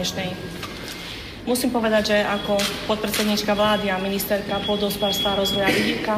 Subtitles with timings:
[0.00, 0.32] dnešnej.
[1.44, 2.56] Musím povedať, že ako
[2.88, 6.16] podpredsednička vlády a ministerka podhospodárstva rozvoja vidíka,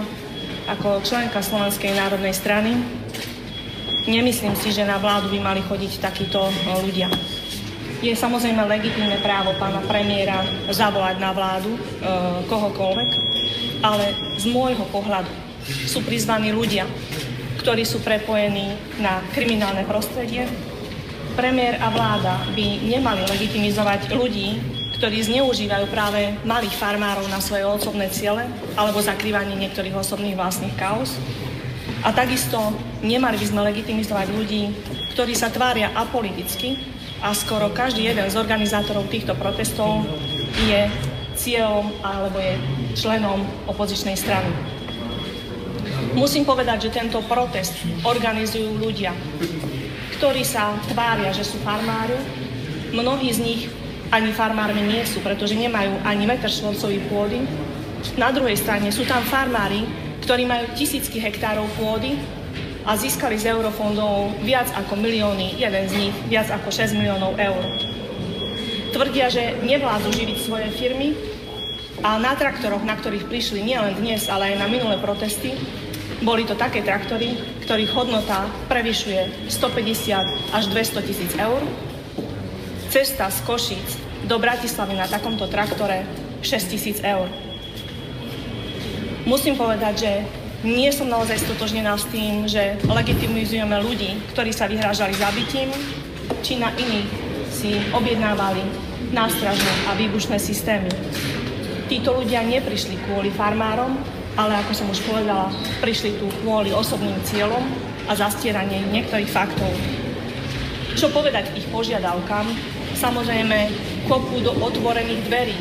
[0.71, 2.79] ako členka Slovenskej národnej strany,
[4.07, 6.47] nemyslím si, že na vládu by mali chodiť takíto
[6.79, 7.11] ľudia.
[7.99, 11.81] Je samozrejme legitímne právo pána premiéra zavolať na vládu e,
[12.47, 13.11] kohokoľvek,
[13.83, 15.35] ale z môjho pohľadu
[15.91, 16.87] sú prizvaní ľudia,
[17.59, 20.47] ktorí sú prepojení na kriminálne prostredie.
[21.43, 24.63] Premiér a vláda by nemali legitimizovať ľudí,
[24.95, 28.47] ktorí zneužívajú práve malých farmárov na svoje osobné ciele
[28.79, 31.19] alebo zakrývanie niektorých osobných vlastných kaos.
[32.07, 32.63] A takisto
[33.03, 34.71] nemali by sme legitimizovať ľudí,
[35.19, 36.79] ktorí sa tvária apoliticky
[37.19, 40.07] a skoro každý jeden z organizátorov týchto protestov
[40.63, 40.87] je
[41.35, 42.55] cieľom alebo je
[42.95, 44.47] členom opozičnej strany.
[46.15, 47.75] Musím povedať, že tento protest
[48.07, 49.11] organizujú ľudia,
[50.23, 52.15] ktorí sa tvária, že sú farmári.
[52.95, 53.67] Mnohí z nich
[54.15, 57.43] ani farmármi nie sú, pretože nemajú ani metr štvorcový pôdy.
[58.15, 59.83] Na druhej strane sú tam farmári,
[60.23, 62.23] ktorí majú tisícky hektárov pôdy
[62.87, 67.83] a získali z eurofondov viac ako milióny, jeden z nich viac ako 6 miliónov eur.
[68.95, 71.19] Tvrdia, že nevládzu živiť svoje firmy
[72.07, 75.59] a na traktoroch, na ktorých prišli nielen dnes, ale aj na minulé protesty,
[76.23, 81.63] boli to také traktory, ktorých hodnota prevyšuje 150 až 200 tisíc eur.
[82.93, 83.89] Cesta z Košíc
[84.27, 86.05] do Bratislavy na takomto traktore
[86.43, 87.31] 6 tisíc eur.
[89.23, 90.13] Musím povedať, že
[90.63, 95.71] nie som naozaj stotožnená s tým, že legitimizujeme ľudí, ktorí sa vyhrážali zabitím,
[96.43, 97.11] či na iných
[97.51, 98.63] si objednávali
[99.15, 100.91] nástražné a výbušné systémy.
[101.91, 103.99] Títo ľudia neprišli kvôli farmárom,
[104.37, 105.53] ale ako som už povedala,
[105.85, 107.61] prišli tu kvôli osobným cieľom
[108.09, 109.69] a zastieranie niektorých faktov.
[110.97, 112.49] Čo povedať ich požiadavkám?
[112.97, 113.73] Samozrejme,
[114.09, 115.57] kopu do otvorených dverí,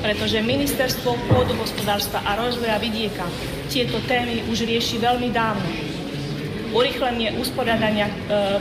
[0.00, 3.24] pretože Ministerstvo pôdohospodárstva a rozvoja vidieka
[3.72, 5.64] tieto témy už rieši veľmi dávno.
[6.74, 8.12] Urychlenie usporiadania e,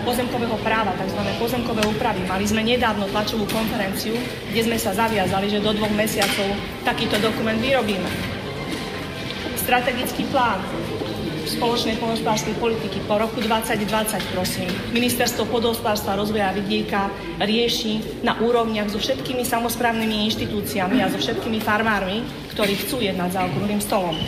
[0.06, 1.18] pozemkového práva, tzv.
[1.42, 2.22] pozemkové úpravy.
[2.30, 4.14] Mali sme nedávno tlačovú konferenciu,
[4.54, 6.46] kde sme sa zaviazali, že do dvoch mesiacov
[6.86, 8.33] takýto dokument vyrobíme.
[9.64, 10.60] Strategický plán
[11.48, 17.08] spoločnej poľnohospodárskej politiky po roku 2020, prosím, Ministerstvo poľnohospodárstva a rozvoja vidieka
[17.40, 23.42] rieši na úrovniach so všetkými samozprávnymi inštitúciami a so všetkými farmármi, ktorí chcú jednať za
[23.48, 24.20] okrúhlym stolom.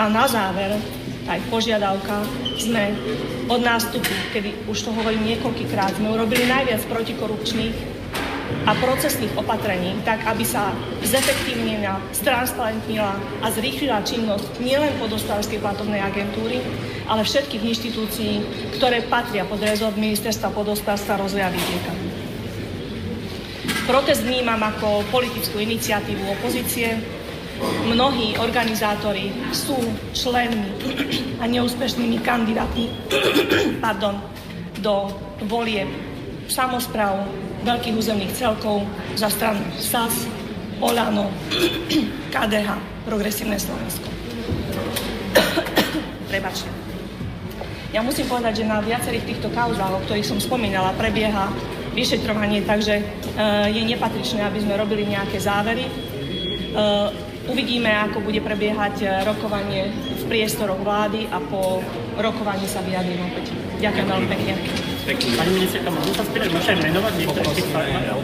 [0.00, 0.80] A na záver
[1.28, 2.24] aj požiadavka
[2.56, 2.96] sme
[3.52, 7.89] od nástupu, kedy už to hovorím niekoľkýkrát, sme urobili najviac protikorupčných
[8.68, 10.70] a procesných opatrení, tak aby sa
[11.00, 16.60] zefektívnila, stransparentnila a zrýchlila činnosť nielen podostávskej platovnej agentúry,
[17.08, 18.32] ale všetkých inštitúcií,
[18.76, 21.92] ktoré patria pod rezort Ministerstva podospárstva a rozvoja vidieka.
[23.90, 26.94] Protest vnímam ako politickú iniciatívu opozície.
[27.90, 29.76] Mnohí organizátori sú
[30.14, 30.70] členmi
[31.42, 32.86] a neúspešnými kandidátmi
[33.82, 34.16] pardon,
[34.80, 35.12] do
[35.44, 35.84] volie
[36.48, 37.26] samozpráv
[37.64, 38.84] veľkých územných celkov
[39.16, 40.26] za stranu SAS,
[40.80, 41.28] Olano,
[42.34, 42.68] KDH,
[43.04, 44.08] Progresívne Slovensko.
[46.30, 46.68] Prebačte.
[47.90, 51.50] Ja musím povedať, že na viacerých týchto kauzách, o ktorých som spomínala, prebieha
[51.90, 53.04] vyšetrovanie, takže e,
[53.74, 55.90] je nepatričné, aby sme robili nejaké závery.
[55.90, 55.92] E,
[57.50, 61.82] uvidíme, ako bude prebiehať e, rokovanie v priestoroch vlády a po
[62.14, 63.50] rokovaní sa vyjadrím opäť.
[63.82, 64.54] Ďakujem veľmi pekne.
[65.10, 68.22] Pani ministerka, môžem sa spýtať, môžete menovať niektorých tých farmárov?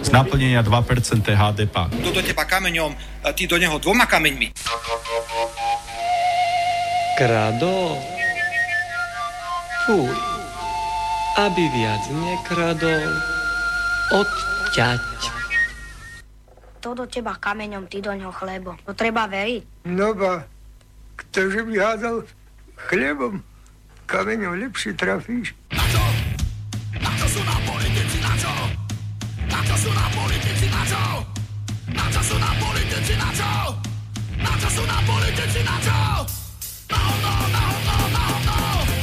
[0.00, 1.76] Z naplnenia 2% HDP.
[1.92, 4.56] Kto do teba kameňom, a ty do neho dvoma kameňmi.
[7.20, 8.00] Krado?
[9.84, 10.16] Fuj.
[11.36, 13.12] Aby viac nekradol,
[14.08, 15.04] odťať.
[16.80, 18.72] To do teba kameňom, ty do ňoho chlebo.
[18.88, 19.84] To treba veriť.
[19.84, 20.48] No ba,
[21.20, 22.24] ktože by hádal
[22.88, 23.44] chlebom,
[24.08, 25.52] kameňom lepšie trafíš.
[25.68, 26.04] Na čo?
[26.96, 28.52] Na čo sú nám politici, na čo?
[29.52, 31.02] Na čo sú nám politici, na čo?
[31.92, 33.52] Na sú politici na čo?
[34.40, 36.00] Na čo sú nám politici na čo?
[36.88, 38.48] Na hovno, na hovno, na hovno.
[38.48, 38.97] Na hovno,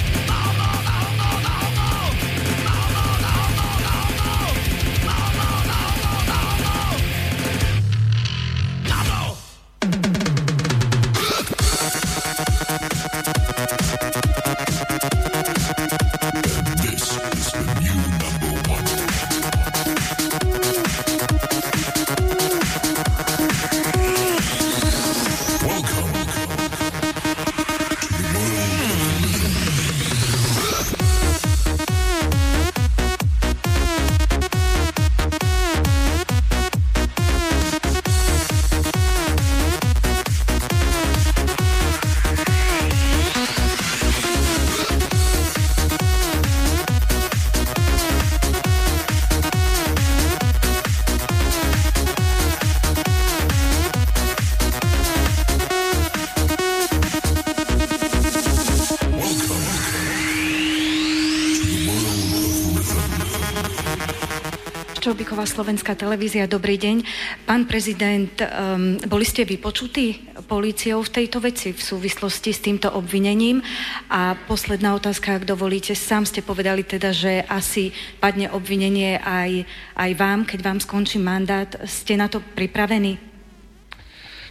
[65.06, 67.06] Čobiková slovenská televízia, dobrý deň.
[67.46, 73.62] Pán prezident, um, boli ste vypočutí políciou v tejto veci v súvislosti s týmto obvinením?
[74.10, 80.12] A posledná otázka, ak dovolíte, sám ste povedali teda, že asi padne obvinenie aj, aj
[80.18, 81.70] vám, keď vám skončí mandát.
[81.86, 83.22] Ste na to pripravení?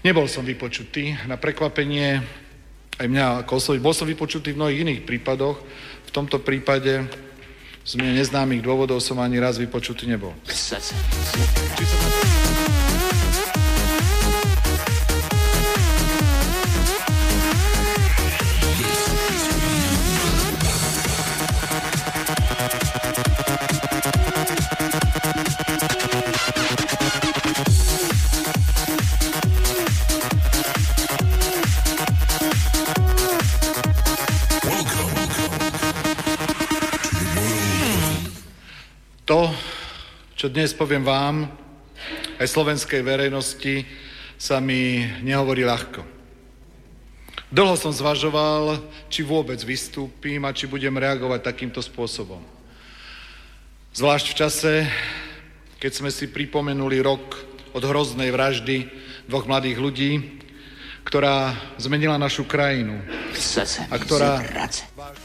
[0.07, 1.19] Nebol som vypočutý.
[1.27, 2.23] Na prekvapenie
[3.03, 3.83] aj mňa ako osoby.
[3.83, 5.59] Bol som vypočutý v mnohých iných prípadoch.
[6.07, 7.11] V tomto prípade
[7.85, 10.33] z mne neznámych dôvodov som ani raz vypočutý nebol.
[40.44, 41.49] Čo dnes poviem vám,
[42.37, 43.88] aj slovenskej verejnosti,
[44.37, 46.05] sa mi nehovorí ľahko.
[47.49, 48.76] Dlho som zvažoval,
[49.09, 52.45] či vôbec vystúpim a či budem reagovať takýmto spôsobom.
[53.97, 54.73] Zvlášť v čase,
[55.80, 57.25] keď sme si pripomenuli rok
[57.73, 58.92] od hroznej vraždy
[59.25, 60.12] dvoch mladých ľudí,
[61.09, 63.00] ktorá zmenila našu krajinu
[63.88, 64.45] a ktorá...
[64.69, 65.24] Z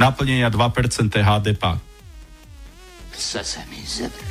[0.00, 1.64] naplnenia 2% HDP.
[3.12, 4.29] Chce se mi zebrat.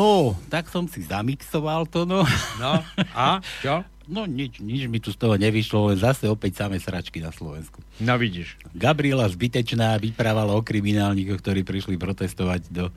[0.00, 2.24] No, tak som si zamixoval to, no.
[2.56, 2.80] No,
[3.12, 3.84] a čo?
[4.10, 7.78] No nič, nič mi tu z toho nevyšlo, len zase opäť samé sračky na Slovensku.
[8.02, 8.58] No vidíš.
[8.74, 12.90] Gabriela Zbytečná vyprávala o kriminálnikoch, ktorí prišli protestovať do...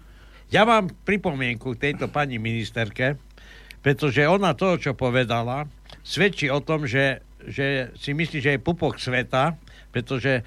[0.49, 3.21] Ja mám pripomienku tejto pani ministerke,
[3.85, 5.69] pretože ona to, čo povedala,
[6.01, 9.53] svedčí o tom, že, že si myslí, že je pupok sveta,
[9.93, 10.43] pretože e,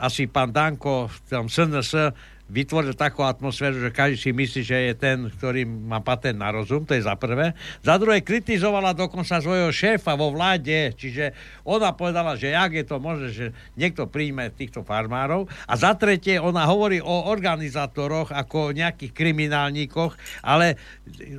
[0.00, 2.16] asi pán Danko v tom SNS
[2.52, 6.84] vytvoril takú atmosféru, že každý si myslí, že je ten, ktorý má patent na rozum,
[6.84, 7.56] to je za prvé.
[7.80, 11.32] Za druhé kritizovala dokonca svojho šéfa vo vláde, čiže
[11.64, 13.46] ona povedala, že jak je to možné, že
[13.80, 15.48] niekto príjme týchto farmárov.
[15.64, 20.76] A za tretie, ona hovorí o organizátoroch ako o nejakých kriminálníkoch, ale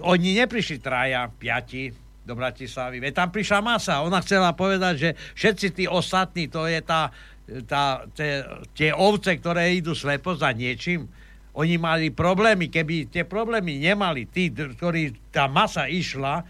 [0.01, 3.03] oni neprišli traja, piati, do Bratislavy.
[3.03, 3.99] Veď tam prišla masa.
[3.99, 7.11] Ona chcela povedať, že všetci tí ostatní, to je tá,
[7.67, 11.07] tá, tie, tie ovce, ktoré idú slepo za niečím,
[11.53, 12.71] oni mali problémy.
[12.71, 16.41] Keby tie problémy nemali tí, ktorí tá masa išla,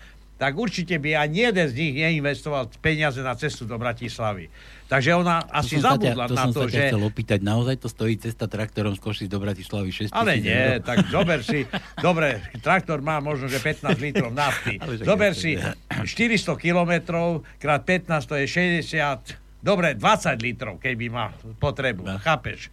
[0.43, 4.50] tak určite by ani jeden z nich neinvestoval peniaze na cestu do Bratislavy.
[4.91, 6.91] Takže ona asi zabudla ťa, to na to, že...
[6.91, 10.83] chcel opýtať, naozaj to stojí cesta traktorom z Košic do Bratislavy 6 Ale nie, eur?
[10.83, 11.65] tak zober si,
[11.97, 14.77] dobre, traktor má možno, že 15 litrov nafty.
[15.07, 18.45] Zober si to 400 kilometrov krát 15, to je
[18.83, 22.67] 60, dobre, 20 litrov, keby má potrebu, chápeš?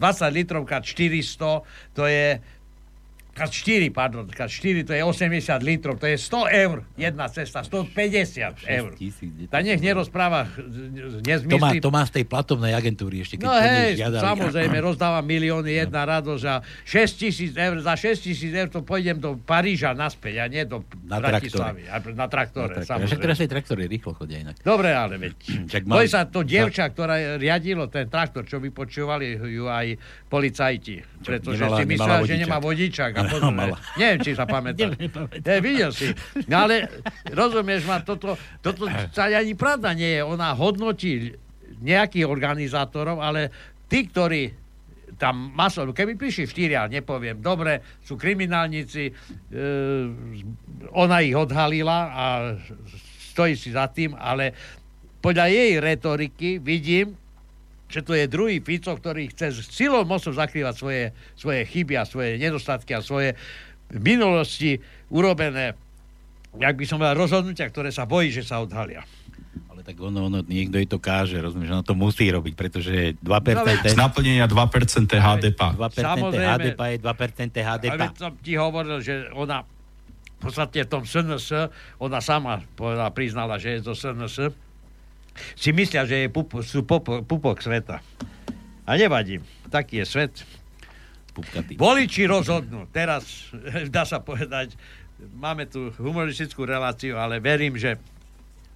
[0.00, 1.60] 20 litrov krát 400,
[1.92, 2.40] to je
[3.30, 7.62] Kad 4, pardon, kad 4 to je 80 litrov, to je 100 eur jedna cesta,
[7.62, 8.90] 150 eur.
[9.46, 10.50] Tak nech nerozpráva
[11.20, 11.48] nezmysly.
[11.48, 14.22] To má, to má z tej platovnej agentúry ešte, keď No hej, žiadali.
[14.22, 19.16] samozrejme, rozdáva milióny, jedna radosť a 6 tisíc eur, za 6 tisíc eur to pôjdem
[19.16, 21.86] do Paríža naspäť a nie do Na Bratislavy.
[22.12, 23.06] Na traktore, Na traktore.
[23.06, 24.58] Však teraz aj traktory rýchlo chodia inak.
[24.60, 25.34] Dobre, ale veď.
[25.86, 29.96] Boj mali- sa to dievča, ktorá riadilo ten traktor, čo vypočúvali ju aj
[30.26, 31.02] policajti.
[31.20, 33.12] Pretože nemala- si myslela, že nemá vodičák.
[33.20, 33.76] A pozor, mala.
[34.00, 34.88] neviem, či sa pamätá.
[35.46, 36.10] Ja, videl si.
[36.48, 36.88] No ale
[37.28, 40.22] rozumieš ma, toto, toto sa ani pravda nie je.
[40.24, 41.36] Ona hodnotí
[41.80, 43.52] nejakých organizátorov, ale
[43.88, 44.52] tí, ktorí
[45.20, 49.12] tam maso, keby prišli štyria, nepoviem, dobre, sú kriminálnici, e,
[50.96, 52.24] ona ich odhalila a
[53.34, 54.56] stojí si za tým, ale
[55.20, 57.12] podľa jej retoriky vidím,
[57.90, 61.02] že to je druhý Fico, ktorý chce s silou mocou zakrývať svoje,
[61.34, 63.34] svoje chyby a svoje nedostatky a svoje
[63.90, 64.78] v minulosti
[65.10, 65.74] urobené,
[66.54, 69.02] jak by som povedal, rozhodnutia, ktoré sa bojí, že sa odhalia.
[69.66, 73.90] Ale tak ono, ono, niekto jej to káže, rozumieš, ono to musí robiť, pretože 2%
[73.90, 75.60] Z naplnenia 2% HDP.
[75.74, 76.54] 2% Samozrejme.
[76.54, 77.98] HDP je 2% HDP.
[77.98, 79.66] Ale som ti hovoril, že ona
[80.40, 81.68] v podstate v tom SNS,
[82.00, 84.69] ona sama povedala, priznala, že je zo SNS,
[85.54, 88.00] si myslia, že je pup, sú pup, pupok sveta.
[88.86, 89.38] A nevadí,
[89.70, 90.34] taký je svet.
[91.30, 91.78] Pupkatý.
[91.78, 92.90] Voliči rozhodnú.
[92.90, 93.52] Teraz
[93.94, 94.74] dá sa povedať,
[95.36, 98.00] máme tu humoristickú reláciu, ale verím, že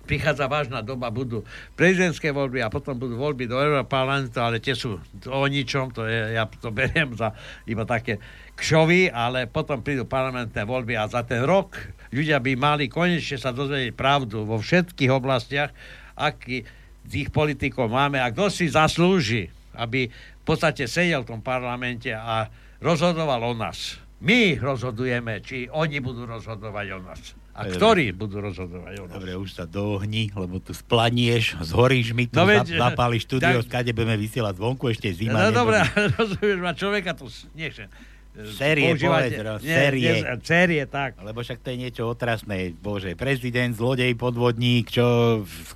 [0.04, 1.42] prichádza vážna doba, budú
[1.74, 6.36] prezidentské voľby a potom budú voľby do Európarlamentu, ale tie sú o ničom, to je,
[6.36, 7.32] ja to beriem za
[7.64, 8.20] iba také
[8.54, 11.74] kšovy, ale potom prídu parlamentné voľby a za ten rok
[12.12, 15.72] ľudia by mali konečne sa dozvedieť pravdu vo všetkých oblastiach,
[16.14, 16.64] aký
[17.04, 22.48] tých politikov máme a kto si zaslúži, aby v podstate sedel v tom parlamente a
[22.80, 24.00] rozhodoval o nás.
[24.24, 27.20] My rozhodujeme, či oni budú rozhodovať o nás.
[27.54, 27.76] A Dobre.
[27.76, 29.14] ktorí budú rozhodovať o nás.
[29.14, 33.62] Dobre, už sa dohni, lebo tu splanieš, zhoríš mi tu, No no, veď, zapáliš štúdio,
[33.62, 35.38] tak- skade budeme vysielať zvonku, ešte zima.
[35.38, 35.94] No dobré, nebudí.
[35.94, 37.86] ale rozumieš ma, človeka to e,
[38.34, 40.10] Série, povedz, nie, série.
[40.10, 41.22] nie, série, tak.
[41.22, 42.74] Lebo však to je niečo otrasné.
[42.74, 45.06] Bože, prezident, zlodej, podvodník, čo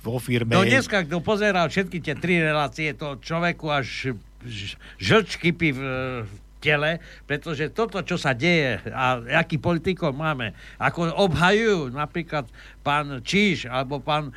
[0.03, 0.59] vo firme...
[0.59, 4.11] No dneska, kto pozeral všetky tie tri relácie, to človeku až
[4.43, 5.81] ž- žlč kypí v,
[6.27, 12.43] v tele, pretože toto, čo sa deje a aký politikov máme, ako obhajujú napríklad
[12.83, 14.35] pán Číš alebo pán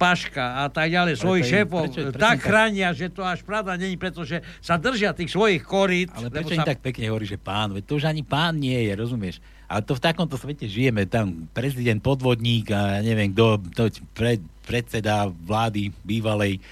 [0.00, 3.76] Paška a tak ďalej, Ale svojich šéfov, prečo- prečo tak chránia, že to až pravda
[3.76, 6.08] není, pretože sa držia tých svojich korít.
[6.16, 6.64] Ale prečo sa...
[6.64, 7.76] im tak pekne hovorí, že pán?
[7.76, 9.44] Veď to už ani pán nie je, rozumieš?
[9.68, 11.04] Ale to v takomto svete žijeme.
[11.04, 13.82] Tam prezident podvodník a ja neviem kto, to
[14.16, 16.64] pre, predseda vlády bývalej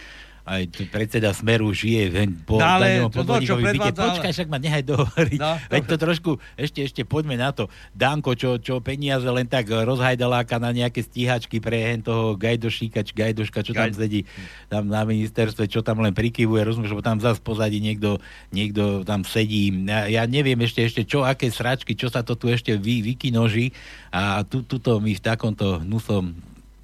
[0.47, 3.71] aj predseda Smeru žije ven, po No ale daňovom podvodníkovi byte.
[3.73, 5.39] predvádzal- Počkaj, však ma nehaj dohovoriť.
[5.39, 7.67] No, Veď to trošku, ešte, ešte poďme na to.
[7.91, 13.13] Danko, čo, čo peniaze len tak rozhajdaláka na nejaké stíhačky pre hen toho Gajdošíka, či
[13.13, 14.21] Gajdoška, čo tam Gajd- sedí
[14.67, 19.23] tam na ministerstve, čo tam len prikyvuje, rozumieš, lebo tam zase pozadí niekto, niekto tam
[19.23, 19.75] sedí.
[19.83, 23.75] Ja, ja neviem ešte, ešte čo, aké sračky, čo sa to tu ešte vy, vykinoží
[24.09, 26.39] a tu, tuto mi v takomto hnusom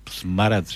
[0.04, 0.66] smarac,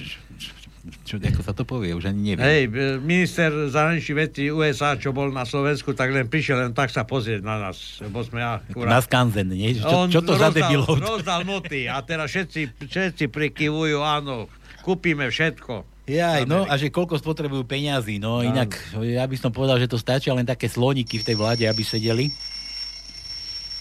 [1.02, 2.44] čo, ako sa to povie, už ani neviem.
[2.46, 6.94] Hej, e, minister zahraničných vecí USA, čo bol na Slovensku, tak len prišiel len tak
[6.94, 8.42] sa pozrieť na nás, lebo sme
[8.86, 9.74] Na skanzen, nie?
[9.74, 10.98] Čo, On čo to za debilov?
[10.98, 14.46] Rozdal noty a teraz všetci, všetci prikyvujú, áno,
[14.86, 15.96] kúpime všetko.
[16.06, 18.46] Jaj, no a že koľko spotrebujú peňazí, no Áno.
[18.46, 21.82] inak ja by som povedal, že to stačia len také sloníky v tej vláde, aby
[21.82, 22.30] sedeli.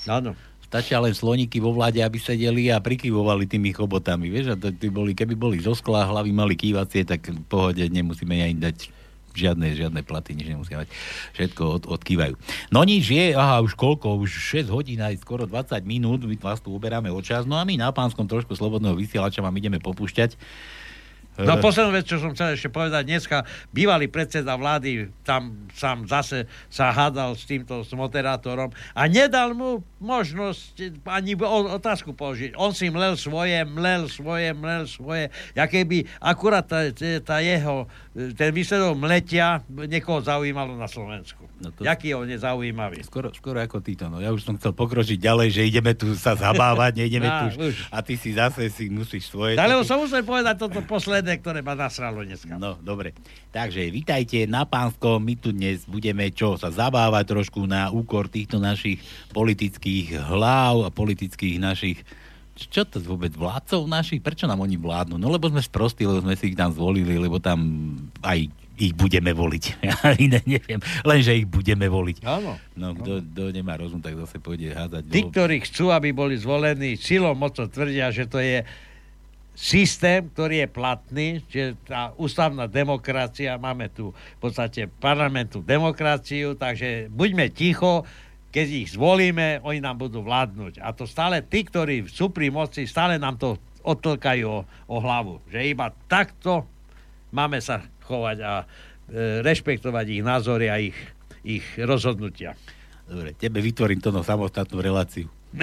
[0.09, 0.33] Áno.
[0.75, 4.91] Stačia len sloníky vo vláde, aby sedeli a prikyvovali tými chobotami, vieš, a to, tí
[4.91, 8.91] boli, keby boli zo skla, hlavy mali kývacie, tak v pohode nemusíme ani dať
[9.32, 10.91] žiadne, žiadne platy, nič nemusíme mať.
[11.39, 12.36] Všetko od, odkývajú.
[12.75, 14.36] No nič je, aha, už koľko, už
[14.67, 17.79] 6 hodín aj skoro 20 minút, my vás tu uberáme o čas, no a my
[17.79, 20.36] na pánskom trošku slobodného vysielača vám ideme popúšťať.
[21.35, 23.43] No Eh, poslednú vec, čo som chcel ešte povedať, dneska
[23.75, 29.83] bývalý predseda vlády tam sám zase sa hádal s týmto s moderátorom a nedal mu
[29.99, 31.35] možnosť ani
[31.75, 32.55] otázku položiť.
[32.55, 36.87] On si mlel svoje, mlel svoje, mlel svoje, ja keby akurát tá,
[37.19, 41.43] tá jeho, ten výsledok mletia niekoho zaujímalo na Slovensku.
[41.55, 43.00] No to- Jaký on je zaujímavý.
[43.01, 46.35] Skoro, skoro ako títo, no ja už som chcel pokročiť ďalej, že ideme tu sa
[46.35, 49.55] zabávať, neideme Á, tu už, a ty si zase si musíš svoje.
[49.55, 52.59] Ale som musel povedať toto posledné, ktoré ma nasralo dneska.
[52.59, 53.15] No, dobre.
[53.55, 55.24] Takže vítajte na Pánskom.
[55.24, 59.00] My tu dnes budeme čo sa zabávať trošku na úkor týchto našich
[59.31, 62.03] politických hlav a politických našich
[62.55, 64.24] čo to vôbec vládcov našich?
[64.24, 65.19] Prečo nám oni vládnu?
[65.19, 67.59] No lebo sme sprostí, lebo sme si ich tam zvolili, lebo tam
[68.24, 68.47] aj
[68.77, 69.63] ich budeme voliť.
[69.86, 72.25] Ja iné neviem, len že ich budeme voliť.
[72.25, 72.60] Áno.
[72.75, 75.08] No, kto, kto nemá rozum, tak zase pôjde hádať.
[75.08, 78.65] Tí, ktorí chcú, aby boli zvolení silou mocou, tvrdia, že to je
[79.55, 87.08] systém, ktorý je platný, že tá ústavná demokracia, máme tu v podstate parlamentu demokraciu, takže
[87.08, 88.03] buďme ticho,
[88.51, 90.84] keď ich zvolíme, oni nám budú vládnuť.
[90.84, 94.60] A to stále tí, ktorí sú pri moci, stále nám to odtlkajú o,
[94.91, 95.39] o hlavu.
[95.51, 96.67] Že iba takto
[97.32, 98.65] máme sa chovať a e,
[99.41, 100.97] rešpektovať ich názory a ich,
[101.41, 102.53] ich rozhodnutia.
[103.05, 105.29] Dobre, tebe vytvorím to samostatnú reláciu.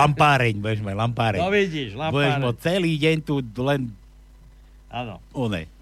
[0.00, 1.40] lampáreň, budeš mať lampáreň.
[1.42, 2.42] No vidíš, Budeš lampáreň.
[2.42, 3.90] mať celý deň tu len
[4.92, 5.18] Áno.
[5.34, 5.66] one.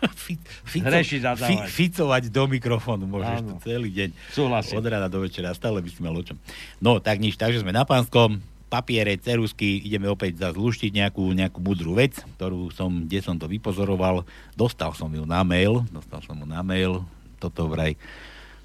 [0.00, 0.88] Fi- Fico,
[1.36, 3.48] fi, ficovať do mikrofónu môžeš Áno.
[3.52, 4.08] tu celý deň.
[4.32, 4.80] Súhlasím.
[4.80, 6.40] Od rána do večera, stále by si mal o čom.
[6.80, 11.58] No, tak nič, takže sme na pánskom, papiere, cerusky, ideme opäť zase luštiť nejakú, nejakú
[11.58, 14.22] mudrú vec, ktorú som, kde som to vypozoroval,
[14.54, 17.02] dostal som ju na mail, dostal som ju na mail,
[17.42, 17.98] toto vraj,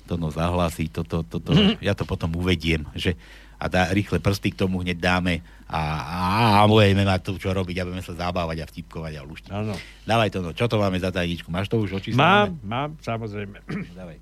[0.06, 1.49] to no zahlási, toto, toto,
[1.82, 3.17] ja to potom uvediem, že
[3.56, 6.19] a dá, rýchle prsty k tomu hneď dáme a, a,
[6.60, 9.51] a budeme mať tu čo robiť a budeme sa zabávať a vtipkovať a luštiť.
[9.56, 9.73] Áno.
[10.03, 11.47] Dávaj to, no, čo to máme za tajničku?
[11.49, 12.51] Máš to už Mám, očíslené?
[12.67, 13.58] mám, samozrejme.
[13.97, 14.17] Dávaj.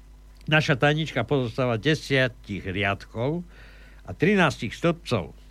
[0.46, 3.42] Naša tajnička pozostáva desiatich riadkov
[4.06, 5.43] a 13 stĺpcov.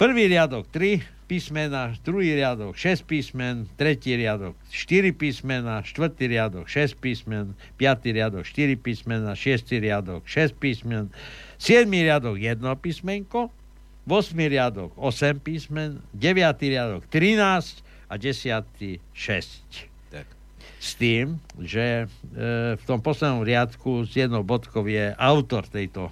[0.00, 6.96] Prvý riadok 3 písmena, druhý riadok 6 písmen, tretí riadok 4 písmena, štvrtý riadok 6
[6.96, 11.12] písmen, piatý riadok 4 písmena, šiestý riadok 6 písmen,
[11.60, 13.52] siedmý riadok 1 písmenko,
[14.08, 16.32] 8 riadok 8 písmen, 9
[16.64, 19.04] riadok 13 a 10 6.
[20.16, 20.26] Tak.
[20.80, 26.08] S tým, že e, v tom poslednom riadku s jednou bodkou je autor tejto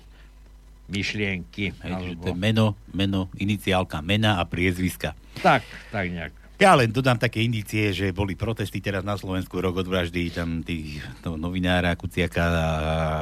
[0.89, 1.77] myšlienky.
[1.85, 5.13] Hej, že to je meno, meno, iniciálka mena a priezviska.
[5.45, 6.33] Tak, tak nejak.
[6.59, 10.67] Ja len dodám také indície, že boli protesty teraz na Slovensku rok od vraždy, tam
[10.67, 12.61] tí to novinára Kuciaka a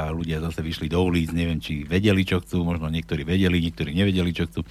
[0.08, 4.32] ľudia zase vyšli do ulic, neviem, či vedeli, čo chcú, možno niektorí vedeli, niektorí nevedeli,
[4.32, 4.64] čo chcú.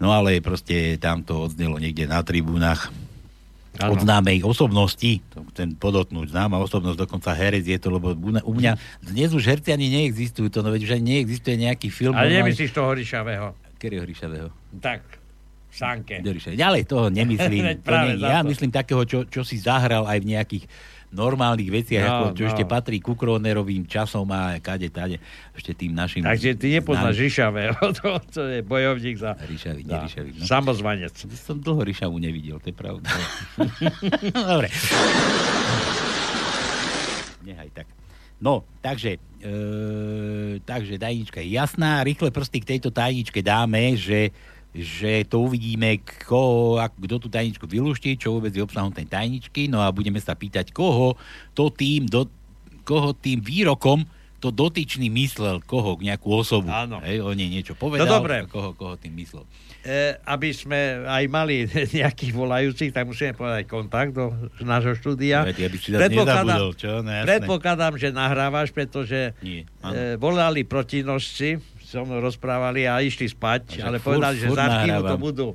[0.00, 2.88] No ale proste tam to odznelo niekde na tribúnach
[3.78, 3.94] Áno.
[3.94, 8.74] od známej osobnosti, to chcem podotknúť, známa osobnosť, dokonca herec je to, lebo u mňa
[9.02, 12.14] dnes už herci ani neexistujú, to no veď už ani neexistuje nejaký film.
[12.18, 13.54] Ale nemyslíš toho Ryšavého?
[13.78, 14.50] Kerryho Ríšavého.
[14.82, 15.06] Tak,
[15.68, 16.14] v sánke.
[16.56, 17.76] Ďalej, toho nemyslím.
[17.86, 20.64] To nie, ja myslím takého, čo, čo si zahral aj v nejakých
[21.08, 22.48] normálnych veciach, No, ako, čo no.
[22.52, 25.16] ešte patrí ku Kronerovým časom a kade, tade,
[25.56, 26.20] ešte tým našim...
[26.20, 29.32] Takže ty nepoznáš známym- Ryšavého, to, to je bojovník za...
[29.40, 30.44] Ríšavý, za Ríšavý, no.
[30.44, 31.16] Samozvanec.
[31.32, 33.08] Som dlho Ríšavu nevidel, to je pravda.
[34.52, 34.68] Dobre.
[37.48, 37.88] Nehaj tak.
[38.38, 39.52] No, takže, e,
[40.62, 42.04] takže tajnička je jasná.
[42.04, 44.30] Rýchle prsty k tejto tajničke dáme, že,
[44.78, 49.82] že to uvidíme, koho, kto tú tajničku vylúšti, čo vôbec je obsahom tej tajničky, no
[49.82, 51.18] a budeme sa pýtať, koho
[51.52, 52.30] to tým, do,
[52.86, 54.06] koho tým výrokom
[54.38, 56.70] to dotyčný myslel, koho, nejakú osobu.
[56.70, 57.02] Áno.
[57.02, 58.46] Hej, o nej niečo povedal, No dobre.
[58.46, 59.42] koho, koho tým myslel.
[59.82, 61.66] E, aby sme aj mali
[61.98, 64.30] nejakých volajúcich, tak musíme povedať kontakt do
[64.62, 65.42] nášho štúdia.
[65.42, 67.02] Veď, aby si zase nezabudol, čo?
[67.02, 67.26] No, jasné.
[67.34, 70.22] predpokladám, že nahrávaš, pretože Nie, e, áno.
[70.22, 71.58] volali protinožci,
[71.88, 75.46] so mnou rozprávali a išli spať, ale furt- povedali, že za chvíľu to budú,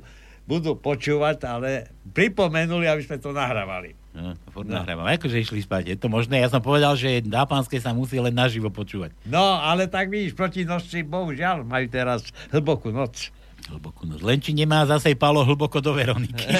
[0.44, 1.70] budú počúvať, ale
[2.10, 3.94] pripomenuli, aby sme to nahrávali.
[4.10, 4.78] No, furt No.
[4.78, 5.06] nahrávam.
[5.08, 6.38] Akože išli spať, je to možné?
[6.38, 9.14] Ja som povedal, že na pánskej sa musí len naživo počúvať.
[9.24, 13.30] No, ale tak vidíš, protinožci, bohužiaľ, majú teraz hlbokú noc.
[13.64, 14.20] Hlbokú noc.
[14.20, 16.44] Len či nemá zase Palo hlboko do Veroniky.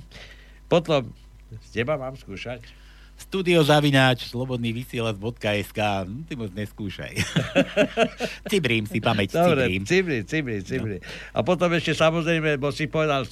[0.68, 1.08] Potom,
[1.48, 2.60] z teba mám skúšať.
[3.22, 7.14] Studio zavináč, slobodný vysielač.sk hm, Ty moc neskúšaj.
[8.52, 9.82] cibrím si pamäť, Dobre, cibrím.
[9.86, 10.98] cibri, cibri, cibri.
[11.30, 13.22] A potom ešte samozrejme, bo si povedal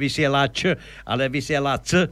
[0.00, 0.72] vysielač,
[1.04, 2.08] ale vysielač,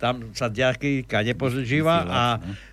[0.00, 2.22] tam sa ďakýka nepožíva a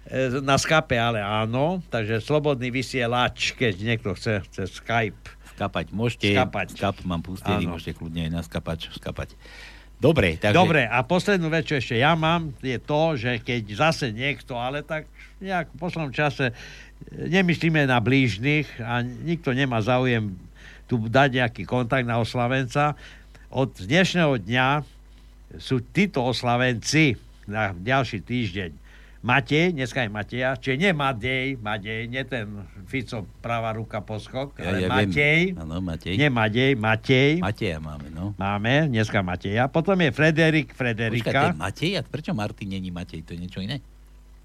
[0.07, 5.19] e, na Skype ale áno, takže slobodný vysielač, keď niekto chce cez Skype.
[5.59, 6.31] Skapať môžete.
[6.31, 6.67] Skapať.
[6.79, 9.35] Skap mám pustený, môžete kľudne aj na skapač skapať.
[9.97, 10.53] Dobre, takže...
[10.53, 14.85] Dobre, a poslednú vec, čo ešte ja mám, je to, že keď zase niekto, ale
[14.85, 15.09] tak
[15.41, 16.53] nejak v poslednom čase e,
[17.27, 20.37] nemyslíme na blížnych a nikto nemá záujem
[20.87, 22.95] tu dať nejaký kontakt na oslavenca.
[23.51, 24.96] Od dnešného dňa
[25.57, 28.71] sú títo oslavenci na ďalší týždeň.
[29.17, 34.71] Matej, dneska je Mateja, čiže nie Madej, Madej, nie ten Fico pravá ruka poskok, Ja,
[34.71, 35.57] ale ja Matej.
[35.57, 36.15] Áno, Matej.
[36.15, 37.31] nie Madej, Matej.
[37.41, 38.37] Mateja máme, no.
[38.37, 39.67] Máme, dneska Mateja.
[39.67, 41.51] Potom je Frederik, Frederika.
[41.51, 41.91] je Matej?
[41.97, 43.25] A prečo Martin není Matej?
[43.25, 43.81] To je niečo iné?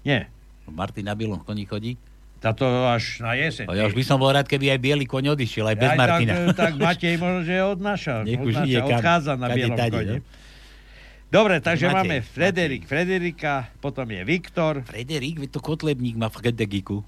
[0.03, 0.27] Nie.
[0.67, 1.95] Martin na bielom koni chodí?
[2.43, 3.71] Táto až na jeseň.
[3.71, 5.99] A ja už by som bol rád, keby aj biely koň odišiel, aj bez Aj
[6.01, 6.33] Martina.
[6.51, 8.27] Tak, tak Matej možno, že odnáša.
[8.27, 10.17] Nech už odnáša odchádza na bielom kone.
[10.19, 10.42] no.
[11.33, 14.85] Dobre, takže Matej, máme Frederik, Frederika, potom je Viktor.
[14.85, 17.01] Frederik, to Kotlebník má Frederiku.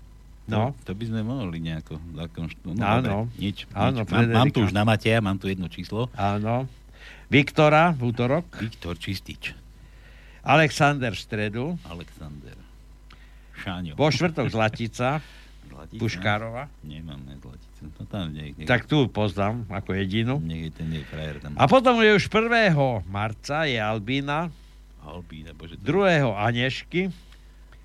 [0.50, 0.74] No.
[0.82, 2.78] To, to by sme mohli nejako zakonštruovať.
[2.78, 3.18] No, Áno.
[3.38, 4.10] nič, Áno, nič.
[4.10, 6.10] Mám, mám tu už na Mateja, mám tu jedno číslo.
[6.18, 6.66] Áno.
[7.30, 8.46] Viktora v útorok.
[8.62, 9.54] Viktor Čistič.
[10.46, 11.64] Alexander v stredu.
[11.90, 12.58] Alexander.
[13.62, 13.94] Šáňo.
[13.98, 15.22] Vo štvrtok Zlatica.
[15.70, 16.02] Zlatica?
[16.02, 16.70] Puškárova.
[16.86, 17.38] Nemám ne
[17.86, 20.39] No tam nech, Tak tu poznám ako jedinu.
[20.39, 21.54] nech je ten jej frajer tam.
[21.56, 22.50] A potom je už 1.
[23.06, 24.50] marca je Albína,
[25.00, 25.78] Albína, bože.
[25.78, 26.26] to- 2.
[26.28, 27.13] Anešky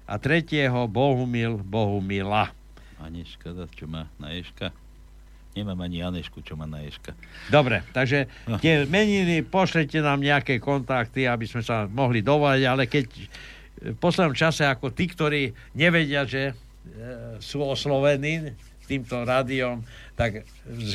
[0.04, 0.46] a 3.
[0.86, 2.50] Bohumil Bohumila.
[2.98, 4.72] Aneška, čo má na Ješka.
[5.50, 7.10] Nemám ani Anešku, čo má na Ješka.
[7.48, 13.06] Dobre, takže tie meniny, pošlete nám nejaké kontakty, aby sme sa mohli dovolať, ale keď
[13.80, 16.54] v poslednom čase ako tí, ktorí nevedia, že e,
[17.40, 18.52] sú oslovení
[18.90, 19.86] týmto rádiom,
[20.18, 20.92] tak z,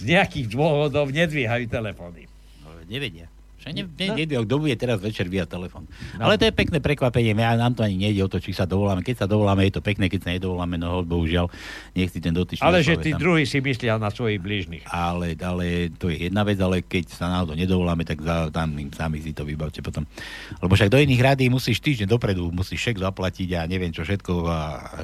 [0.00, 2.24] z nejakých dôvodov nedvíhajú telefóny.
[2.64, 3.28] Ale nevedia.
[3.60, 4.16] Však ne, No.
[4.16, 5.84] ne, kto bude teraz večer via telefón.
[6.16, 6.24] No.
[6.24, 7.36] Ale to je pekné prekvapenie.
[7.36, 9.04] Ja, nám to ani nejde o to, či sa dovoláme.
[9.04, 11.52] Keď sa dovoláme, je to pekné, keď sa nedovoláme, no bohužiaľ,
[11.92, 14.88] nech si ten dotyčný Ale že tí druhí si myslia na svojich blížnych.
[14.88, 18.88] Ale, ale to je jedna vec, ale keď sa náhodou nedovoláme, tak za, tam im
[18.96, 20.08] sami si to vybavte potom.
[20.64, 24.32] Lebo však do iných rádií musíš týždeň dopredu, musíš šek zaplatiť a neviem čo všetko
[24.48, 24.58] a,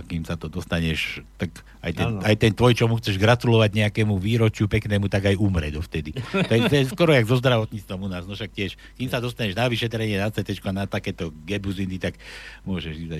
[0.08, 1.52] kým sa to dostaneš, tak
[1.84, 5.70] aj ten, aj ten tvoj, čo mu chceš gratulovať nejakému výročiu peknému, tak aj umre
[5.70, 6.16] dovtedy.
[6.16, 9.18] To je, to je skoro jak so zdravotníctvom u nás, no však tiež, kým sa
[9.18, 12.14] dostaneš na vyšetrenie, na CT a na takéto gebuziny, tak
[12.62, 13.12] môžeš ísť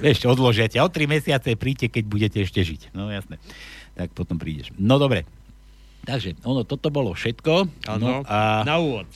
[0.00, 0.86] ešte odložia ťa.
[0.86, 2.94] O tri mesiace príďte, keď budete ešte žiť.
[2.94, 3.42] No jasné.
[3.98, 4.70] Tak potom prídeš.
[4.78, 5.26] No dobre.
[6.04, 7.66] Takže, ono, toto bolo všetko.
[7.88, 9.08] Áno, No, a na úvod.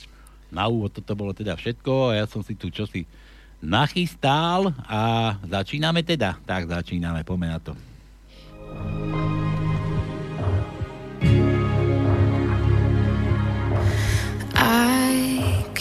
[0.49, 3.05] na úvod toto bolo teda všetko a ja som si tu čosi
[3.61, 6.41] nachystal a začíname teda.
[6.43, 7.73] Tak začíname, poďme na to.
[11.21, 11.58] I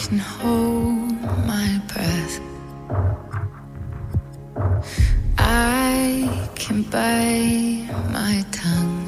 [0.08, 2.40] can hold my breath.
[5.36, 6.24] I
[6.56, 9.04] can bite my tongue.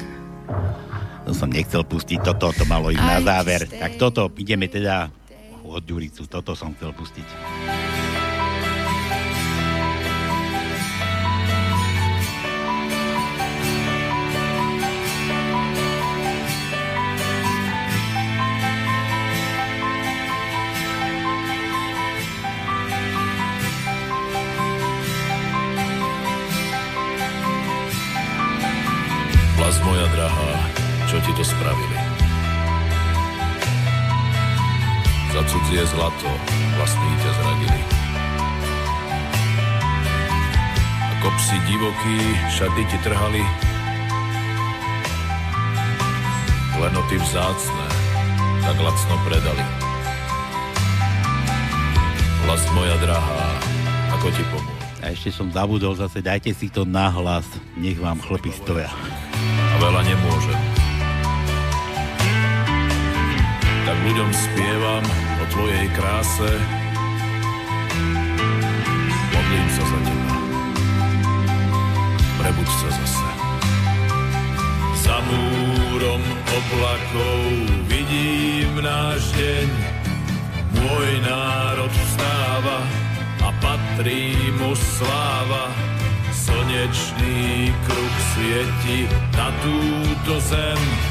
[1.25, 3.65] To som nechcel pustiť, toto to malo ísť na záver.
[3.65, 5.09] Tak toto, ideme teda
[5.65, 7.27] od Ďuricu, toto som chcel pustiť.
[31.25, 31.97] Ti to spravili?
[35.31, 36.31] Za cudzie zlato
[36.77, 37.81] vlastní ťa zradili.
[41.17, 42.17] Ako psi divokí
[42.49, 43.43] šaty ti trhali,
[46.73, 47.87] klenoty vzácne
[48.65, 49.65] tak lacno predali.
[52.45, 53.47] Vlas moja drahá,
[54.17, 54.81] ako ti pomôcť?
[55.01, 58.89] A ešte som zabudol zase, dajte si to nahlas, nech vám chlpy stoja.
[59.71, 60.80] a veľa nemôžem.
[63.81, 65.03] Tak ľuďom spievam
[65.41, 66.51] o tvojej kráse,
[69.33, 70.35] modlím sa za teba.
[72.39, 73.29] Prebuď sa zase.
[75.01, 77.41] Za múrom oblakov
[77.89, 79.67] vidím náš deň,
[80.77, 82.79] môj národ vstáva
[83.43, 85.73] a patrí mu sláva.
[86.31, 91.10] Slnečný kruh svieti na túto zem.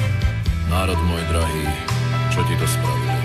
[0.71, 1.67] Národ môj drahý,
[2.31, 3.19] čo ti to spravili?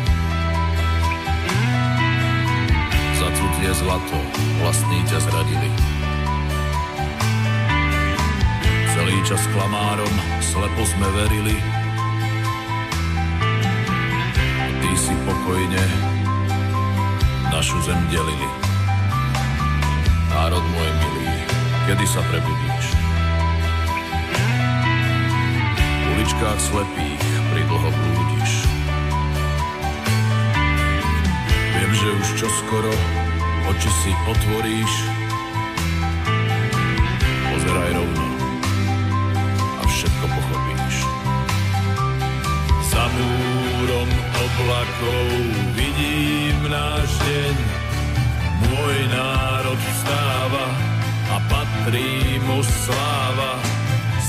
[3.22, 4.18] Za cudzie zlato
[4.58, 5.70] vlastní ťa zradili.
[8.98, 10.10] Celý čas klamárom
[10.42, 11.54] slepo sme verili.
[14.82, 15.84] Ty si pokojne
[17.54, 18.50] našu zem delili.
[20.34, 21.30] Národ môj milý,
[21.86, 22.65] kedy sa prebudíš?
[26.26, 27.22] uličkách slepých
[27.54, 28.52] pridlho blúdiš.
[31.70, 32.90] Viem, že už čoskoro
[33.70, 34.92] oči si otvoríš,
[37.46, 38.26] pozeraj rovno
[39.78, 40.96] a všetko pochopíš.
[42.90, 45.30] Za múrom oblakov
[45.78, 47.56] vidím náš deň,
[48.66, 50.66] môj národ vstáva
[51.30, 53.75] a patrí mu sláva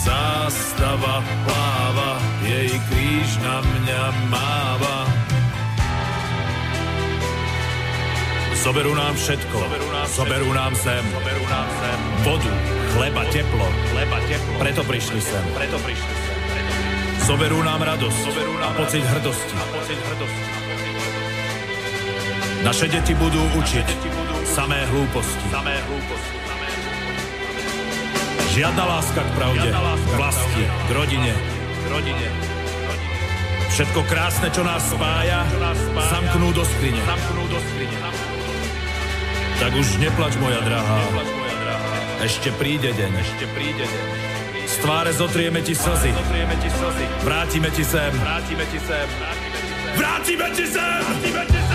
[0.00, 4.98] Zástava pláva, jej kríž na mňa máva.
[8.60, 11.98] Zoberú nám všetko, zoberú nám, zoberú nám sem, zoberú nám sem.
[12.24, 12.52] vodu,
[12.92, 14.56] chleba, teplo, chleba, teplo.
[14.60, 16.36] Preto prišli sem, preto prišli sem.
[17.24, 19.54] Zoberú nám radosť, zoberú nám a pocit hrdosti.
[19.56, 20.48] A pocit hrdosti.
[22.60, 23.88] Naše deti budú učiť
[24.44, 25.44] samé hlúposti.
[25.48, 26.39] Samé hlúposti.
[28.50, 31.32] Žiadna láska k pravde, k vlasti, k rodine.
[31.70, 32.26] K rodine.
[33.70, 35.46] Všetko krásne, čo nás spája,
[36.10, 36.98] zamknú do skrine.
[37.06, 37.98] Zamknú do skrine.
[39.62, 40.98] Tak už neplač, moja drahá.
[42.26, 43.12] Ešte príde deň.
[43.22, 44.04] Ešte príde deň.
[44.66, 46.10] Z tváre zotrieme ti slzy.
[47.22, 48.12] Vrátime ti sem.
[48.18, 49.06] Vrátime ti sem.
[49.94, 50.90] Vrátime ti sem.
[51.06, 51.69] Vrátime ti sem.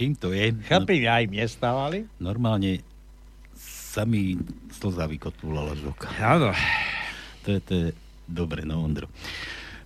[0.00, 0.56] Čím to je.
[0.64, 1.98] Chlapi aj mne stávali?
[2.16, 2.80] Normálne
[3.92, 4.32] sa mi
[4.72, 6.08] slza vykotúlala z oka.
[6.16, 6.56] Áno.
[7.44, 7.86] To je, to je
[8.24, 9.12] dobre, no Ondro.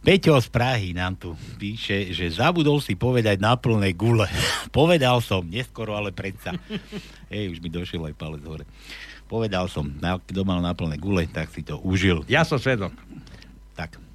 [0.06, 4.30] Peťo z Prahy nám tu píše, že zabudol si povedať na plné gule.
[4.70, 6.54] Povedal som, neskoro, ale predsa.
[7.34, 8.68] Hej, už mi došiel aj palec hore.
[9.26, 12.22] Povedal som, kto mal na plné gule, tak si to užil.
[12.30, 12.94] Ja som svedok.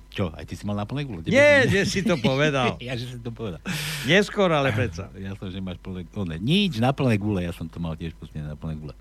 [0.10, 1.22] Čo, aj ty si mal na plné gule?
[1.30, 2.76] Nie, že si to povedal.
[2.82, 3.62] ja, že si to povedal.
[4.10, 5.13] Neskôr, ale predsa.
[5.13, 6.36] Ja som, že máš plné gule.
[6.41, 8.98] Nič, na plné gule, ja som to mal tiež pustené na plné gule.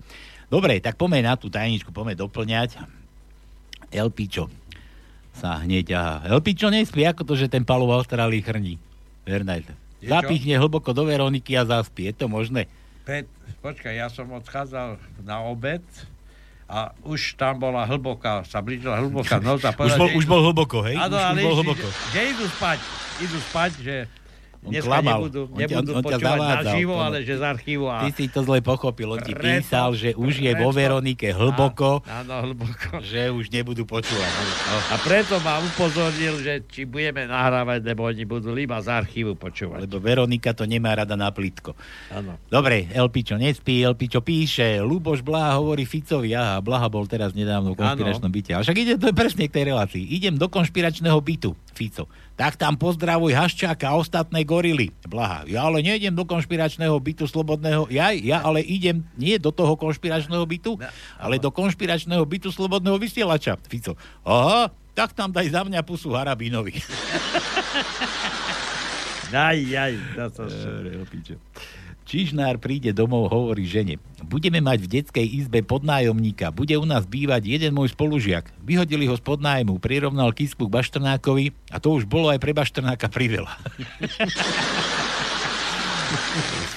[0.49, 2.77] Dobre, tak poďme na tú tajničku, poďme doplňať.
[3.89, 4.53] Elpičo
[5.33, 6.15] sa hneď ťahá.
[6.29, 8.77] Elpičo nespí, ako to, že ten palo v Austrálii chrní.
[9.25, 9.73] Čo?
[10.09, 12.07] Zapichne hlboko do Veroniky a zaspí.
[12.09, 12.65] Je to možné?
[13.03, 13.25] Pet,
[13.61, 15.81] počkaj, ja som odchádzal na obed
[16.69, 20.85] a už tam bola hlboká, sa blížila hlboká noc a Už bol, už bol hlboko,
[20.85, 21.01] hej?
[21.01, 21.87] Áno, už, ale bol že- hlboko.
[22.13, 22.79] Že, idú spať,
[23.25, 23.95] idú spať, že
[24.59, 25.19] On dneska klamal.
[25.21, 27.85] nebudú, On ťa- nebudú on ťa počúvať zavádzal, naživo, ale že z archívu.
[27.85, 27.95] A...
[27.97, 29.07] Ty si to zle pochopil.
[29.09, 32.99] On ti Preto- písal, že už je vo preto- Veronike hlboko, Áno, hlboko.
[33.01, 34.27] že už nebudú počúvať.
[34.27, 34.77] No.
[34.89, 39.79] A preto ma upozornil, že či budeme nahrávať, lebo oni budú iba z archívu počúvať.
[39.81, 41.71] Lebo Veronika to nemá rada na plitko.
[42.09, 42.35] Áno.
[42.45, 47.79] Dobre, Elpičo nespí, Elpičo píše, Luboš Blaha hovorí Ficovi, aha, Blaha bol teraz nedávno v
[47.79, 48.51] konšpiračnom byte.
[48.51, 50.03] A však ide to je presne k tej relácii.
[50.03, 52.11] Idem do konšpiračného bytu, Fico.
[52.39, 54.95] Tak tam pozdravuj Haščáka a ostatné gorily.
[55.03, 59.75] Blaha, ja ale nejdem do konšpiračného bytu slobodného, ja, ja ale idem nie do toho
[59.75, 60.79] konšpiračného bytu,
[61.19, 63.59] ale do konšpiračného bytu slobodného vysielača.
[63.67, 66.79] Fico, aha, tak tam daj za mňa pusu Harabinovi.
[69.29, 69.93] Aj, aj,
[70.33, 71.37] to, Dobre, opičo.
[72.09, 74.01] Čižnár príde domov, hovorí žene.
[74.25, 76.49] Budeme mať v detskej izbe podnájomníka.
[76.49, 78.49] Bude u nás bývať jeden môj spolužiak.
[78.65, 83.13] Vyhodili ho z podnájmu, prirovnal kisku k Baštrnákovi a to už bolo aj pre Baštrnáka
[83.13, 83.53] priveľa.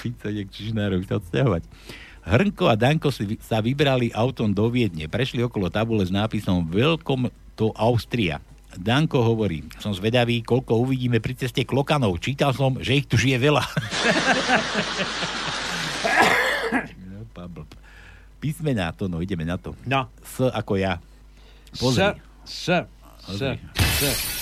[0.05, 1.64] Fico ide k Čižnárovi sa odsťahovať.
[2.29, 5.09] Hrnko a Danko si sa vybrali autom do Viedne.
[5.09, 8.45] Prešli okolo tabule s nápisom Welcome to Austria.
[8.78, 12.16] Danko hovorí, som zvedavý, koľko uvidíme pri ceste klokanov.
[12.20, 13.64] Čítal som, že ich tu žije veľa.
[18.42, 19.78] Písmená, to no, ideme na to.
[19.87, 20.11] No.
[20.18, 20.98] S ako ja.
[21.78, 22.18] Pozri.
[22.42, 23.40] S, s, s,
[23.78, 24.41] s.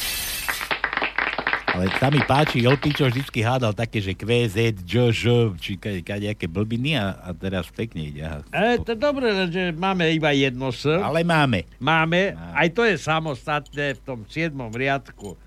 [1.70, 6.98] Ale sa mi páči, Jolpičo vždycky hádal také, že Q, Z, Ž, či kadejaké blbiny
[6.98, 8.26] a, a teraz pekne ide.
[8.26, 8.42] Aha.
[8.50, 10.90] E, to dobre, že máme iba jedno S.
[10.90, 11.62] Ale máme.
[11.78, 14.50] Máme, aj to je samostatné v tom 7.
[14.74, 15.38] riadku.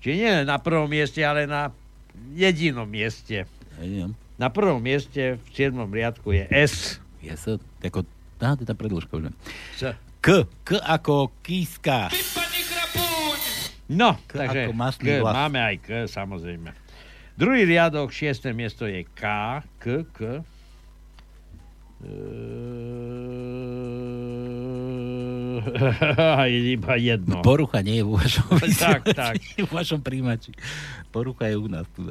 [0.00, 1.68] Čiže nie na prvom mieste, ale na
[2.32, 3.44] jedinom mieste.
[4.40, 5.76] Na prvom mieste v 7.
[5.92, 6.98] riadku je S.
[7.20, 8.08] Je S, ako,
[8.40, 9.30] á, to je tá predĺžka už.
[10.22, 10.26] K,
[10.64, 12.08] K ako kíska.
[13.92, 15.34] No, K takže ako masný K, vlas.
[15.36, 16.70] máme aj K, samozrejme.
[17.32, 19.22] Druhý riadok, šiesté miesto je K,
[19.76, 20.20] K, K.
[26.42, 27.42] Je iba jedno.
[27.42, 29.36] Porucha nie je vo vašom Tak, tak.
[29.38, 30.50] v vašom príjimači.
[31.08, 32.10] Porucha je u nás tu.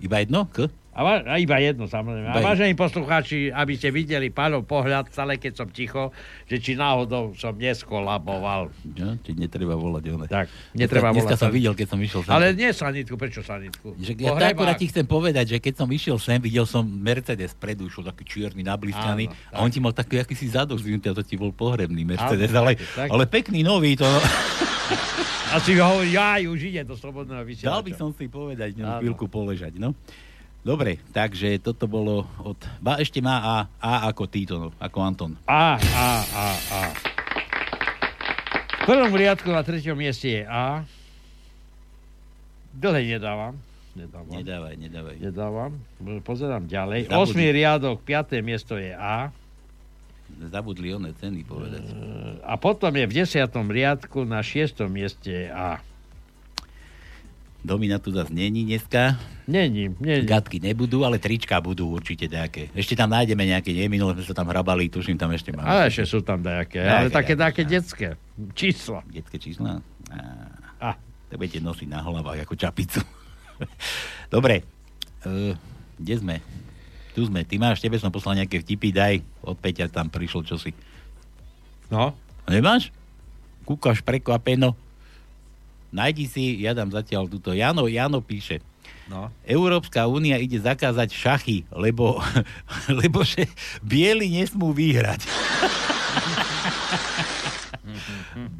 [0.00, 0.48] Iba jedno?
[0.48, 0.68] K?
[0.94, 2.30] A, va- a iba jedno, samozrejme.
[2.30, 6.14] A vážení poslucháči, aby ste videli pánov pohľad, stále keď som ticho,
[6.46, 8.70] že či náhodou som neskolaboval.
[8.94, 10.26] No, či netreba volať one.
[10.30, 11.42] Tak, netreba dneska, dneska volať.
[11.42, 12.30] som videl, keď som išiel sem.
[12.30, 13.98] Ale nie sanitku, prečo sanitku?
[13.98, 17.58] Že ja to akurát ti chcem povedať, že keď som išiel sem, videl som Mercedes
[17.58, 19.50] predu, šiel taký čierny, nabliskaný tak.
[19.50, 22.70] a on ti mal taký akýsi zadok zvynutý, a to ti bol pohrebný Mercedes, Áno,
[22.70, 23.10] ale, taký.
[23.10, 24.06] ale pekný nový to.
[25.54, 27.86] Asi hovorí, ja už ide do slobodného Dal vysielača.
[27.86, 29.94] by som si povedať, no, chvíľku poležať, no.
[30.64, 32.56] Dobre, takže toto bolo od...
[32.80, 35.32] Ba, ešte má A, A ako Tito, no, ako Anton.
[35.44, 36.80] A, A, A, A.
[38.80, 40.88] V prvom riadku na treťom mieste je A.
[42.72, 43.60] Dlhé nedávam.
[43.92, 44.32] Nedávam.
[44.32, 45.16] Nedávaj, nedávaj.
[45.20, 45.72] Nedávam.
[46.24, 47.12] Pozerám ďalej.
[47.12, 47.20] Zabudli.
[47.20, 49.28] Osmý riadok, piaté miesto je A.
[50.48, 51.84] Zabudli one ceny povedať.
[52.40, 55.84] A potom je v desiatom riadku na šiestom mieste je A.
[57.60, 59.20] Domina tu zase není dneska.
[59.44, 60.24] Není, není.
[60.24, 62.72] Gatky nebudú, ale trička budú určite nejaké.
[62.72, 63.92] Ešte tam nájdeme nejaké, nie?
[63.92, 65.68] Minule sme sa tam hrabali, tuším, tam ešte máme.
[65.68, 66.80] Ale ešte sú tam dajaké.
[66.80, 68.16] Ale také, také detské.
[68.56, 69.04] Čísla.
[69.04, 69.84] Detské čísla?
[70.80, 70.96] A.
[71.28, 73.04] To budete nosiť na hlavách ako čapicu.
[74.34, 74.64] Dobre.
[75.28, 75.52] Uh,
[76.00, 76.36] kde sme?
[77.12, 77.44] Tu sme.
[77.44, 79.20] Ty máš, tebe som poslal nejaké vtipy, daj.
[79.44, 80.72] Od Peťa tam prišlo čosi.
[81.92, 82.16] No?
[82.48, 82.88] Nemáš?
[83.68, 84.72] Kúkaš prekvapeno.
[85.94, 87.52] Najdi si, ja dám zatiaľ túto.
[87.52, 88.58] Jano, Jano píše.
[89.04, 89.28] No.
[89.44, 92.20] Európska únia ide zakázať šachy, lebo,
[93.00, 93.44] lebo že
[93.84, 95.28] bieli nesmú vyhrať.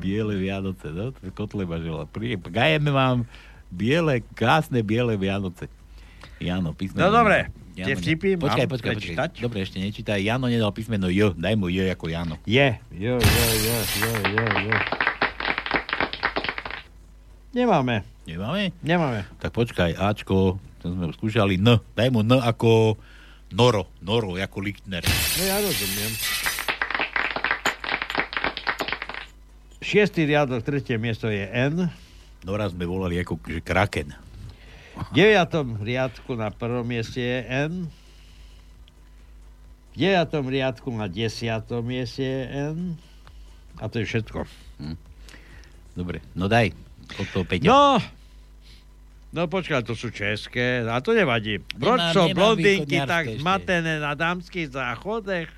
[0.00, 1.16] biele Vianoce, no?
[1.32, 2.04] Kotleba žela.
[2.52, 3.24] Gajeme vám
[3.72, 5.72] biele, krásne biele Vianoce.
[6.42, 7.08] Jano, písmeno.
[7.08, 9.28] No dobre, Jano, tie ne- vtipy mám Počkaj, počkaj, prečítať?
[9.32, 9.44] počkaj.
[9.48, 10.20] Dobre, ešte nečítaj.
[10.20, 11.32] Jano nedal písmeno J.
[11.38, 12.36] Daj mu J ako Jano.
[12.44, 12.76] Je.
[12.92, 14.76] Jo, jo, jo, jo, jo, jo.
[17.54, 18.13] Nemáme.
[18.24, 18.72] Nemáme?
[18.80, 19.28] Nemáme.
[19.36, 21.76] Tak počkaj, Ačko, to sme skúšali N.
[21.92, 22.96] Daj mu N ako
[23.52, 23.92] Noro.
[24.00, 25.04] Noro, ako Lichtner.
[25.04, 26.12] No ja rozumiem.
[29.84, 31.92] Šiestý riadok, tretie miesto je N.
[32.48, 34.16] Nora sme volali ako že Kraken.
[34.94, 37.92] V deviatom riadku na prvom mieste je N.
[39.92, 42.96] V deviatom riadku na desiatom mieste je N.
[43.76, 44.48] A to je všetko.
[45.92, 46.83] Dobre, no daj.
[47.18, 47.66] Od toho Peťa.
[47.66, 47.98] No,
[49.34, 51.60] no počkaj, to sú české, a to nevadí.
[51.60, 55.50] Proč sú blondinky tak zmatené na dámskych záchodech?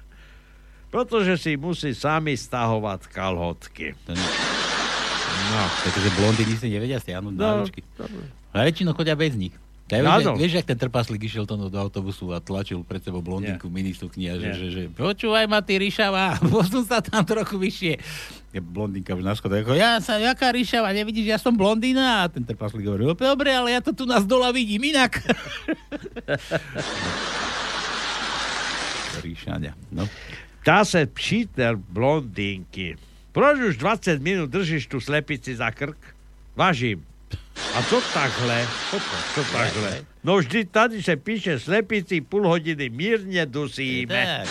[0.91, 3.93] Pretože si musí sami stahovať kalhotky.
[4.09, 5.63] No.
[5.85, 7.81] Takže blondiny si nevedia stiahnuť no, No, náručky.
[8.57, 9.53] A väčšinou chodia bez nich.
[9.87, 13.71] Ja, vieš, vieš, jak ten trpaslík išiel to do autobusu a tlačil pred sebou blondinku
[13.71, 17.95] v ministukni a že, že, že, počúvaj ma, ty ríšava, posun sa tam trochu vyššie.
[18.51, 22.27] Je blondinka už na schodách, ako, ja sa, jaká ríšava, nevidíš, ja som blondína?
[22.27, 25.23] A ten trpaslík hovorí, "No, dobre, ale ja to tu nás dola vidím inak.
[29.23, 30.11] Ríšania, no.
[30.67, 32.99] Tá se pšíter blondinky.
[33.31, 35.95] Proč už 20 minút držíš tu slepici za krk?
[36.59, 37.07] Vážim.
[37.75, 38.69] A co takhle?
[39.35, 40.05] Co, takhle?
[40.25, 44.45] No vždy tady se píše slepici půl hodiny mírně dusíme.
[44.45, 44.49] Tak.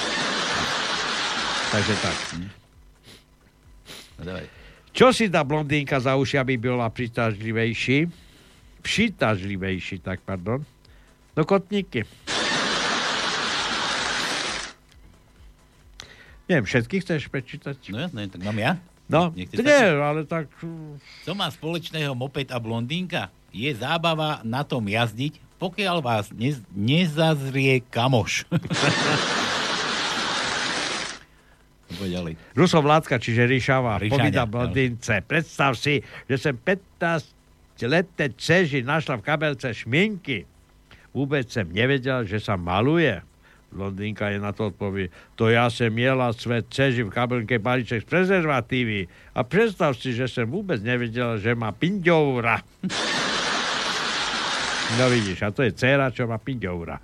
[1.71, 2.35] Takže tak.
[4.19, 4.47] No, dávaj.
[4.95, 8.07] Čo si dá blondínka za uši, aby bola přitažlivejší?
[8.81, 10.63] Přitažlivejší, tak pardon.
[11.35, 12.05] No kotníky.
[16.45, 17.89] Neviem, všetky chceš prečítať?
[17.89, 18.77] No jasné, tak mám ja?
[19.05, 20.01] No, ti nie, stačí.
[20.01, 20.49] ale tak...
[21.21, 23.29] Co má spoločného moped a blondínka?
[23.53, 28.49] Je zábava na tom jazdiť, pokiaľ vás nez, nezazrie kamoš.
[31.95, 32.33] Poď ďalej.
[32.57, 34.43] Ruso Vládka, čiže Ríšava, no.
[34.49, 35.23] blondínce.
[35.23, 40.43] Predstav si, že som 15 leté ceži našla v kabelce šminky.
[41.15, 43.21] Vôbec som nevedel, že sa maluje.
[43.73, 48.07] Londýnka je na to odpovie, to ja sem jela svet ceži v kabelke balíček z
[48.07, 52.61] prezervatívy a predstav si, že som vôbec nevedela, že má pinďoura.
[55.01, 57.01] No vidíš, a to je dcera, čo má pinďoura.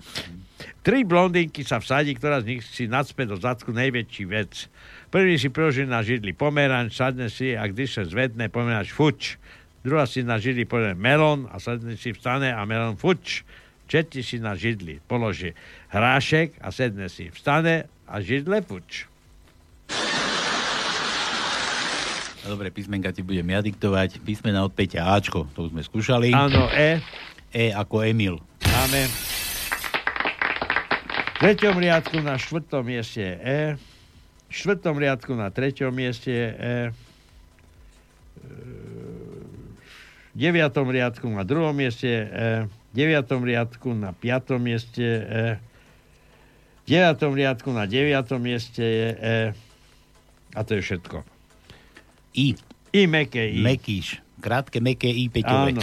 [0.86, 4.70] Tri blondinky sa vsadí, ktorá z nich si nadspe do zadku najväčší vec.
[5.09, 9.41] Prvý si prožil na židli pomeranč, sadne si a když sa zvedne pomeranč fuč.
[9.82, 13.41] Druhá si na židli položí melón a sadne si vstane a melón fuč.
[13.91, 15.51] Tretí si na židli položí
[15.91, 19.03] hrášek a sedne si vstane a židle fuč.
[22.47, 24.23] Dobre, písmenka ti budem ja diktovať.
[24.23, 26.31] Písmena od Peťa Ačko, to už sme skúšali.
[26.31, 27.03] Áno, E.
[27.51, 28.39] E ako Emil.
[28.63, 29.11] Máme.
[31.35, 33.61] V treťom riadku na štvrtom mieste je E.
[34.47, 36.77] V štvrtom riadku na treťom mieste je E.
[40.31, 42.51] V deviatom riadku na druhom mieste je E.
[42.91, 45.45] V deviatom riadku na piatom mieste je E.
[46.83, 49.37] V deviatom riadku na deviatom mieste je E.
[50.51, 51.23] A to je všetko.
[52.35, 52.59] I.
[52.91, 53.63] I meké I.
[53.63, 54.19] Mekíš.
[54.43, 55.71] Krátke meké I Peťové.
[55.71, 55.81] Áno.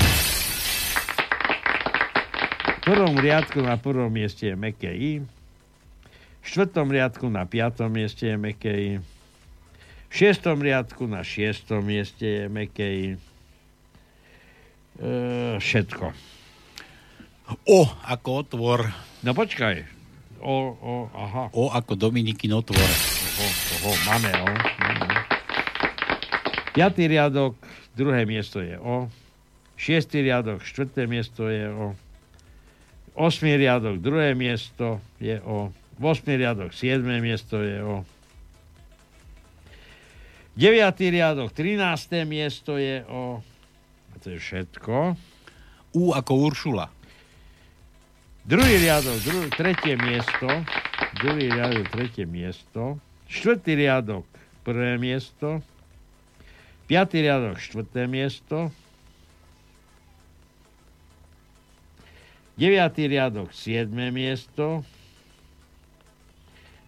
[2.69, 5.25] V prvom riadku na prvom mieste je meké I.
[6.41, 8.93] V štvrtom riadku na piatom mieste je meké I.
[10.09, 13.09] V šiestom riadku na šiestom mieste je meké I.
[15.01, 15.13] E,
[15.61, 16.13] všetko.
[17.65, 18.81] O ako otvor.
[19.25, 19.85] No počkaj.
[20.39, 21.49] O, o, aha.
[21.57, 22.79] O ako Dominikin otvor.
[22.79, 23.49] Oho,
[23.89, 24.47] oho, máme O.
[24.85, 25.17] Máme.
[26.77, 27.57] Piatý riadok,
[27.97, 29.09] druhé miesto je O.
[29.75, 31.97] Šiestý riadok, štvrté miesto je O.
[33.19, 35.73] Osmý riadok, druhé miesto je O.
[35.99, 38.07] Osmý riadok, siedmé miesto je O.
[40.55, 42.29] Deviatý riadok, 13.
[42.29, 43.43] miesto je O.
[44.13, 45.17] A to je všetko.
[45.97, 46.98] U ako Uršula.
[48.49, 50.49] Druhý riadok, dru- tretie miesto.
[51.21, 52.97] Druhý riadok, tretie miesto.
[53.29, 54.25] Štvrtý riadok,
[54.65, 55.61] prvé miesto.
[56.89, 58.73] Piatý riadok, štvrté miesto.
[62.57, 64.81] Deviatý riadok, siedme miesto.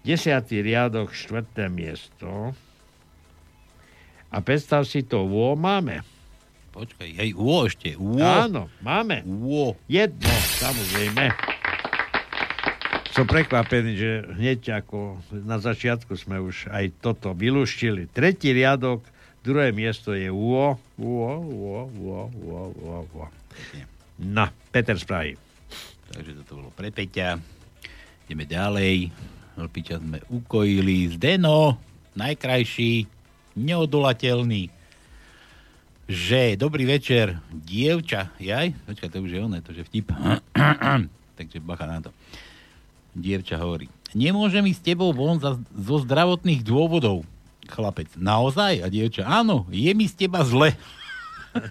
[0.01, 2.57] Desiatý riadok, štvrté miesto.
[4.33, 6.01] A predstav si to, vo máme.
[6.71, 7.99] Počkaj, hej, uo ešte.
[7.99, 8.23] Uo.
[8.23, 9.27] Áno, máme.
[9.27, 9.75] Uo.
[9.91, 10.31] Jedno,
[10.63, 11.35] samozrejme.
[13.11, 18.07] Som prekvapený, že hneď ako na začiatku sme už aj toto vylúštili.
[18.07, 19.03] Tretí riadok,
[19.43, 20.79] druhé miesto je UO.
[20.95, 23.27] UO, UO, UO, UO, UO, UO.
[24.23, 25.35] No, Peter Sprahy.
[26.15, 27.39] Takže toto bolo pre Peťa.
[28.31, 29.11] Ideme ďalej.
[29.59, 31.11] Lpiča sme ukojili.
[31.19, 31.83] Zdeno,
[32.15, 33.11] najkrajší,
[33.59, 34.80] neodolateľný.
[36.11, 40.11] Že, dobrý večer, dievča, jaj, počkaj, to už je oné, to je vtip.
[41.39, 42.11] Takže bacha na to.
[43.15, 47.23] Dievča hovorí, nemôžem ísť s tebou von za, zo zdravotných dôvodov.
[47.71, 48.83] Chlapec, naozaj?
[48.83, 50.75] A dievča, áno, je mi z teba zle.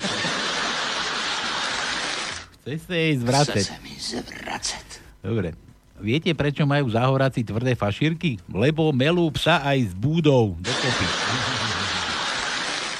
[2.63, 3.59] Chce sa jej zvracať.
[3.59, 4.87] Chce sa mi zvracať.
[5.19, 5.51] Dobre.
[5.99, 8.39] Viete, prečo majú záhoráci tvrdé fašírky?
[8.47, 11.58] Lebo melú psa aj s búdou dokopy.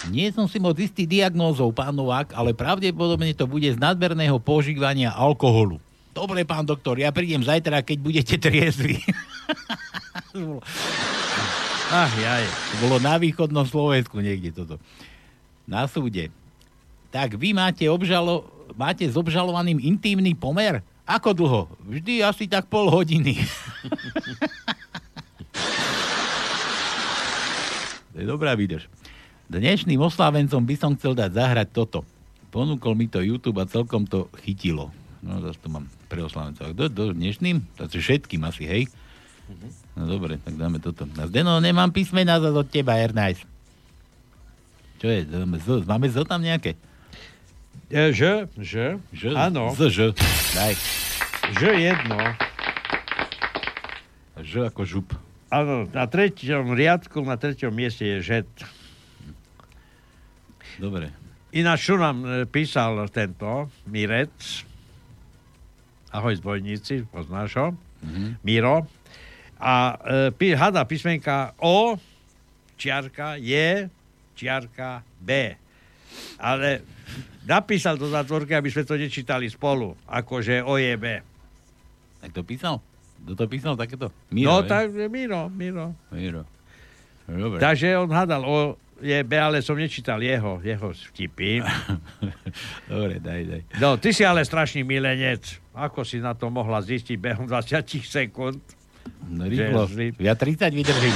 [0.10, 5.14] Nie som si moc istý diagnózou, pán Novák, ale pravdepodobne to bude z nadmerného požívania
[5.14, 5.78] alkoholu.
[6.18, 8.98] Dobre, pán doktor, ja prídem zajtra, keď budete triezli.
[11.90, 12.46] Ach, jaj.
[12.46, 14.82] To bolo na východnom Slovensku niekde toto.
[15.70, 16.34] Na súde.
[17.14, 20.82] Tak vy máte, obžalo, máte s obžalovaným intímny pomer?
[21.06, 21.70] Ako dlho?
[21.86, 23.34] Vždy asi tak pol hodiny.
[28.14, 28.99] to je dobrá výdrž.
[29.50, 32.06] Dnešným oslávencom by som chcel dať zahrať toto.
[32.54, 34.94] Ponúkol mi to YouTube a celkom to chytilo.
[35.26, 36.70] No, zase to mám pre oslávencov.
[36.78, 37.58] Kto, kto dnešným?
[37.74, 38.84] Takže všetkým asi, hej?
[39.98, 41.10] No dobre, tak dáme toto.
[41.18, 43.42] A Zdeno, nemám písmena za od teba, Ernajs.
[45.02, 45.26] Čo je?
[45.26, 46.78] Máme Z, máme Z tam nejaké?
[47.90, 49.74] E, Ž, Ž, Ž, áno.
[49.74, 50.00] Z, Ž.
[50.54, 50.78] Daj.
[51.58, 52.18] Ž jedno.
[54.46, 55.10] Ž ako žup.
[55.50, 58.50] Áno, na treťom riadku, na treťom mieste je žet.
[60.80, 61.12] Dobre.
[61.52, 64.64] Ináč, čo nám e, písal tento Mirec,
[66.10, 67.68] ahoj zbojníci, poznáš ho,
[68.00, 68.40] Mhm.
[68.48, 68.88] Miro,
[69.60, 70.00] a
[70.32, 72.00] e, hada písmenka O,
[72.80, 73.92] čiarka, je,
[74.40, 75.52] čiarka, B.
[76.40, 76.80] Ale
[77.44, 81.06] napísal to zatvorke, aby sme to nečítali spolu, akože O je B.
[82.24, 82.80] Tak to písal?
[83.20, 84.16] Kto to písal takéto?
[84.32, 84.70] no, hej?
[84.72, 85.92] tak Miro, Miro.
[86.16, 86.48] Miro.
[87.28, 87.60] Dobre.
[87.60, 91.64] Takže on hádal O je ale som nečítal jeho, jeho vtipy.
[92.92, 93.62] Dobre, daj, daj.
[93.80, 95.60] No, ty si ale strašný milenec.
[95.72, 98.60] Ako si na to mohla zistiť behom 20 sekúnd?
[99.28, 99.88] No rýchlo.
[99.88, 100.20] Že.
[100.20, 101.16] Ja 30 vydržím.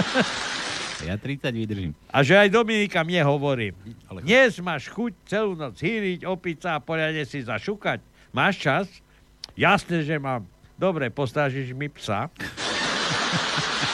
[1.08, 1.92] ja 30 vydržím.
[2.10, 3.74] A že aj Dominika mne hovorí,
[4.22, 8.02] dnes máš chuť celú noc hýriť, opiť a poriadne si zašukať.
[8.30, 8.86] Máš čas?
[9.58, 10.46] Jasné, že mám.
[10.78, 12.30] Dobre, postrážiš mi psa.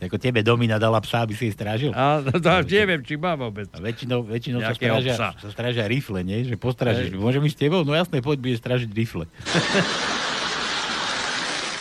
[0.00, 1.92] Ako tebe Domina dala psa, aby si jej strážil?
[1.92, 3.68] A, no, to neviem, či mám vôbec.
[3.76, 5.28] A väčšinou, väčšinou sa strážia, psa.
[5.36, 6.40] sa strážia rifle, nie?
[6.48, 7.12] Že postrážiš.
[7.12, 7.20] Hej.
[7.20, 7.84] Môžem ísť s tebou?
[7.84, 9.28] No jasné, poď, bude strážiť rifle.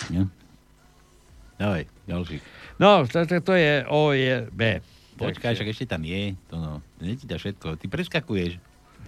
[0.10, 0.26] Nie?
[1.62, 2.42] Dávaj, ďalší.
[2.82, 4.82] No, to, to, to je O, je B.
[5.20, 6.34] Počkaj, však ešte tam je.
[6.50, 7.78] To no, dá všetko.
[7.78, 8.58] Ty preskakuješ.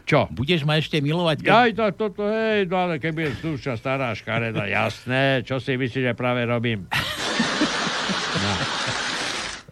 [0.03, 0.27] Čo?
[0.29, 1.47] Budeš ma ešte milovať?
[1.47, 6.11] Aj to, toto, hej, no ale keď je duša stará škareda, jasné, čo si myslíš,
[6.11, 6.85] že práve robím?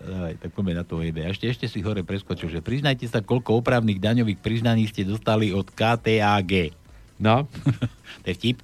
[0.10, 1.06] Dávaj, tak poďme na to.
[1.06, 5.54] A ešte, ešte si hore preskočil, že priznajte sa, koľko opravných daňových priznaní ste dostali
[5.54, 6.74] od KTAG.
[7.22, 7.46] No.
[8.26, 8.58] to je vtip?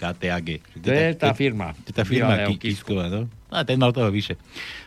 [0.00, 0.48] KTAG.
[0.80, 1.76] To je tá firma.
[1.84, 3.28] To je tá firma Kisková, no?
[3.52, 4.40] A ten mal toho vyše.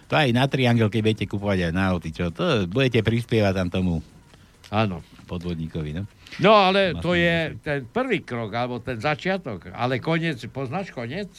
[0.10, 2.34] To aj na Triangel, keď budete kupovať aj na auty, čo?
[2.34, 3.94] To budete prispievať tam tomu
[4.74, 5.06] Áno.
[5.30, 6.04] podvodníkovi, no?
[6.42, 9.72] No ale to je ten prvý krok, alebo ten začiatok.
[9.72, 11.30] Ale koniec, poznáš koniec?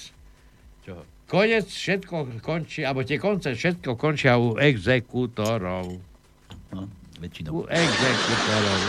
[0.87, 1.18] Čoho?
[1.29, 6.01] Koniec všetko končí, alebo tie konce všetko končia u exekútorov.
[6.73, 6.89] No,
[7.21, 7.53] väčšinou.
[7.53, 8.81] U exekútorov.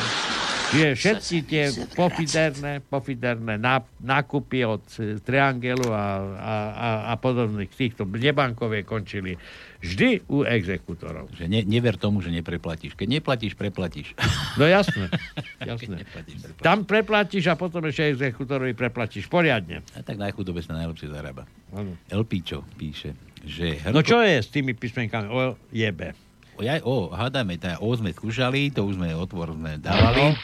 [0.70, 1.64] Čiže všetky tie
[1.98, 4.86] pofiderné, pofiderné ná- nákupy od
[5.26, 9.34] Triangelu a, a, a, a podobných týchto nebankové končili
[9.80, 11.32] vždy u exekútorov.
[11.34, 12.94] Že ne, never tomu, že nepreplatíš.
[12.94, 14.12] Keď neplatíš, preplatíš.
[14.56, 15.08] No jasné,
[15.70, 16.04] jasné.
[16.04, 16.64] neplatíš, preplatíš.
[16.64, 19.80] Tam preplatíš a potom ešte exekútorovi preplatíš poriadne.
[19.94, 21.48] A tak na chudobe sa najlepšie zarába.
[21.72, 21.96] Áno.
[22.06, 23.80] Elpičo píše, že...
[23.88, 25.28] No čo je s tými písmenkami?
[25.28, 25.38] O,
[25.70, 26.12] je B.
[26.54, 30.36] O, ja, o, hádame, tá O sme skúšali, to už sme otvor sme dávali.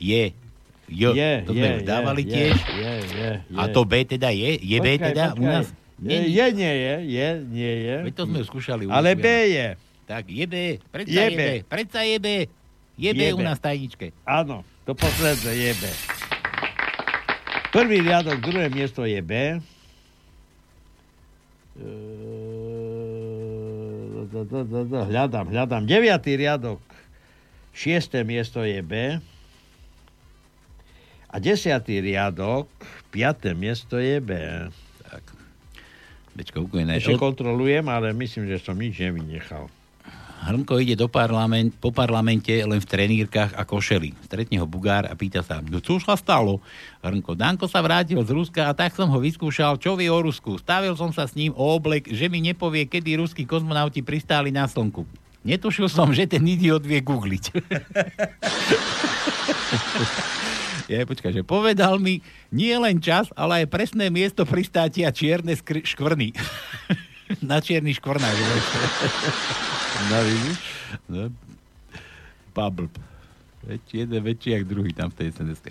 [0.00, 0.32] Je,
[0.90, 2.56] J, Je, to je, sme už je, dávali je, tiež.
[2.56, 3.70] je, je, A je.
[3.70, 4.56] to B teda je?
[4.56, 5.52] Je B Počkaj, teda u počkaj.
[5.52, 5.66] nás?
[6.00, 7.96] Je, je, nie je, je, nie je.
[8.08, 8.88] Veď to sme skúšali.
[8.88, 9.12] Ale.
[9.12, 9.68] B je.
[10.08, 11.42] Tak, je B, predsa Je je, B.
[11.68, 12.28] Predsa je B.
[12.98, 14.10] Je B u nás tajničke.
[14.26, 15.84] Áno, to posledné je B.
[17.70, 19.62] Prvý riadok, druhé miesto je B.
[24.90, 25.86] Hľadám, hľadám.
[25.86, 26.82] Deviatý riadok,
[27.70, 28.92] šiesté miesto je B.
[31.30, 32.66] A desiatý riadok,
[33.14, 34.34] piaté miesto je B.
[36.48, 39.68] Úplne Ešte kontrolujem, ale myslím, že som nič nevynechal.
[40.40, 44.16] Hrnko ide do parlament, po parlamente len v trenírkach a košeli.
[44.24, 46.64] Stretne ho Bugár a pýta sa, no čo sa stalo?
[47.04, 50.56] Hrnko, Danko sa vrátil z Ruska a tak som ho vyskúšal, čo vie o Rusku.
[50.56, 54.64] Stavil som sa s ním o oblek, že mi nepovie, kedy ruskí kozmonauti pristáli na
[54.64, 55.04] Slnku.
[55.44, 57.44] Netušil som, že ten idiot vie googliť.
[60.90, 62.18] Ja, počkaj, že povedal mi
[62.50, 66.34] nie len čas, ale aj presné miesto pristátia čierne skr- škvrny.
[67.46, 68.34] Na čierny škvrnách.
[70.10, 70.56] No vidíš?
[71.06, 71.30] No.
[72.50, 72.90] Pablb.
[73.62, 75.62] Väčší, jeden väčší jak druhý tam v tej sns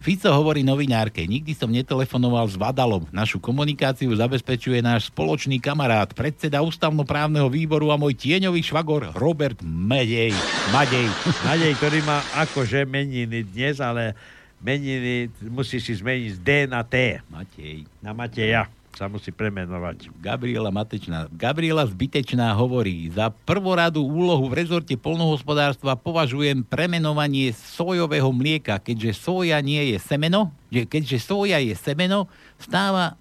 [0.00, 3.04] Fico hovorí novinárke, nikdy som netelefonoval s Vadalom.
[3.12, 10.32] Našu komunikáciu zabezpečuje náš spoločný kamarát, predseda ústavnoprávneho výboru a môj tieňový švagor Robert Medej.
[10.72, 11.04] Madej.
[11.44, 14.16] Nadej, ktorý má akože meniny dnes, ale
[14.60, 17.20] meniny musí si zmeniť z D na T.
[17.32, 17.88] Matej.
[18.04, 20.10] Na Mateja sa musí premenovať.
[20.18, 21.30] Gabriela Matečná.
[21.30, 29.62] Gabriela Zbytečná hovorí, za prvoradú úlohu v rezorte polnohospodárstva považujem premenovanie sojového mlieka, keďže soja
[29.62, 32.26] nie je semeno, že keďže soja je semeno,
[32.58, 33.14] stáva,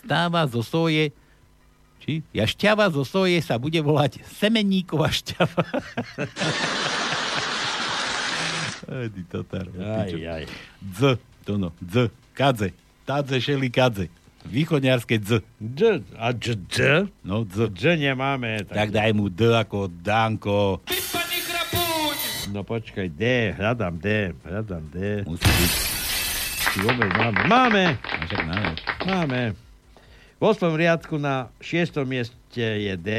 [0.00, 1.10] stáva zo soje
[2.04, 2.20] či?
[2.36, 5.64] Ja šťava zo soje sa bude volať semeníková šťava.
[8.84, 9.66] Ty totár.
[9.80, 10.44] Aj, aj.
[10.80, 12.72] Dz, to no, dz, kadze.
[13.04, 14.08] Tadze, šeli, kadze.
[14.44, 15.40] Východňarské dz.
[15.56, 17.08] D, a d, d?
[17.24, 17.72] No, dz.
[17.72, 18.64] D nemáme.
[18.68, 20.84] Tak daj mu D ako Danko.
[22.52, 25.24] No počkaj, D, hľadám D, hľadám D.
[25.26, 25.72] Musí byť.
[26.74, 27.40] Vôbec máme.
[27.46, 27.84] Máme,
[28.28, 28.70] však máme.
[29.06, 29.42] máme.
[30.38, 30.74] V 8.
[30.74, 32.04] riadku na 6.
[32.04, 33.10] mieste je D.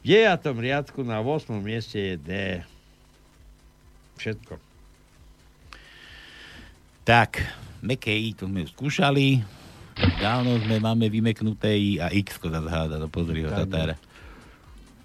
[0.00, 0.44] V 9.
[0.56, 1.58] riadku na 8.
[1.58, 2.30] mieste je D.
[4.18, 4.54] Všetko.
[7.06, 7.40] Tak,
[7.80, 9.40] meké I, to sme skúšali.
[10.18, 13.96] Dávno sme máme vymeknuté I a X ko zase háda, no pozri ho, tatára.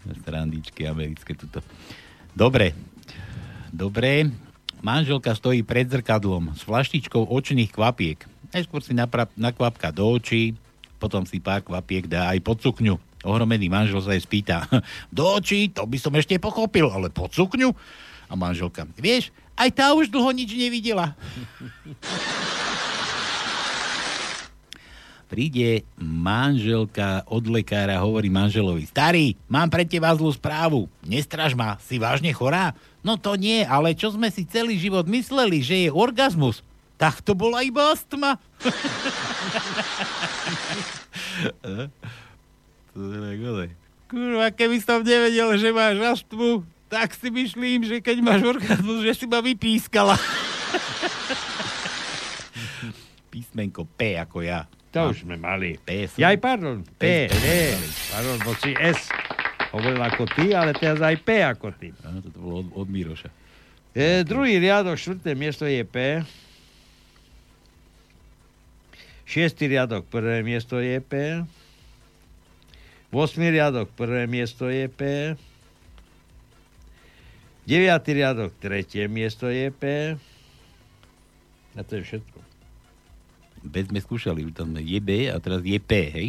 [0.03, 1.63] Strandičky americké tuto.
[2.35, 2.75] Dobre,
[3.71, 4.27] dobre.
[4.83, 8.19] Manželka stojí pred zrkadlom s flaštičkou očných kvapiek.
[8.51, 10.59] Najskôr si napra- nakvapka do očí,
[10.99, 12.99] potom si pár kvapiek dá aj pod sukňu.
[13.23, 14.67] Ohromený manžel sa jej spýta,
[15.15, 17.71] do očí, to by som ešte pochopil, ale pod sukňu?
[18.33, 21.13] A manželka, vieš, aj tá už dlho nič nevidela.
[25.29, 32.01] Príde manželka od lekára, hovorí manželovi, starý, mám pre teba zlú správu, nestraž ma, si
[32.01, 32.73] vážne chorá?
[33.05, 36.65] No to nie, ale čo sme si celý život mysleli, že je orgazmus,
[36.97, 38.41] tak to bola iba astma.
[44.09, 46.63] Kurva, keby som nevedel, že máš astmu,
[46.93, 50.13] tak si myslím, že keď máš orgazmus, že si ma vypískala.
[53.33, 54.69] Písmenko P ako ja.
[54.93, 55.81] To už sme mali.
[55.81, 56.21] P som.
[56.21, 56.85] Jaj, pardon.
[57.01, 57.45] P, P, P.
[58.13, 59.09] Pardon, bo si S
[59.73, 61.89] hovoril ako ty, ale teraz aj P ako ty.
[62.05, 63.33] Áno, toto bolo od, od Míroša.
[63.97, 66.21] E, druhý riadok, štvrté miesto je P.
[69.25, 71.41] Šiestý riadok, prvé miesto je P.
[73.09, 75.01] Vosmý riadok, prvé miesto je P.
[77.63, 80.13] Deviatý riadok, tretie miesto je P.
[81.73, 82.37] A to je všetko.
[83.63, 86.27] B sme skúšali, už tam je B a teraz je P, hej?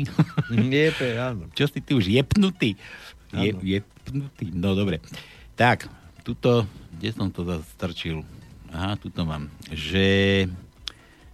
[0.54, 1.50] Je P, áno.
[1.50, 2.78] Čo si ty už jepnutý?
[3.34, 5.02] Je, jepnutý, no dobre.
[5.58, 5.90] Tak,
[6.22, 8.22] tuto, kde som to zase strčil?
[8.70, 9.50] Aha, tuto mám.
[9.74, 10.46] Že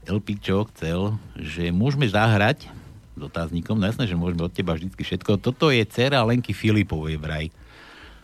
[0.09, 2.73] Elpičo chcel, že môžeme zahrať
[3.17, 5.37] s otáznikom, no jasné, že môžeme od teba vždycky všetko.
[5.37, 7.53] Toto je dcera Lenky Filipovej vraj.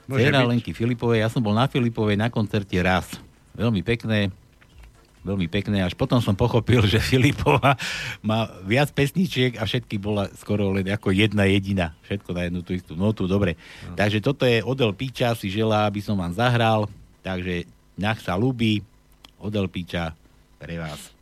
[0.06, 0.46] Dcera.
[0.46, 3.18] Lenky Filipovej, ja som bol na Filipovej na koncerte raz.
[3.58, 4.30] Veľmi pekné,
[5.26, 5.82] veľmi pekné.
[5.82, 7.74] Až potom som pochopil, že Filipova
[8.22, 11.98] má viac pesničiek a všetky bola skoro len ako jedna jediná.
[12.06, 13.58] Všetko na jednu tú istú notu, dobre.
[13.88, 13.98] No.
[13.98, 16.86] Takže toto je Odel Píča, si želá, aby som vám zahral.
[17.26, 17.66] Takže
[17.98, 18.86] nech sa ľúbi.
[19.42, 20.14] Odel Píča
[20.62, 21.15] pre vás.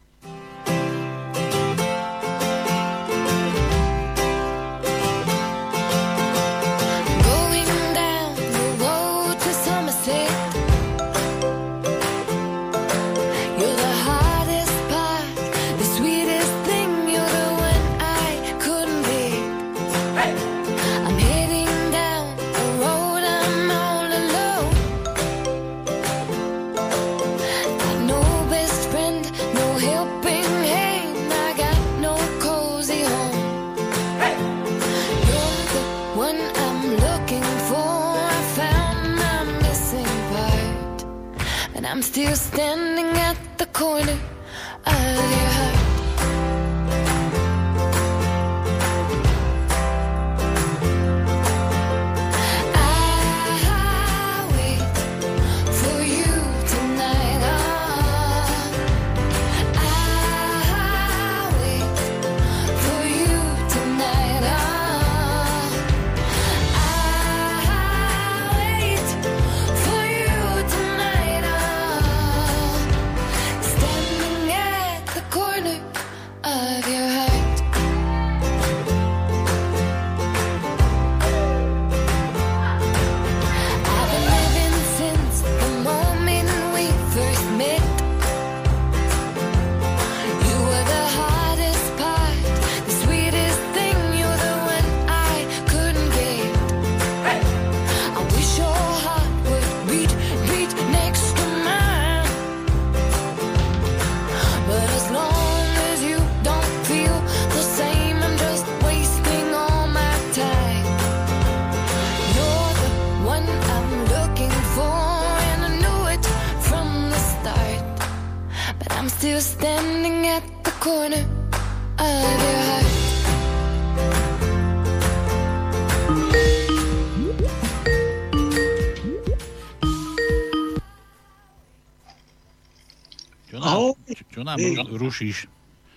[134.97, 135.47] Rušíš?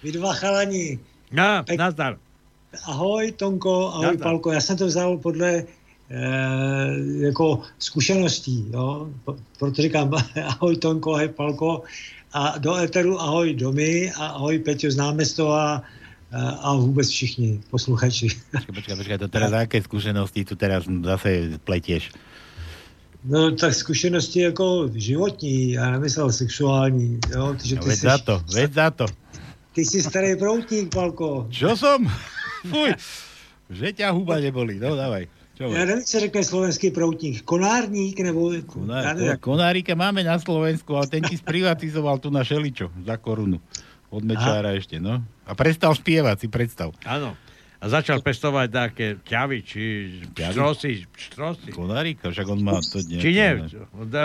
[0.04, 1.00] Vy dva chalani.
[1.32, 2.18] No, nazdar.
[2.86, 4.24] Ahoj Tonko, ahoj Nazdar.
[4.24, 4.52] Palko.
[4.52, 5.64] Já jsem to vzal podle
[6.10, 9.10] eh, jako zkušeností, jo?
[9.60, 10.14] Proto říkám
[10.46, 11.84] ahoj Tonko, ahoj Palko
[12.34, 15.84] a do Eteru ahoj Domy a ahoj Peťo z námestova
[16.32, 18.28] a, a vůbec všichni posluchači.
[18.52, 22.12] Počkaj, počkaj, počkaj, to teraz aké skúsenosti tu teraz zase pletieš?
[23.28, 27.56] No tak zkušenosti jako životní, já nemyslel sexuální, jo?
[27.64, 29.06] Že No, ty, veď jsi, za to, veď za to.
[29.74, 31.48] ty jsi starý proutník, Palko.
[31.52, 32.08] Čo som?
[32.72, 32.96] Fuj,
[33.70, 35.28] že ťa huba neboli, no dávaj.
[35.58, 37.42] Čo Já nevím, co řekne slovenský proutník.
[37.42, 38.52] Konárník nebo...
[38.66, 43.58] Konár, jak- konárika máme na Slovensku, ale ten ti sprivatizoval tu na Šeličo za korunu.
[44.14, 45.20] Od Mečára ešte, no.
[45.44, 46.94] A prestal spievať, si predstav.
[47.04, 47.34] Áno.
[47.78, 49.82] A začal pestovať také ťavy, či
[50.34, 50.54] Ťavy?
[50.58, 51.70] štrosy, štrosy.
[51.70, 53.22] Konárika, však on má to nejaké...
[53.22, 53.50] Či nie,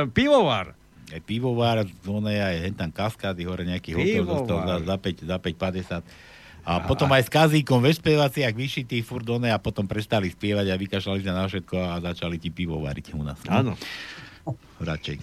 [0.08, 0.72] pivovar.
[1.12, 5.28] Aj pivovar, on je aj hen tam kaskády, hore nejaký hotel dostal za, za, 5,
[5.28, 6.00] za 5,50.
[6.62, 10.72] A potom aj s kazíkom ve spievaci, jak vyšitý furt one a potom prestali spievať
[10.72, 13.36] a vykašľali sa na všetko a začali ti pivo variť u nás.
[13.50, 13.74] Áno.
[14.80, 15.18] Radšej.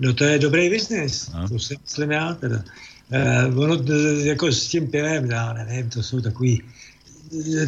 [0.00, 1.44] No to je dobrý biznis, No.
[1.48, 2.64] to si myslím já teda.
[3.12, 6.62] Eh, ono eh, jako s tím pivem, já nevím, to jsou takový,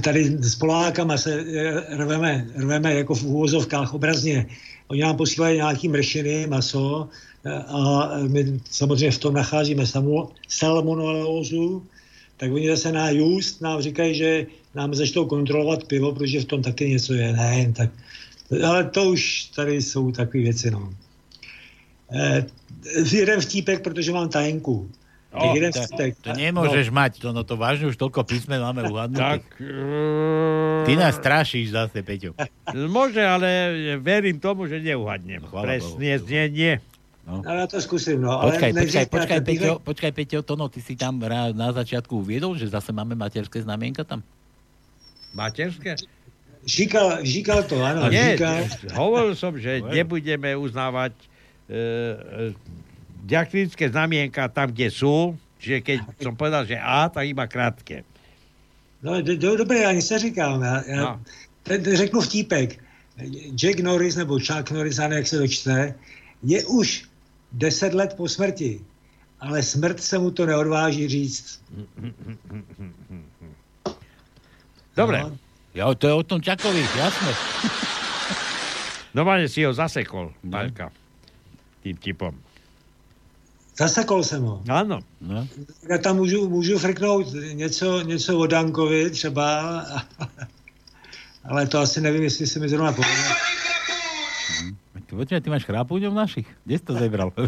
[0.01, 4.47] tady s Polákama se eh, rveme, rveme jako v úvozovkách obrazně.
[4.89, 7.09] Oni nám posílají nějaký mršiny, maso
[7.45, 9.85] eh, a my samozřejmě v tom nacházíme
[10.49, 11.87] salmonelózu,
[12.37, 16.63] tak oni zase na just nám říkají, že nám začnou kontrolovat pivo, protože v tom
[16.63, 17.33] taky něco je.
[17.33, 17.91] Ne, tak,
[18.65, 20.95] ale to už tady jsou takové věci, no.
[22.13, 22.47] Eh,
[23.13, 24.91] jeden vtípek, protože mám tajenku.
[25.33, 26.13] Tak O, jeden to, vtípek.
[26.21, 29.17] to nemôžeš mať, to, no to vážne už toľko písmen máme uhadnúť.
[29.17, 32.37] Tak, eh, Ty nás strašíš zase, Peťo.
[32.97, 33.49] Môže, ale
[33.97, 35.41] verím tomu, že neuhadnem.
[35.49, 36.75] Chvála Presne, nie, nie.
[37.25, 38.35] No, ja to skúsim, no.
[38.35, 41.23] ale Počkaj, nejdřív počkaj, počkaj, ten Peťo, počkaj, Peťo, to no, ty si tam
[41.57, 44.21] na začiatku uviedol, že zase máme materské znamienka tam?
[45.33, 45.97] Materské?
[46.67, 48.07] Říkal, říkal to, áno.
[48.07, 51.11] Nie, říkal, hovoril som, že nebudeme uznávať
[51.67, 52.82] e, e,
[53.23, 58.03] diakritické znamienka tam, kde sú, že keď som povedal, že A, tak iba krátke.
[59.03, 60.63] No, do, do, dobré, já nic neříkám.
[60.63, 61.21] Já, já No.
[61.63, 62.79] ten, ten řeknu vtípek.
[63.55, 65.95] Jack Norris, nebo Chuck Norris, nevím, jak se to čte,
[66.43, 67.05] je už
[67.53, 68.81] 10 let po smrti,
[69.41, 71.61] ale smrt se mu to neodváží říct.
[74.97, 75.23] Dobre.
[75.23, 75.37] No.
[75.75, 77.33] Jo, to je o tom Čakovi, jasné.
[79.17, 80.93] Normálne si ho zasekol, Marka.
[81.81, 82.37] Tým tipom.
[83.77, 84.63] Zasekol jsem ho.
[84.69, 85.01] Áno.
[85.21, 85.49] No.
[85.89, 89.81] Já tam můžu, můžu frknout něco, něco o Dankovi třeba,
[91.45, 93.35] ale to asi nevím, jestli se mi zrovna povede.
[95.13, 96.49] Počkaj, ty máš chrápúďov našich?
[96.65, 97.33] Kde si to zebral?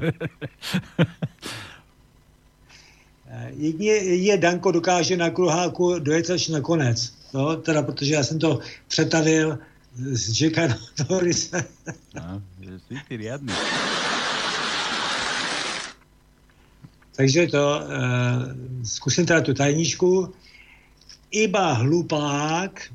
[3.56, 7.14] Jedině, jedině Danko dokáže na kruháku dojet až na konec.
[7.34, 8.58] No, teda protože já jsem to
[8.88, 9.58] přetavil
[9.96, 10.76] z Jacka
[11.10, 11.64] Norrise.
[12.14, 13.52] no, že si ty riadný.
[17.14, 17.82] Takže to, uh,
[18.82, 20.34] zkusím teda tu tajničku.
[21.30, 22.90] Iba hlupák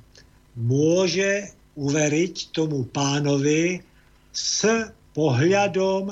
[0.60, 3.80] môže uveriť tomu pánovi
[4.36, 4.68] s
[5.16, 6.12] pohľadom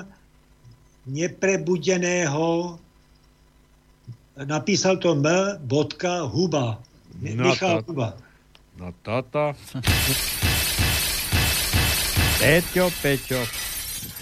[1.07, 2.79] neprebudeného
[4.45, 5.25] napísal to M.
[5.65, 6.77] Bodka Huba.
[7.17, 8.13] Mi- Michal Huba.
[8.77, 9.57] No toto.
[12.37, 13.66] Peťo, Peťo.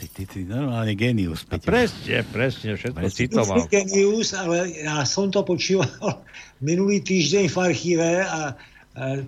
[0.05, 1.65] Ty, ty, ty normálne genius, A Peťo.
[1.65, 3.17] presne, presne, všetko Presne.
[3.17, 3.57] citoval.
[3.57, 6.21] Úplný genius, ale já som to počúval
[6.61, 8.53] minulý týždeň v archíve a,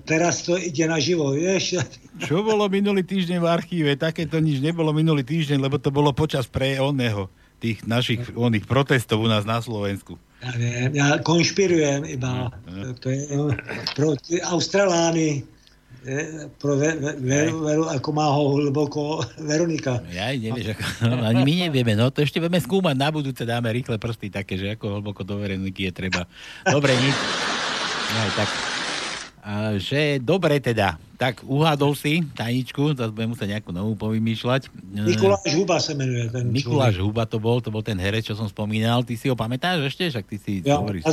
[0.05, 1.81] teraz to ide naživo, vieš?
[2.29, 3.89] Čo bolo minulý týždeň v archíve?
[3.97, 7.25] Takéto nič nebolo minulý týždeň, lebo to bolo počas pre oného
[7.57, 10.21] tých našich oných protestov u nás na Slovensku.
[10.45, 12.53] Ja ja konšpirujem iba.
[13.01, 13.49] To je no,
[13.97, 15.41] pro tie Australány,
[16.57, 19.99] pro ve, ve, veru, veru, ako má ho hlboko Veronika.
[20.11, 23.43] Ja aj nevieš, ako, no, ani my nevieme, no to ešte budeme skúmať, na budúce
[23.43, 26.23] dáme rýchle prsty také, že ako hlboko do verejníky je treba.
[26.63, 27.15] Dobre, nič.
[28.15, 28.49] Aj tak.
[29.47, 34.67] A, že dobre teda, tak uhádol si tajničku, zase budeme musieť nejakú novú povymýšľať.
[35.07, 38.47] Mikuláš Huba sa menuje ten Mikuláš Huba to bol, to bol ten herec, čo som
[38.47, 39.07] spomínal.
[39.07, 40.11] Ty si ho pamätáš ešte?
[40.11, 41.07] Však ty si Ja, hovoríš.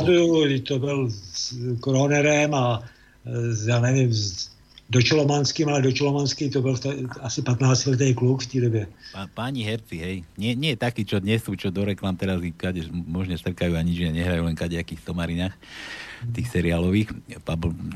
[0.67, 2.83] to byl s Kronerem a
[3.25, 4.54] s, ja neviem, s
[4.95, 8.83] Dočolomanským, ale Dočolomanský to byl te- asi 15-letý kluk v té době.
[9.11, 10.17] Pá, páni herci, hej.
[10.39, 13.99] Nie, nie takí, čo dnes sú, čo do reklam teraz kade, možne strkajú a nič
[13.99, 15.51] nehrajú, len kadejakých stomarinách
[16.31, 17.11] tých seriálových.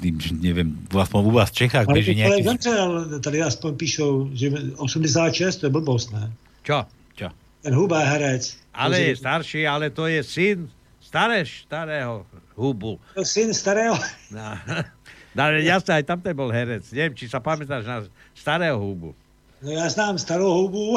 [0.03, 2.43] Že neviem, aspoň u vás v Čechách Ale beží nejaký...
[2.43, 2.89] zemřel,
[3.23, 6.27] tady aspoň píšou, že 86, to je blbost, ne?
[6.67, 6.83] Čo?
[7.15, 7.31] Čo?
[7.63, 8.43] Ten Huba je herec.
[8.75, 10.67] Ale je starší, ale to je syn
[10.99, 12.27] staré, starého
[12.59, 12.99] hubu.
[13.15, 13.95] To syn starého.
[14.31, 14.53] No,
[15.34, 16.86] no ale jasne, aj tam ten bol herec.
[16.93, 17.97] Neviem, či sa pamätáš na
[18.34, 19.13] starého hubu.
[19.59, 20.95] No ja znám starou hubu.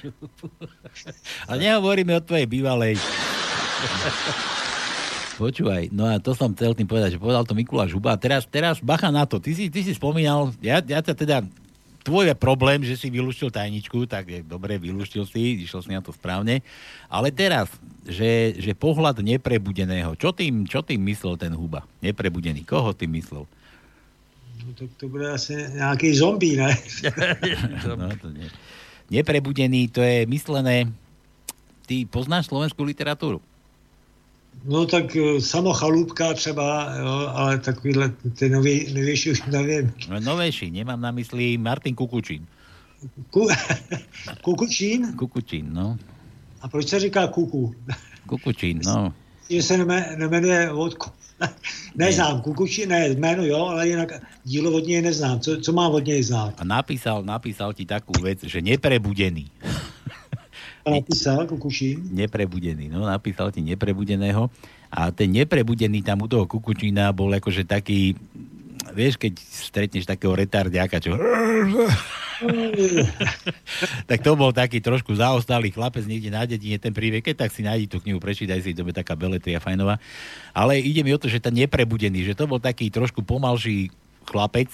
[1.48, 2.96] Ale nehovoríme o tvojej bývalej.
[5.36, 8.14] Počúvaj, no a to som chcel tým povedať, že povedal to Mikuláš Huba.
[8.14, 9.42] A teraz, teraz bacha na to.
[9.42, 11.36] Ty si, ty si spomínal, ja, ja ťa teda,
[12.04, 16.04] tvoj je problém, že si vylúštil tajničku, tak je, dobre, vylúštil si, išiel si na
[16.04, 16.60] to správne.
[17.08, 17.72] Ale teraz,
[18.04, 21.88] že, že pohľad neprebudeného, čo tým, čo tým myslel ten Huba?
[22.04, 23.48] Neprebudený, koho tým myslel?
[24.62, 26.70] No, tak to bude asi nějaký zombie, ne?
[27.98, 28.46] no, to nie.
[29.08, 30.92] Neprebudený, to je myslené...
[31.84, 33.44] Ty poznáš slovenskú literatúru?
[34.64, 39.92] No tak eh, samo Chalúbka třeba, jo, ale takovýhle, ty nový, novější už nevím.
[40.08, 42.46] No, novejší, nemám na mysli Martin Kukučín.
[43.30, 43.48] Ku,
[44.42, 45.12] kukučín?
[45.16, 45.98] Kukučín, no.
[46.60, 47.74] A proč se říká kuku?
[48.26, 49.12] Kukučín, no.
[49.50, 50.94] Že se neme- nemenuje od,
[51.94, 54.12] Neznám Kukučí, ne, jméno jo, ale jinak
[54.44, 55.40] dílo od něj neznám.
[55.40, 56.54] Co, co mám od něj znát?
[56.58, 59.50] A napísal, napísal ti takú vec, že neprebudený.
[60.84, 62.12] Napísal Kukučín?
[62.12, 64.52] Neprebudený, no napísal ti neprebudeného
[64.92, 68.12] a ten neprebudený tam u toho Kukučína bol akože taký,
[68.92, 71.16] vieš, keď stretneš takého retardiaka, čo...
[74.10, 77.64] tak to bol taký trošku zaostalý chlapec niekde na dedine, ten príbeh, keď tak si
[77.64, 79.96] nájdi tú knihu, prečítaj si, to je taká beletria fajnová.
[80.52, 83.88] Ale ide mi o to, že ten neprebudený, že to bol taký trošku pomalší
[84.28, 84.68] chlapec,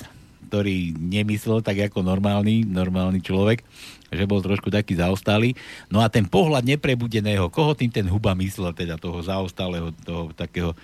[0.51, 3.63] ktorý nemyslel tak ako normálny, normálny človek,
[4.11, 5.55] že bol trošku taký zaostalý.
[5.87, 10.75] No a ten pohľad neprebudeného, koho tým ten huba myslel, teda toho zaostalého, toho takého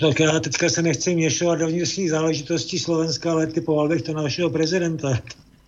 [0.00, 4.22] Tak já teďka se nechci měšovat do vnitřní záležitosti Slovenska, ale typoval bych to na
[4.22, 5.18] našeho prezidenta.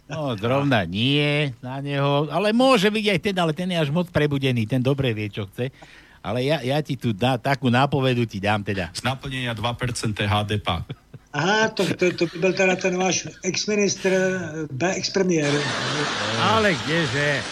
[0.07, 4.07] No, zrovna nie na neho, ale môže byť aj ten, ale ten je až moc
[4.15, 5.75] prebudený, ten dobre vie, čo chce.
[6.23, 8.95] Ale ja, ja ti tu dá, takú nápovedu ti dám teda.
[8.95, 10.69] Z naplnenia 2% HDP.
[11.37, 14.09] Aha, to, to, to by byl teda ten váš ex-ministr,
[14.81, 15.53] eh, ex-premiér.
[16.41, 17.45] Ale kdeže?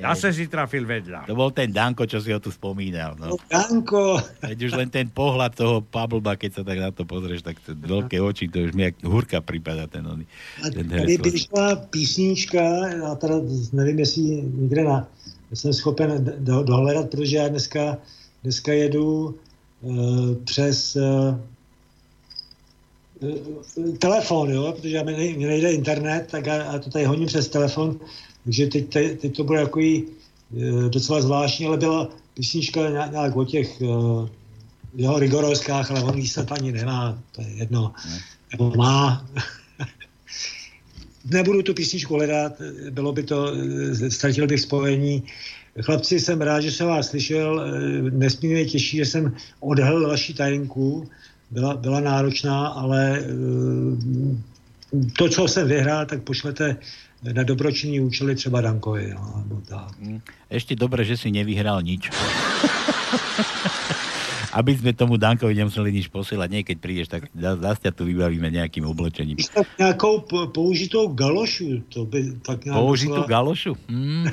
[0.00, 1.28] Zase si trafil vedľa.
[1.28, 3.12] To bol ten Danko, čo si ho tu spomínal.
[3.20, 3.36] No.
[3.52, 4.16] Danko.
[4.40, 7.76] Veď už len ten pohľad toho Pablba, keď sa tak na to pozrieš, tak to
[7.76, 10.24] veľké oči, to už mi jak hurka prípada ten oný.
[10.64, 11.28] A Ten tady herec.
[11.28, 13.36] vyšla písnička, já teda
[13.72, 14.22] nevím, jestli
[14.64, 15.08] někde na,
[15.52, 17.98] jsem schopen do, dohledat, protože já dneska,
[18.42, 19.36] dneska jedu
[19.80, 21.36] uh, přes uh,
[23.98, 28.00] telefon, jo, protože mě nejde internet, tak já, já to tady honím přes telefon,
[28.44, 33.80] takže teď, teď, to bude takový uh, docela zvláštní, ale byla písnička nějak, o těch
[33.80, 34.28] uh,
[34.94, 37.92] jeho rigorovskách, ale on výsled ani nemá, to je jedno.
[38.52, 39.26] Nebo má,
[41.30, 42.52] nebudu tu písničku hledat,
[42.90, 43.52] bylo by to,
[44.08, 45.22] ztratil bych spojení.
[45.80, 47.72] Chlapci, jsem rád, že jsem vás slyšel,
[48.10, 51.08] nesmírně těší, že jsem odhalil vaši tajenku,
[51.50, 53.26] byla, byla náročná, ale eh,
[55.16, 56.76] to, co jsem vyhrál, tak pošlete
[57.32, 59.10] na dobročinný účely třeba Dankovi.
[59.14, 59.92] No, nebo tak.
[60.50, 62.06] Ešte dobre, že si nevyhral nič.
[64.56, 66.48] Aby sme tomu Dankovi nemuseli nič posielať.
[66.48, 69.36] Nie, keď prídeš, tak za- zase ťa tu vybavíme nejakým oblečením.
[69.36, 73.72] Tak nějakou po- použitou galošu, to by tak Použitú docela- galošu?
[73.84, 74.32] Hmm.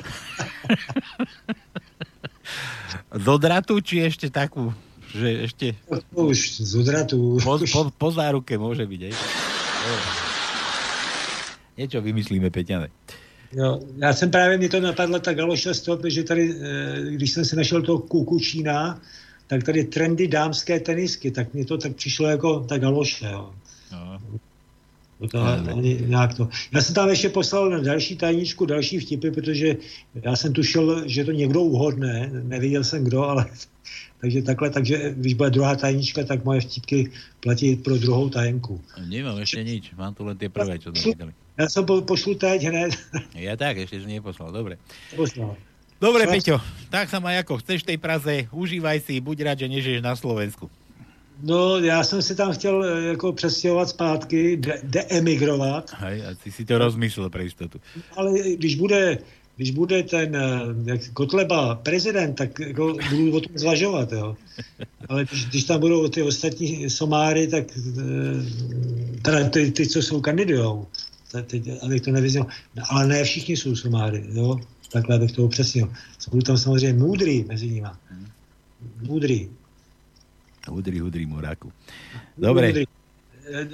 [3.10, 4.70] Do dratu, či ešte takú,
[5.14, 5.66] že ešte...
[6.14, 7.38] Už z odratu.
[7.38, 9.14] Po, po, po záruke môže byť, aj?
[11.78, 12.90] Niečo vymyslíme, Peťane.
[13.54, 17.30] Jo, já jsem právě, mě to napadla ta galoša z toho, protože tady, eh, když
[17.30, 19.00] jsem si našel toho Kukučína,
[19.46, 23.54] tak tady trendy dámské tenisky, tak mě to tak přišlo jako ta galoše, jo.
[23.92, 24.18] No
[25.28, 26.48] to, ani, nějak to.
[26.72, 29.76] Já jsem tam ještě poslal na další tajničku, další vtipy, protože
[30.14, 33.46] já jsem tušil, že to někdo uhodne, nevěděl jsem kdo, ale
[34.20, 37.10] takže takhle, takže když bude druhá tajnička, tak moje vtipky
[37.40, 38.80] platí pro druhou tajenku.
[39.08, 41.32] Nemám ešte nič, mám tu len tie prvé, čo sme videli.
[41.58, 42.92] Já jsem po, pošlu teď hned.
[43.38, 44.74] Ja tak, ešte si neposlal, dobre.
[45.14, 45.54] Poslal.
[46.02, 46.26] Dobre?
[46.26, 46.58] Peťo,
[46.90, 50.18] tak sa ma ako chceš v tej Praze, užívaj si, buď rád, že nežiješ na
[50.18, 50.66] Slovensku.
[51.42, 56.52] No, já jsem si tam chtěl eh, jako přestěhovat zpátky, de- deemigrovat, Hej, a si
[56.52, 57.80] si to rozmyslel pre istotu.
[58.16, 59.18] ale když bude,
[59.56, 64.36] když bude ten eh, jak Kotleba prezident, tak jako budu o tom zvažovat, jo.
[65.08, 70.20] Ale když, když tam budou ty ostatní Somáry, tak eh, teda ty, ty co jsou
[70.20, 70.86] kandidujou,
[71.46, 74.60] teď, abych to nevyzněl, no, ale ne všichni jsou Somáry, jo.
[74.92, 75.92] Takhle bych to upřesnil.
[76.18, 77.88] Jsou tam samozřejmě moudrý mezi nimi.
[79.02, 79.48] Moudrý.
[80.64, 81.68] Hudri, hudri, moráku.
[82.36, 82.84] Dobre, Moudrý.
[83.44, 83.64] Eh,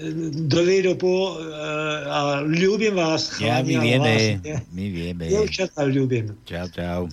[0.51, 3.39] Do výdobu eh, a ľúbim vás.
[3.39, 4.13] ja, my vieme,
[4.43, 5.25] vás, my vieme.
[5.31, 6.35] Dievčatá ľúbim.
[6.43, 7.07] Čau, čau.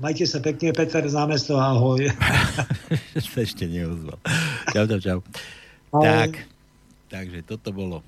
[0.00, 2.08] Majte sa pekne, Peter z námesto, ahoj.
[3.20, 4.16] sa ešte neozval.
[4.72, 5.18] Čau, čau, čau.
[5.92, 6.00] Ahoj.
[6.00, 6.30] Tak,
[7.12, 8.00] takže toto bolo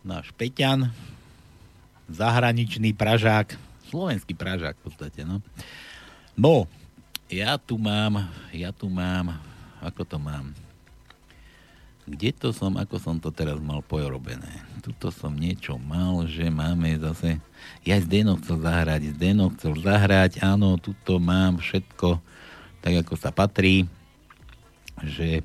[0.00, 0.88] náš Peťan,
[2.08, 3.60] zahraničný Pražák,
[3.92, 5.44] slovenský Pražák v podstate, no.
[6.32, 6.64] No,
[7.28, 8.24] ja tu mám,
[8.56, 9.36] ja tu mám,
[9.82, 10.54] ako to mám?
[12.08, 14.64] Kde to som, ako som to teraz mal porobené?
[14.80, 17.36] Tuto som niečo mal, že máme zase...
[17.84, 22.16] Ja Zdeno chcel zahrať, Zdeno chcel zahrať, áno, tuto mám všetko
[22.80, 23.84] tak, ako sa patrí,
[25.04, 25.44] že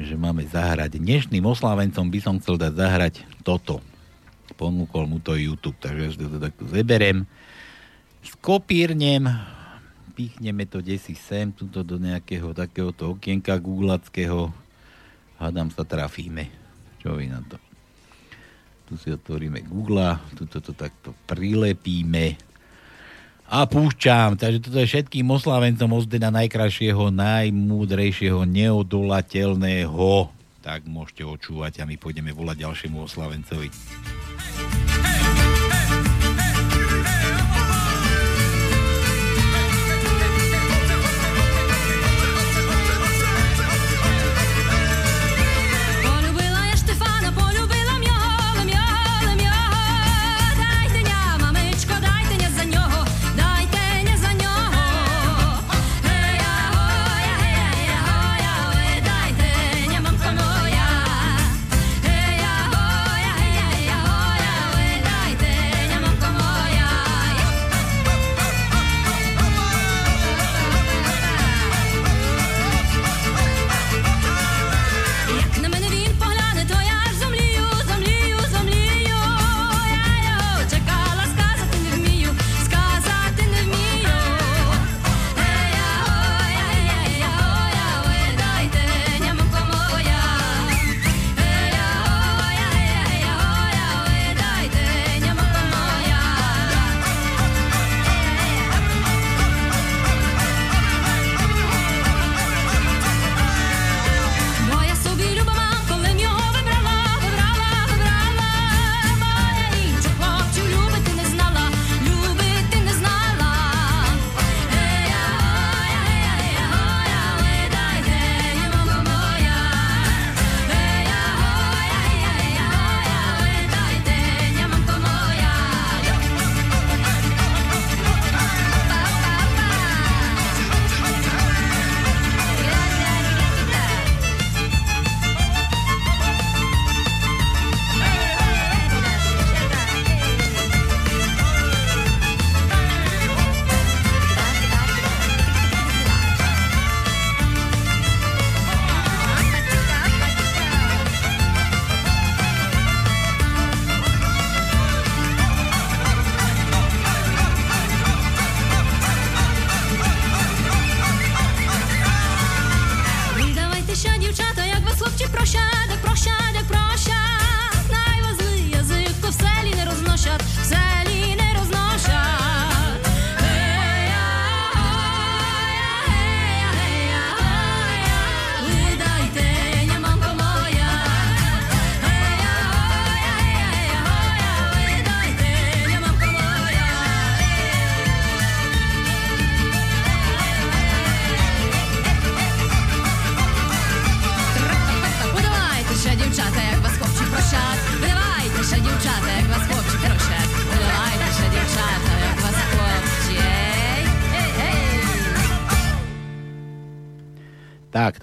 [0.00, 0.96] že máme zahrať.
[0.96, 3.14] Dnešným oslávencom by som chcel dať zahrať
[3.44, 3.84] toto.
[4.56, 7.28] Ponúkol mu to YouTube, takže to takto zeberem.
[8.24, 9.28] Skopírnem,
[10.20, 14.52] pichneme to desi sem, tuto do nejakého takéhoto okienka gulackého.
[15.40, 16.52] Hádam sa trafíme.
[17.00, 17.56] Čo vy na to?
[18.84, 22.36] Tu si otvoríme Google, tuto to takto prilepíme
[23.48, 24.36] a púšťam.
[24.36, 30.28] Takže toto je všetkým oslavencom Ozdena najkrajšieho, najmúdrejšieho, neodolateľného.
[30.60, 33.72] Tak môžete očúvať a my pôjdeme volať ďalšiemu oslavencovi.
[34.60, 34.99] Hey!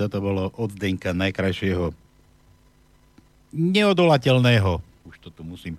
[0.08, 1.92] Toto bolo od Zdenka najkrajšieho
[3.52, 4.80] neodolateľného.
[5.08, 5.76] Už toto musím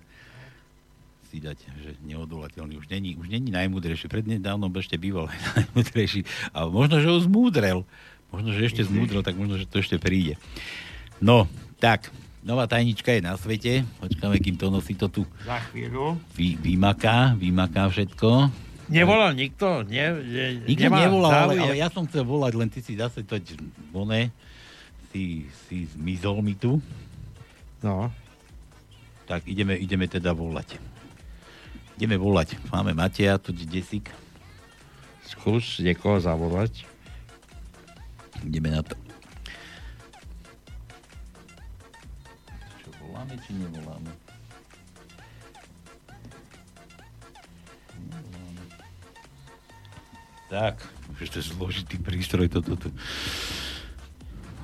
[1.29, 4.09] si dať, že neodolateľný už není, už není najmúdrejší.
[4.09, 6.25] Prednedávnom ešte býval najmúdrejší.
[6.53, 7.85] A možno, že ho zmúdrel.
[8.29, 10.37] Možno, že ešte zmúdrel, tak možno, že to ešte príde.
[11.17, 11.49] No,
[11.81, 12.13] tak,
[12.45, 13.85] nová tajnička je na svete.
[14.01, 16.17] Počkáme, kým to nosí to tu Za chvíľu.
[16.37, 18.49] vy, vymaká, vymaká všetko.
[18.89, 19.85] Nevolal nikto?
[19.85, 21.61] Nie, nie, Nikto nevolal, ale, záujem?
[21.61, 23.37] ale ja som chcel volať, len ty si zase to,
[23.93, 24.33] oné,
[25.13, 26.81] si, si zmizol mi tu.
[27.85, 28.09] No.
[29.29, 30.81] Tak ideme, ideme teda volať.
[32.01, 32.57] Ideme volať.
[32.73, 34.09] Máme Mateja, tu desík.
[35.21, 36.81] Skús niekoho zavolať.
[38.41, 38.97] Ideme na to.
[42.81, 43.53] Čo, voláme, či?
[43.53, 44.18] Nevoláme.
[50.49, 50.81] Tak,
[51.13, 52.73] to je zložitý prístroj toto.
[52.73, 52.89] To,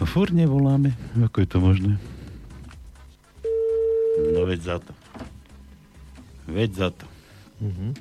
[0.02, 0.98] A furt nevoláme.
[1.22, 1.94] Ako je to možné?
[4.34, 4.92] No veď za to.
[6.50, 7.06] Veď za to.
[7.62, 7.94] Mhm.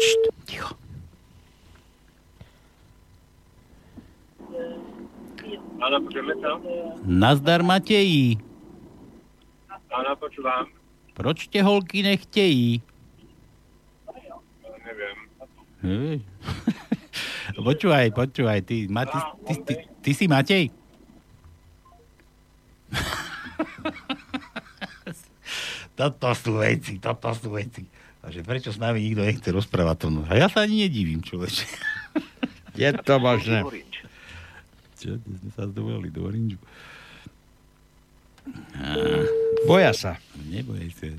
[0.00, 0.72] Čt, ticho.
[5.82, 6.56] Áno, počujeme sa?
[7.04, 8.40] Nazdar Mateji.
[9.92, 10.72] Áno, počúvam.
[11.12, 12.80] Proč te holky nechtejí?
[17.66, 20.70] Počúvaj, počúvaj, ty, ma, ty, ty, ty, ty si Matej?
[25.98, 27.84] toto sú veci, toto sú veci.
[28.22, 30.14] A že prečo s nami nikto nechce rozprávať to?
[30.14, 31.66] No, a ja sa ani nedivím, človeče.
[32.80, 33.66] Je to možné.
[34.96, 36.56] Čo, dnes sme sa zdovali do Oranžu.
[39.66, 40.16] Boja sa.
[40.46, 41.10] Nebojaj sa.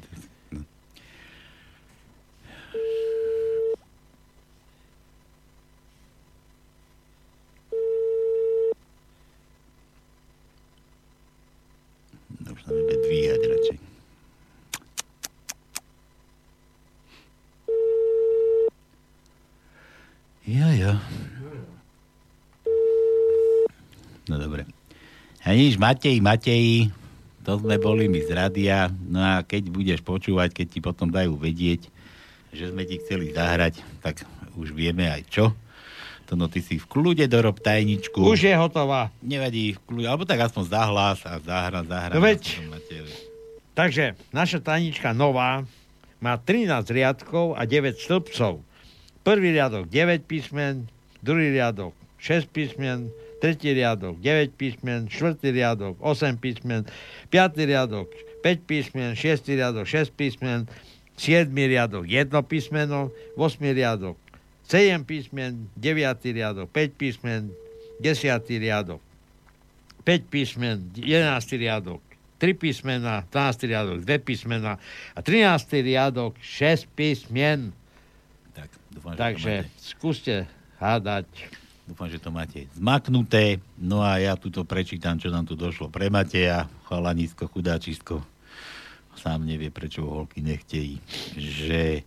[12.64, 13.78] sa mi dvíhať radšej.
[20.44, 20.94] Ja, ja.
[24.28, 24.68] No dobre.
[25.44, 26.92] A nič, Matej, Matej,
[27.44, 28.88] to sme boli my z radia.
[29.08, 31.92] No a keď budeš počúvať, keď ti potom dajú vedieť,
[32.56, 34.24] že sme ti chceli zahrať, tak
[34.56, 35.46] už vieme aj čo.
[36.34, 38.18] To no ty si v kľude dorob tajničku.
[38.18, 39.14] Už je hotová.
[39.22, 42.18] Nevadí, v kľude, alebo tak aspoň zahlas a zahra, zahra.
[42.18, 42.58] No veď.
[43.78, 45.62] Takže naša tajnička nová
[46.18, 48.66] má 13 riadkov a 9 stĺpcov.
[49.22, 50.90] Prvý riadok 9 písmen,
[51.22, 56.90] druhý riadok 6 písmen, tretí riadok 9 písmen, štvrtý riadok 8 písmen,
[57.30, 58.10] piatý riadok
[58.42, 60.66] 5 písmen, šiestý riadok 6 písmen,
[61.14, 64.18] siedmy riadok 1 písmeno, 8 riadok
[64.68, 67.52] 7 písmen, 9 riadok 5 písmen,
[68.00, 69.02] 10 riadok
[70.04, 72.02] 5 písmen, 11 riadok
[72.40, 74.76] 3 písmena, 12 riadok 2 písmena
[75.16, 77.72] a 13 riadok 6 písmen.
[78.54, 79.80] Tak, dúfam, že Takže máte.
[79.80, 80.36] skúste
[80.78, 81.28] hádať.
[81.84, 83.60] Dúfam, že to máte zmaknuté.
[83.76, 86.72] No a ja tu to prečítam, čo nám tu došlo pre Mateja.
[86.88, 88.24] Chalanisko, chudáčisko.
[89.14, 91.00] Sám nevie, prečo ho holky nechtejí.
[91.38, 92.04] Že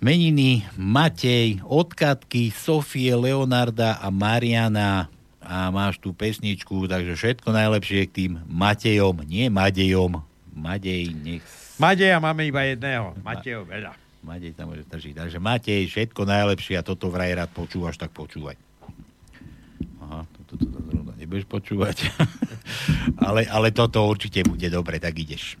[0.00, 5.08] meniny Matej, odkatky Sofie, Leonarda a Mariana
[5.46, 10.20] a máš tu pesničku, takže všetko najlepšie k tým Matejom, nie Madejom.
[10.56, 11.44] Madej, nech...
[11.78, 13.14] Madeja máme iba jedného.
[13.22, 13.92] Matejov veľa.
[14.26, 15.14] Matej tam môže držiť.
[15.14, 18.58] Takže Matej, všetko najlepšie a toto vraj rád počúvaš, tak počúvaj.
[20.02, 22.10] Aha, toto to, to, zrovna nebudeš počúvať.
[23.26, 25.54] ale, ale toto určite bude dobre, tak ideš.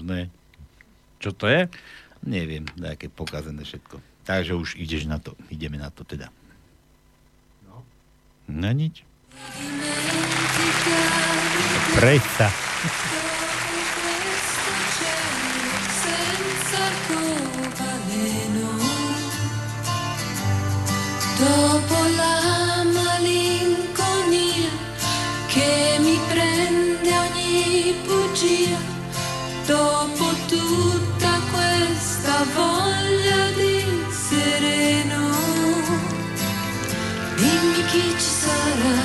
[0.00, 0.32] Možné?
[1.20, 1.68] Čo to je?
[2.24, 4.00] Neviem, nejaké pokazené všetko.
[4.24, 5.36] Takže už ideš na to.
[5.52, 6.32] Ideme na to teda.
[7.68, 7.84] No.
[8.48, 9.04] Na nič.
[18.10, 18.72] Meno.
[21.40, 22.36] Dopo la
[22.84, 24.72] malinconia
[25.48, 28.89] che mi prende ogni bugia,
[29.70, 35.22] dopo tutta questa voglia di sereno,
[37.36, 38.98] dimmi chi ci sarà.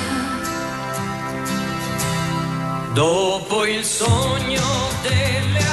[2.94, 4.66] Dopo il sogno
[5.02, 5.65] delle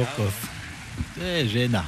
[0.00, 0.36] kokos.
[1.16, 1.84] To je žena.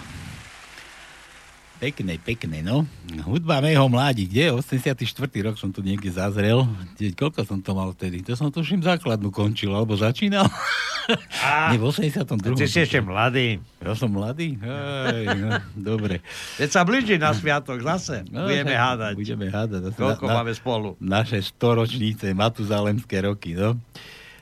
[1.83, 2.87] Pekné, pekné, no.
[3.27, 4.55] Hudba mého mládi, kde?
[4.55, 5.03] 84.
[5.43, 6.63] rok som tu niekde zazrel.
[7.19, 8.23] Koľko som to mal vtedy?
[8.23, 10.47] To som tuším základnú končil, alebo začínal.
[11.43, 12.55] Á, Nie, v 82.
[12.55, 13.59] Ty si ešte mladý.
[13.83, 14.55] Ja som mladý?
[14.63, 16.23] Hej, no, dobre.
[16.55, 19.19] Keď sa blíži na sviatok zase, No, budeme hádať.
[19.19, 19.99] Budeme hádať.
[19.99, 20.95] Koľko máme spolu.
[21.03, 23.75] Naše storočnice, matuzalemské roky, no.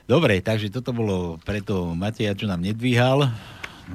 [0.04, 3.32] Dobre, takže toto bolo preto Mateja, čo nám nedvíhal.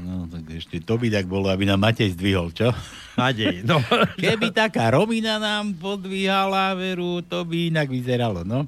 [0.01, 2.73] No, tak ešte to by tak bolo, aby nám Matej zdvihol, čo?
[3.15, 3.80] Matej, no.
[4.19, 8.67] Keby taká Romina nám podvíhala, veru, to by inak vyzeralo, no.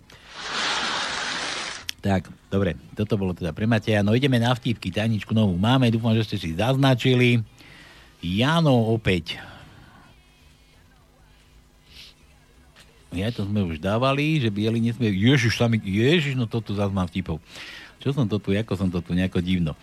[2.00, 4.00] Tak, dobre, toto bolo teda pre Mateja.
[4.00, 7.44] No ideme na vtipky, tajničku novú máme, dúfam, že ste si zaznačili.
[8.24, 9.36] Jano opäť.
[13.12, 15.10] Ja to sme už dávali, že bieli nesmie...
[15.10, 15.80] Ježiš, sami...
[15.80, 17.40] Ježiš, no toto zase mám vtipov.
[18.04, 19.74] Čo som to tu, ako som to tu, nejako divno.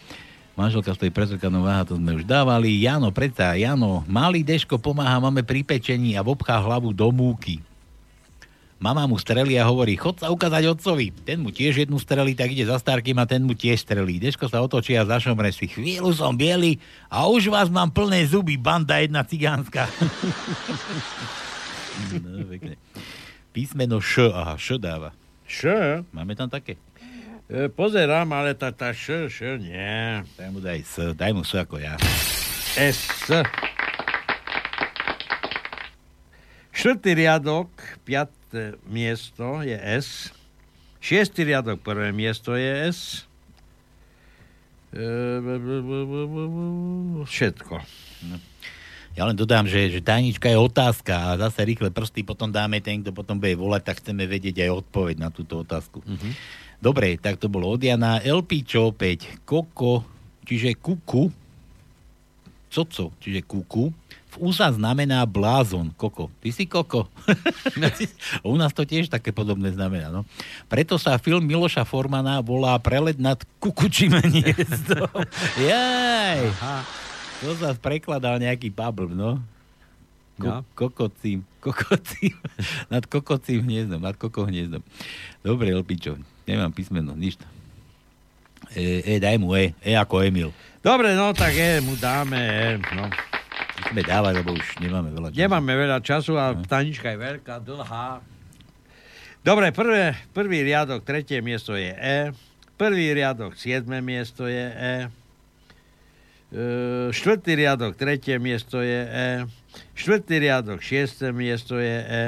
[0.54, 2.78] Manželka stojí prezrkanou váha, to sme už dávali.
[2.78, 7.58] Jano, predsa, Jano, malý Deško pomáha máme pri pečení a vobchá hlavu do múky.
[8.78, 11.10] Mama mu strelí a hovorí, chod sa ukázať otcovi.
[11.26, 14.22] Ten mu tiež jednu strelí, tak ide za starkým a ten mu tiež strelí.
[14.22, 15.66] Deško sa otočí a zašomre si.
[15.66, 16.78] Chvíľu som biely
[17.10, 19.90] a už vás mám plné zuby, banda jedna cigánska.
[22.22, 22.78] no, pekne.
[23.50, 25.10] Písmeno Š, aha, Š dáva.
[25.50, 25.66] Š?
[26.14, 26.78] Máme tam také?
[27.44, 30.24] E, pozerám, ale tá, tá š, š, nie.
[30.40, 32.00] Daj mu daj S, daj mu S ako ja.
[32.80, 33.28] S.
[36.72, 37.68] Štvrtý riadok,
[38.08, 40.32] piaté miesto je S.
[41.04, 43.28] Šiestý riadok, prvé miesto je S.
[44.96, 45.04] E,
[47.28, 47.76] Všetko.
[48.24, 48.36] No.
[49.14, 52.98] Ja len dodám, že, že tajnička je otázka a zase rýchle prsty potom dáme ten,
[53.04, 56.00] kto potom bude volať, tak chceme vedieť aj odpoveď na túto otázku.
[56.02, 56.30] Mhm.
[56.84, 58.20] Dobre, tak to bolo od Jana.
[58.20, 59.40] LPčo opäť.
[59.42, 60.04] Koko,
[60.44, 61.32] čiže kuku.
[62.68, 63.88] Coco, čiže kuku.
[64.34, 66.26] V USA znamená blázon, koko.
[66.42, 67.06] Ty si koko.
[68.44, 70.26] U nás to tiež také podobné znamená, no.
[70.66, 75.06] Preto sa film Miloša Formana volá Prelet nad kukučím hniezdom.
[75.56, 76.50] Jaj.
[77.40, 79.38] To sa prekladal nejaký pabl, no.
[80.34, 80.66] Ko- No.
[80.74, 82.34] Kokocím, kokocím,
[82.92, 84.82] nad kokocím hniezdom, nad koko hniezdom.
[85.40, 87.36] Dobre, Elpičo, nemám písmeno, nič.
[88.72, 90.50] E, e, daj mu E, E ako Emil.
[90.84, 92.68] Dobre, no tak je, mu dáme E.
[92.96, 93.08] No.
[93.74, 95.40] Musíme dávať, lebo už nemáme veľa času.
[95.40, 98.22] Nemáme veľa času a tanička je veľká, dlhá.
[99.44, 102.32] Dobre, prvé, prvý riadok, tretie miesto je E.
[102.80, 104.96] Prvý riadok, siedme miesto je E.
[105.04, 106.62] E,
[107.12, 109.28] štvrtý riadok, tretie miesto je E.
[109.94, 112.24] Štvrtý riadok, šiesté miesto je E.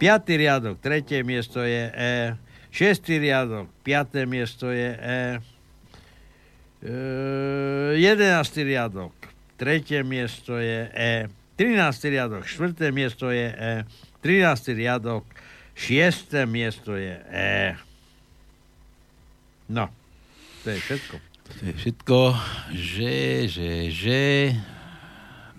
[0.00, 2.14] Piatý riadok, tretie miesto je E.
[2.74, 5.38] Šiestý riadok, piaté miesto je E.
[6.82, 6.94] E,
[8.02, 9.14] jedenáctý riadok,
[9.54, 11.30] tretie miesto je E.
[11.54, 11.78] 13.
[12.10, 13.86] riadok, štvrté miesto je E.
[14.26, 14.74] 13.
[14.74, 15.22] riadok,
[15.78, 17.78] šiesté miesto je E.
[19.70, 19.86] No,
[20.66, 21.16] to je všetko.
[21.46, 22.18] To je všetko,
[22.74, 23.14] že,
[23.54, 24.20] že, že...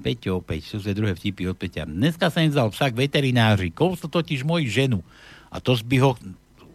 [0.04, 1.88] Peťo opäť, sú sa druhé vtipy od Peťa.
[1.88, 5.00] Dneska sa im vzal psa k veterináři, kousl totiž moji ženu.
[5.48, 6.20] A to by ho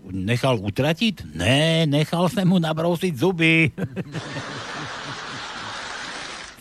[0.09, 1.37] nechal utratiť?
[1.37, 3.69] Ne, nechal som mu nabrousiť zuby.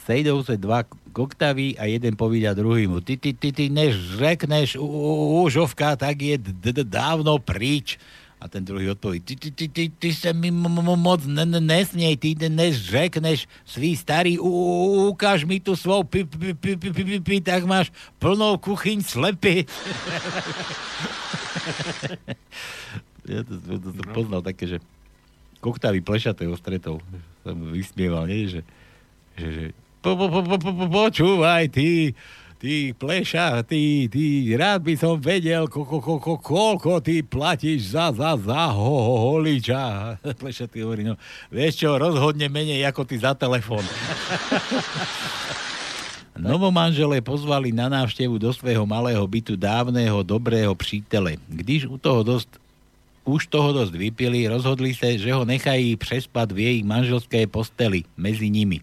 [0.10, 0.82] Sejdou se dva
[1.14, 3.02] koktaví a jeden povída druhýmu.
[3.02, 4.78] Ty, ty, ty, ty, než řekneš
[5.46, 6.38] úžovka, tak je
[6.84, 7.98] dávno pryč.
[8.40, 12.88] A ten druhý odpoví, ty, ty, ty, ty, ty sa mi moc nesnej, ty než
[12.88, 17.68] řekneš svý starý, ukáž mi tu svou pi, pi, pi, pi, pi, pi, pi, tak
[17.68, 19.68] máš plnou kuchyň slepy.
[23.30, 24.78] ja to, to, to, to poznal také, že
[25.62, 26.98] koktavý plešatého stretol.
[27.46, 28.50] Sa mu vysmieval, nie?
[28.50, 28.62] Že,
[29.38, 29.64] že, že
[30.00, 32.16] po, po, po, po, po, po, počúvaj, ty,
[32.58, 37.96] ty pleša, ty, ty, rád by som vedel, ko, ko, ko, ko, koľko ty platíš
[37.96, 40.16] za, za, za ho, ho, holiča.
[40.42, 41.20] Pleša, ty hovorí, no,
[41.52, 43.84] vieš čo, rozhodne menej ako ty za telefón.
[46.40, 51.36] Novomanželé pozvali na návštevu do svojho malého bytu dávneho, dobrého přítele.
[51.52, 52.69] Když u toho dosť
[53.28, 58.48] už toho dosť vypili, rozhodli sa, že ho nechají prespať v jej manželskej posteli medzi
[58.48, 58.80] nimi.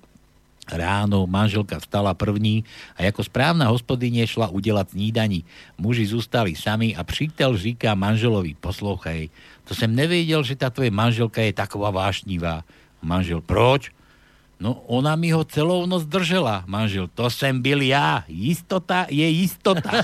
[0.67, 2.67] Ráno manželka vstala první
[2.99, 5.47] a ako správna hospodyne šla udelať snídani.
[5.79, 9.31] Muži zústali sami a přítel říká manželovi, poslouchaj,
[9.63, 12.67] to som nevedel, že tá tvoje manželka je taková vášnivá.
[12.99, 13.96] Manžel, proč?
[14.57, 16.65] No, ona mi ho celou noc držela.
[16.65, 18.25] Manžel, to som byl ja.
[18.29, 19.91] Istota je istota.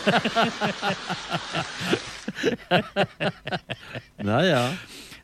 [4.22, 4.74] No ja.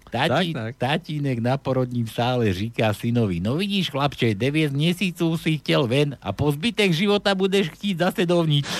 [0.08, 6.16] Tati, tatínek na porodním sále říká synovi, no vidíš chlapče, 9 měsíců si chtěl ven
[6.22, 8.68] a po zbytek života budeš chtít zase dovnitř.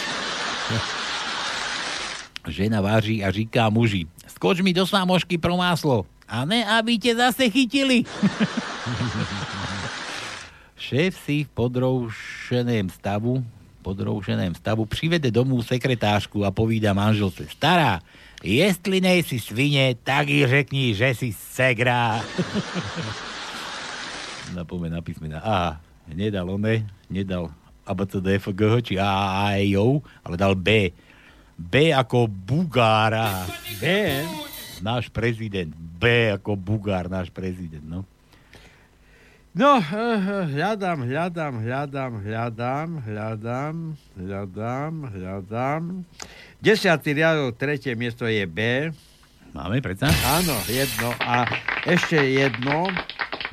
[2.49, 6.07] Žena váži a říká muži, skoč mi do sámošky pro máslo.
[6.29, 8.05] A ne, aby tě zase chytili.
[10.78, 13.42] Šéf si v podroušeném stavu,
[13.82, 18.00] podroušeném stavu přivede domů sekretářku a povídá manželce, stará,
[18.42, 22.22] jestli nejsi svine, tak jí řekni, že si segra.
[24.55, 25.80] Napome na písmena A.
[26.14, 27.50] Nedal one, nedal
[27.86, 30.94] ABCDFG či A, A, E, O, ale dal B.
[31.59, 33.44] B ako Bugára.
[33.82, 33.84] B?
[34.78, 35.74] Náš prezident.
[35.74, 38.06] B ako Bugár, náš prezident, no.
[39.57, 40.20] No, eh,
[40.53, 43.77] hľadám, hľadám, hľadám, hľadám, hľadám,
[44.20, 45.83] hľadám, hľadám.
[46.61, 48.93] Desiatý riadok, tretie miesto je B.
[49.57, 50.12] Máme predsa?
[50.37, 51.16] Áno, jedno.
[51.25, 51.49] A
[51.89, 52.93] ešte jedno.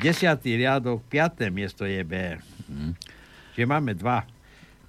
[0.03, 2.35] Desiatý riadok, piaté miesto je B.
[2.67, 2.91] Mhm.
[3.55, 4.27] Čiže máme dva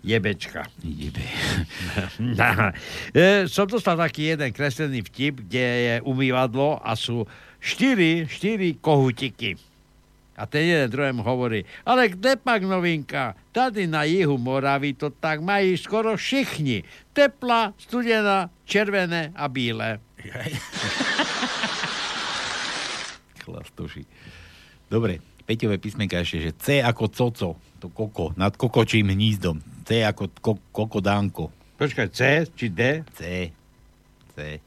[0.03, 0.67] jebečka.
[0.83, 1.23] Jebe.
[3.15, 7.27] e, som dostal taký jeden kreslený vtip, kde je umývadlo a sú
[7.59, 9.59] štyri, štyri kohutiky.
[10.37, 13.35] A ten jeden druhému hovorí, ale kde pak novinka?
[13.53, 16.85] Tady na jihu Moravy to tak mají skoro všichni.
[17.13, 20.01] Tepla, studená, červené a bílé.
[23.45, 24.05] Chlastoši.
[24.91, 27.49] Dobre, Peťové písmenka ešte, že C ako coco,
[27.79, 29.63] to koko, nad kokočím hnízdom.
[29.87, 31.55] C ako ko- kokodánko.
[31.79, 33.07] Počkaj, C či D?
[33.15, 33.21] C.
[34.35, 34.59] C.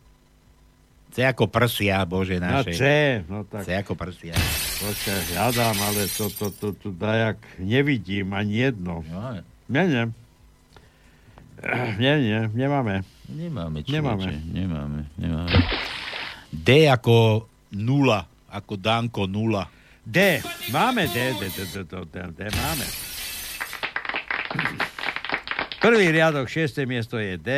[1.10, 2.78] C ako prsia, bože Na naše.
[2.78, 2.84] C,
[3.26, 3.66] no tak.
[3.66, 4.38] C ako prsia.
[4.80, 9.02] Počkaj, hľadám, ale to, to, to, to dajak nevidím ani jedno.
[9.10, 9.34] No,
[9.68, 10.04] Nie, nie.
[12.00, 13.04] Nie, nie, nemáme.
[13.28, 14.32] Nemáme, človeče, Nemáme.
[14.48, 15.52] nemáme, nemáme.
[16.50, 17.46] D ako
[17.76, 19.68] nula, ako Danko nula.
[20.02, 20.40] D.
[20.72, 22.86] Máme D, D, D, D, D, D, D máme.
[25.80, 27.50] Prvý riadok, šiesté miesto je D.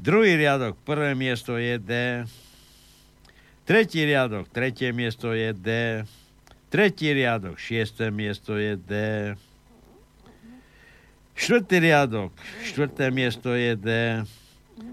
[0.00, 2.24] Druhý riadok, prvé miesto je D.
[3.68, 5.68] Tretí riadok, tretie miesto je D.
[6.72, 8.92] Tretí riadok, šiesté miesto je D.
[11.36, 12.32] Štvrtý riadok,
[12.64, 13.88] štvrté miesto je D.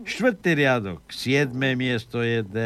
[0.03, 2.57] Štvrtý riadok, siedme miesto je D.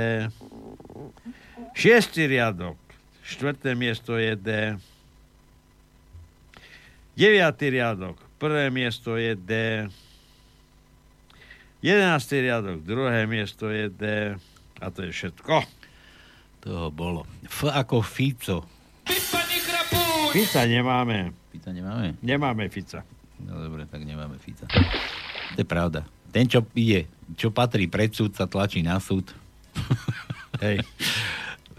[1.78, 2.82] Šiestý riadok,
[3.22, 4.50] štvrté miesto je D.
[7.14, 9.52] Deviatý riadok, prvé miesto je D.
[11.82, 14.04] Jedenáctý riadok, druhé miesto je D.
[14.78, 15.66] A to je všetko.
[16.62, 17.26] Toho bolo.
[17.50, 18.70] F ako Fico.
[20.30, 21.34] Fica nemáme.
[21.50, 22.22] Fica nemáme?
[22.22, 23.02] Nemáme Fica.
[23.42, 24.70] No dobre, tak nemáme Fica.
[24.70, 26.06] To je pravda.
[26.30, 29.34] Ten, čo ide, čo patrí pred súd, sa tlačí na súd.
[30.64, 30.86] Hej.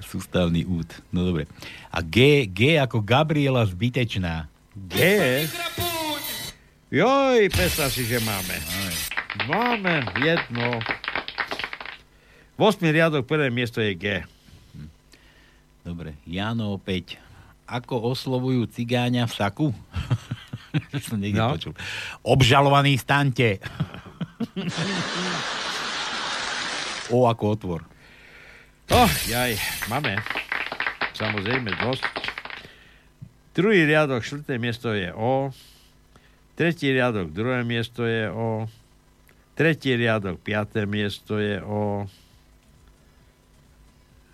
[0.03, 0.91] Sústavný úd.
[1.15, 1.47] No dobre.
[1.95, 4.51] A G, G ako Gabriela Zbytečná.
[4.75, 4.99] G?
[6.91, 8.59] Joj, predstav si, že máme.
[9.43, 10.77] Máme jedno.
[12.55, 12.79] 8.
[12.85, 14.05] riadok, prvé miesto je G.
[15.83, 16.15] Dobre.
[16.25, 17.19] Jano opäť.
[17.67, 19.67] Ako oslovujú cigáňa v saku?
[21.09, 21.57] Som niekde No.
[21.57, 21.75] počul.
[22.23, 23.59] Obžalovaný stante.
[27.09, 27.81] o ako otvor.
[28.93, 29.57] Oh, jaj,
[29.89, 30.21] máme.
[31.13, 32.05] Samozrejme, dosť.
[33.53, 35.53] Druhý riadok, štvrté miesto je O.
[36.53, 38.69] Tretí riadok, druhé miesto je O.
[39.53, 42.09] Tretí riadok, piaté miesto je O.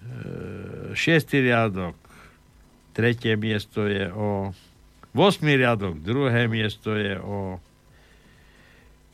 [0.03, 1.99] E, Šiestý riadok,
[2.95, 4.55] tretie miesto je O.
[5.11, 7.59] Vosmý riadok, druhé miesto je O.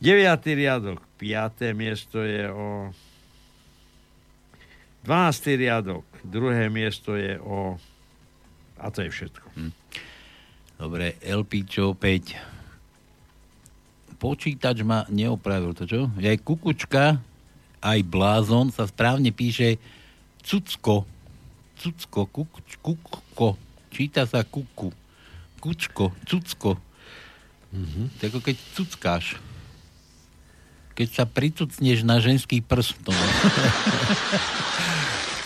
[0.05, 2.93] Deviatý riadok, piaté miesto je O.
[5.05, 5.61] 12.
[5.61, 7.77] riadok, druhé miesto je o...
[8.81, 9.47] A to je všetko.
[9.53, 9.73] Hm.
[10.81, 12.41] Dobre, LPčo opäť.
[14.25, 16.09] Počítač ma neopravil, to čo?
[16.09, 17.21] Aj kukučka,
[17.85, 19.77] aj blázon sa správne píše
[20.41, 21.05] cucko.
[21.77, 23.61] Cucko, kukuč, kukko.
[23.93, 24.89] Číta sa kuku.
[25.61, 26.81] Kučko, cucko.
[27.77, 28.07] Mm-hmm.
[28.17, 29.37] To je ako keď cuckáš.
[30.97, 32.97] Keď sa pricucneš na ženský prst.
[33.05, 33.13] No.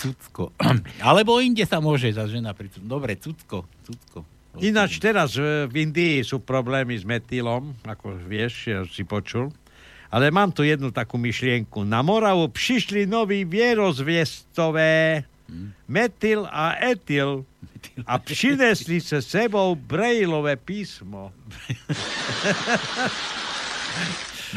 [0.07, 0.55] cucko.
[1.03, 2.87] Alebo inde sa môže za žena pricucnúť.
[2.87, 4.38] Dobre, cucko, cucko.
[4.59, 9.55] Ináč teraz e, v Indii sú problémy s metylom, ako vieš, ja si počul.
[10.09, 11.85] Ale mám tu jednu takú myšlienku.
[11.85, 15.23] Na Moravu prišli noví vierozviestové
[15.89, 17.45] metyl a etyl
[18.07, 21.33] a přinesli se sebou brejlové písmo.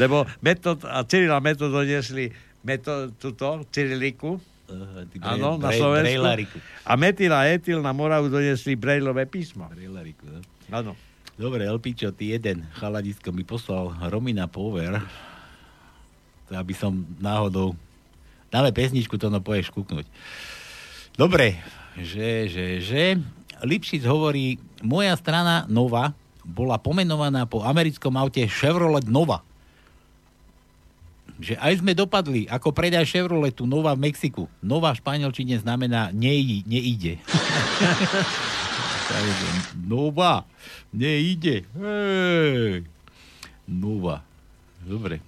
[0.00, 2.32] Lebo metod a Cyril a metod donesli
[2.64, 4.40] metod, tuto, Cyriliku
[5.22, 6.08] Áno, na Slovensku.
[6.08, 6.56] brejlariku.
[6.86, 9.68] A metyl a etyl na Moravu doniesli brejlové písmo.
[9.70, 10.40] Brejlariku, no.
[10.72, 10.92] Áno.
[11.36, 15.00] Dobre, Elpičo, ty jeden chaladisko mi poslal Romina Power,
[16.48, 17.72] to aby som náhodou...
[18.52, 20.04] Dáme pesničku, to no poješ kúknuť.
[21.16, 21.56] Dobre,
[21.96, 23.02] že, že, že...
[23.62, 26.10] Lipšic hovorí, moja strana Nova
[26.42, 29.46] bola pomenovaná po americkom aute Chevrolet Nova.
[31.40, 34.50] Že aj sme dopadli, ako predaj Chevroletu Nova v Mexiku.
[34.60, 37.16] Nova v španielčine znamená nej, neide.
[39.92, 40.44] Nova,
[40.92, 41.64] neide.
[41.76, 42.84] Hej.
[43.68, 44.24] Nova.
[44.82, 45.20] Dobre.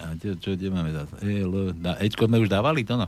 [0.00, 1.20] A čo, čo kde máme zase?
[1.20, 3.06] E, L, da, Ečko sme už dávali to, no?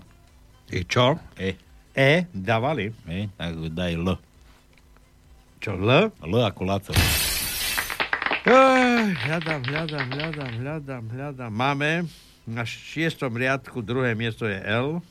[0.68, 1.16] E čo?
[1.40, 1.56] E.
[1.96, 2.92] E, dávali.
[3.08, 4.08] E, tak daj L.
[5.60, 6.12] Čo, L?
[6.12, 6.92] L ako Laco.
[8.42, 8.71] Ej,
[9.02, 11.52] hľadám, hľadám, hľadám, hľadám, hľadám.
[11.52, 12.06] Máme
[12.46, 15.02] na šiestom riadku druhé miesto je L.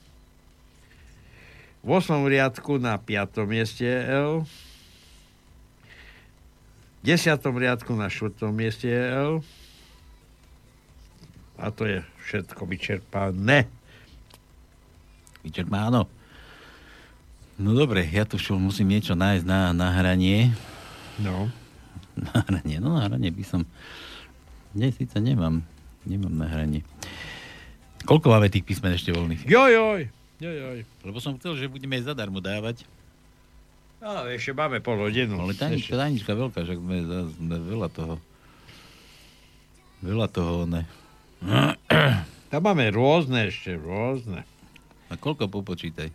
[1.82, 4.32] V osmom riadku na piatom mieste je L.
[7.02, 9.32] V desiatom riadku na štvrtom mieste je L.
[11.60, 13.68] A to je všetko vyčerpané.
[15.42, 16.06] Vyčerpá, áno.
[17.62, 20.54] No dobre, ja tu musím niečo nájsť na, na hranie.
[21.22, 21.61] No.
[22.18, 23.62] Na hranie, no na hranie by som...
[24.72, 25.64] Dnes síce nemám,
[26.08, 26.84] nemám na hranie.
[28.08, 29.46] Koľko máme tých písmen ešte voľných?
[29.46, 30.08] Jojoj,
[30.40, 30.80] jojoj.
[31.04, 32.88] Lebo som chcel, že budeme zadarmo dávať.
[34.02, 35.38] Ale ešte máme pol hodinu.
[35.38, 36.98] Ale tajnička, tajnička veľká, že sme,
[37.38, 38.16] sme veľa toho...
[40.02, 40.90] Veľa toho, ne.
[42.50, 44.42] Tam máme rôzne ešte, rôzne.
[45.12, 46.10] A koľko popočítaj?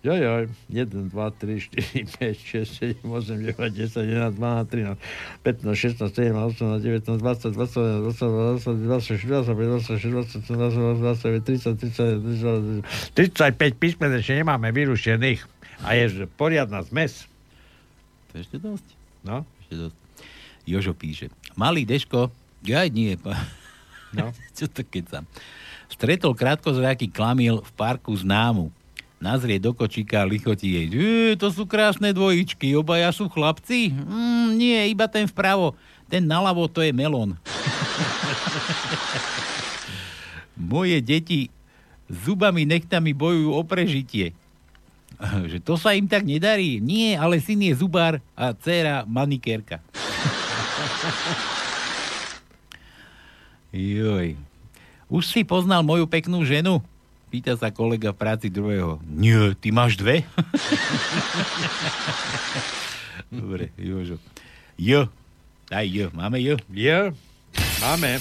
[0.00, 4.96] Jojoj, 1, 2, 3, 4, 5, 6, 7, 8, 9, 10, 11, 12, 13,
[5.44, 11.44] 15, 16, 17, 18, 19, 20, 21, 22, 23, 24, 25, 26, 27, 28, 29,
[11.44, 12.82] 30, 31,
[13.12, 15.44] 35 písmen ešte nemáme vyrušených.
[15.84, 17.28] A je poriadna zmes.
[18.32, 18.86] To ešte dosť.
[19.20, 19.44] No.
[19.64, 19.96] Ešte dosť.
[20.64, 21.28] Jožo píše.
[21.60, 22.32] Malý Deško,
[22.64, 23.20] ja nie.
[24.16, 24.32] No.
[24.56, 25.28] Čo to keď
[25.92, 28.72] Stretol krátkozraký klamil v parku známu.
[29.20, 30.88] Nazrie do kočíka a lichotí jej.
[30.88, 33.92] E, to sú krásne dvojičky, obaja sú chlapci?
[33.92, 35.76] Mm, nie, iba ten vpravo.
[36.08, 37.36] Ten naľavo to je melón.
[40.56, 41.52] Moje deti
[42.08, 44.32] zubami nechtami bojujú o prežitie.
[45.20, 46.80] Že to sa im tak nedarí?
[46.80, 49.84] Nie, ale syn je zubár a dcéra manikérka.
[53.76, 54.32] Joj.
[55.12, 56.80] Už si poznal moju peknú ženu?
[57.30, 58.98] Pýta sa kolega v práci druhého.
[59.06, 60.26] Nie, ty máš dve?
[63.30, 64.18] Dobre, Jožo.
[64.74, 65.06] Jo.
[65.70, 66.10] Daj jo.
[66.10, 66.58] Máme jo?
[66.74, 67.14] Jo.
[67.78, 68.18] Máme.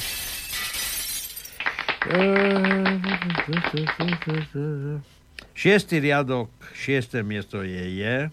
[5.57, 8.29] Šiestý riadok, šiesté miesto je je.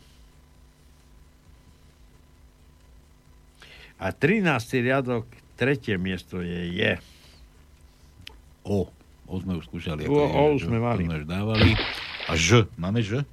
[3.96, 4.44] A 13.
[4.84, 5.24] riadok,
[5.56, 6.92] tretie miesto je je.
[8.60, 8.92] O.
[9.26, 10.06] O sme už skúšali.
[10.06, 11.02] O, o, už sme mali.
[11.06, 11.74] Sme už dávali.
[12.30, 12.70] A Ž.
[12.78, 13.26] Máme Ž?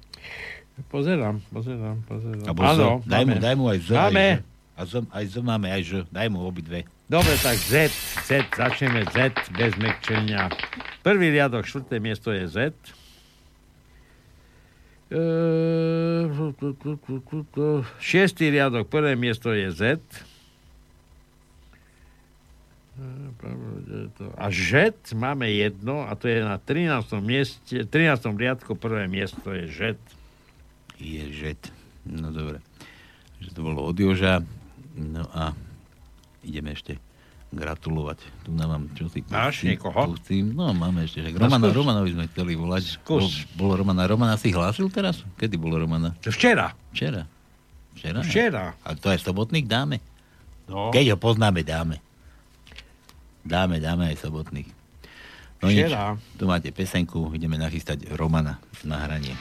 [0.90, 2.46] Pozerám, pozerám, pozerám.
[2.50, 3.06] Abo Áno, Z.
[3.06, 3.88] Daj mu, daj mu aj Z.
[3.94, 4.26] Máme.
[4.26, 4.52] Aj Z.
[4.74, 5.90] A Z, aj Z máme, aj Ž.
[6.10, 6.82] Daj mu obidve.
[7.06, 7.94] Dobre, tak Z,
[8.26, 10.50] Z, začneme Z bez mekčenia.
[11.06, 12.74] Prvý riadok, štvrté miesto je Z.
[15.14, 16.26] Eee,
[18.02, 19.80] Šiestý riadok, prvé miesto je Z.
[24.34, 24.72] A Ž
[25.12, 26.94] máme jedno a to je na 13.
[27.18, 27.90] mieste, 13.
[28.30, 29.78] riadku prvé miesto je Ž.
[30.96, 31.58] Je Ž.
[32.04, 32.62] No dobre.
[33.38, 34.46] Že to bolo od Joža.
[34.94, 35.50] No a
[36.40, 37.02] ideme ešte
[37.50, 38.18] gratulovať.
[38.42, 39.22] Tu nám mám čo si...
[39.26, 40.00] Máš pustím- niekoho?
[40.06, 40.46] Pustím.
[40.54, 41.18] No, máme ešte.
[41.20, 41.74] Že No, Romana, skús.
[41.74, 42.82] Romanovi sme chceli volať.
[42.94, 43.22] Skús.
[43.22, 44.06] Bol, bolo Romana.
[44.06, 45.22] Romana si hlásil teraz?
[45.34, 46.14] Kedy bolo Romana?
[46.18, 46.74] Včera.
[46.90, 47.26] Včera.
[47.94, 48.20] Včera?
[48.22, 48.64] Včera.
[48.82, 49.98] A to aj sobotných dáme?
[50.66, 50.90] No.
[50.90, 51.98] Keď ho poznáme, dáme.
[53.44, 54.68] Dáme, dáme aj sobotných.
[55.60, 55.92] No nič,
[56.36, 59.32] tu máte pesenku, ideme nachystať Romana na hranie.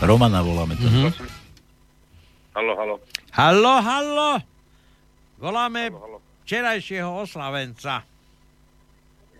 [0.00, 0.88] Romana voláme to.
[0.88, 1.12] Mhm.
[2.56, 2.94] Halo, halo.
[3.30, 4.30] Hallo, hallo.
[5.38, 5.92] Voláme
[6.44, 8.02] včerajšieho oslavenca.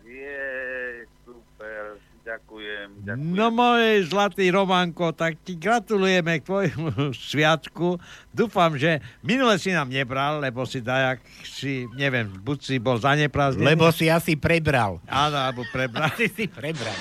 [0.05, 3.35] Je, super, ďakujem, ďakujem.
[3.35, 7.99] No môj zlatý Romanko, tak ti gratulujeme k tvojmu sviatku.
[8.31, 13.65] Dúfam, že minule si nám nebral, lebo si dajak si, neviem, buď si bol zaneprázdnený.
[13.75, 15.03] Lebo si asi prebral.
[15.09, 16.15] Áno, alebo prebral.
[16.17, 16.97] si si prebral.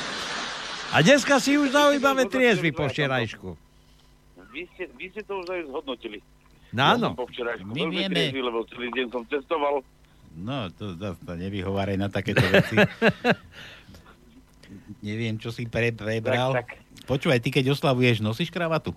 [0.89, 3.53] A dneska si už zaujímavé triezvy po včerajšku.
[4.49, 6.17] Vy ste, vy ste to už aj zhodnotili.
[6.69, 7.09] No Ja áno.
[7.13, 8.13] včerajšku My veľmi vieme.
[8.17, 9.85] triezvy, lebo celý deň som cestoval.
[10.33, 12.77] No, to zase to nevyhováraj na takéto veci.
[15.01, 16.53] Neviem, čo si pre, prebral.
[16.53, 18.93] Tak, Počúvaj, ty keď oslavuješ, nosíš kravatu?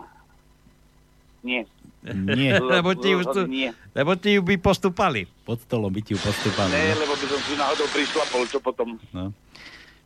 [1.40, 1.64] Nie.
[2.04, 2.60] Nie.
[2.76, 3.72] lebo, ti ju, tu, Nie.
[3.92, 5.24] lebo ti ju by postupali.
[5.44, 6.72] Pod stolom by ti ju postúpali.
[6.72, 7.00] Ne, no.
[7.04, 8.88] lebo by som si náhodou prišlapol, čo potom.
[9.12, 9.32] No.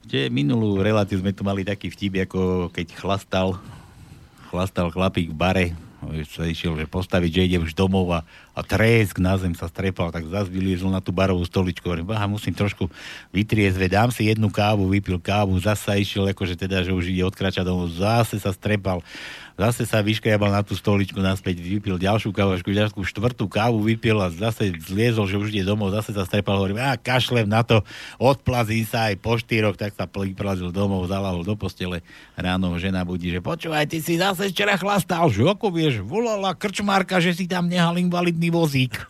[0.06, 3.58] Čiže minulú reláciu sme tu mali taký vtip, ako keď chlastal,
[4.54, 5.66] chlastal chlapík v bare,
[6.30, 8.20] sa išiel postaviť, že ide už domov a,
[8.54, 11.82] a trésk na zem sa strepal, tak zase vyliezol na tú barovú stoličku.
[11.82, 12.86] Hovorím, baha, musím trošku
[13.34, 17.66] vytriezveť, dám si jednu kávu, vypil kávu, zase išiel, akože teda, že už ide odkračať
[17.66, 19.02] domov, zase sa strepal,
[19.56, 24.28] zase sa vyškriabal na tú stoličku naspäť, vypil ďalšiu až ďalšiu štvrtú kávu vypil a
[24.28, 27.80] zase zliezol, že už ide domov, zase sa strepal, hovorím, a kašlem na to,
[28.20, 32.04] odplazím sa aj po štyroch, tak sa vyplazil domov, zalahol do postele,
[32.36, 37.16] ráno žena budí, že počúvaj, ty si zase včera chlastal, že ako vieš, volala krčmárka,
[37.18, 38.92] že si tam nehal invalidný vozík.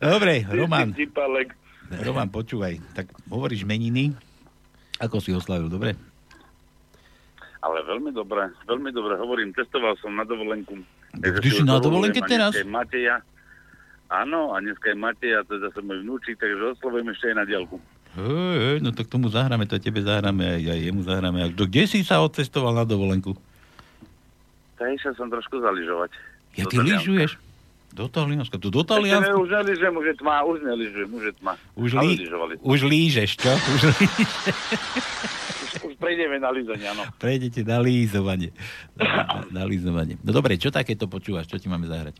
[0.00, 0.96] Dobre, Roman.
[1.90, 4.16] Roman, počúvaj, tak hovoríš meniny,
[4.96, 5.92] ako si oslavil, dobre?
[7.60, 10.80] Ale veľmi dobre, veľmi dobre hovorím, testoval som na dovolenku.
[11.12, 12.56] Ty si na dovolenke teraz?
[12.64, 13.20] Mateja.
[14.08, 17.76] Áno, a dneska je Mateja, je zase môj vnúčik, takže oslovujem ešte aj na diálku.
[18.10, 21.38] Hej, hej, no tak tomu zahráme, to tebe zahráme, aj, aj jemu zahráme.
[21.40, 23.38] A kto- kde si sa odcestoval na dovolenku?
[24.74, 26.10] Tak išiel som trošku zaližovať.
[26.56, 27.38] Ja ty lyžuješ?
[27.90, 29.34] Do Talianska, tu do Ešte ne, Talianska?
[29.34, 31.52] už neližujem, už je tma, už neližujem, už je tma.
[31.74, 32.12] Už, lí,
[32.62, 33.52] už lížeš, čo?
[33.74, 34.56] Už lížeš.
[35.60, 37.02] Už, už prejdeme na lízanie, áno.
[37.18, 38.54] Prejdete na lízovanie.
[38.94, 40.14] Na, na lízovanie.
[40.22, 41.50] No dobre, čo takéto počúvaš?
[41.50, 42.14] Čo ti máme zahrať?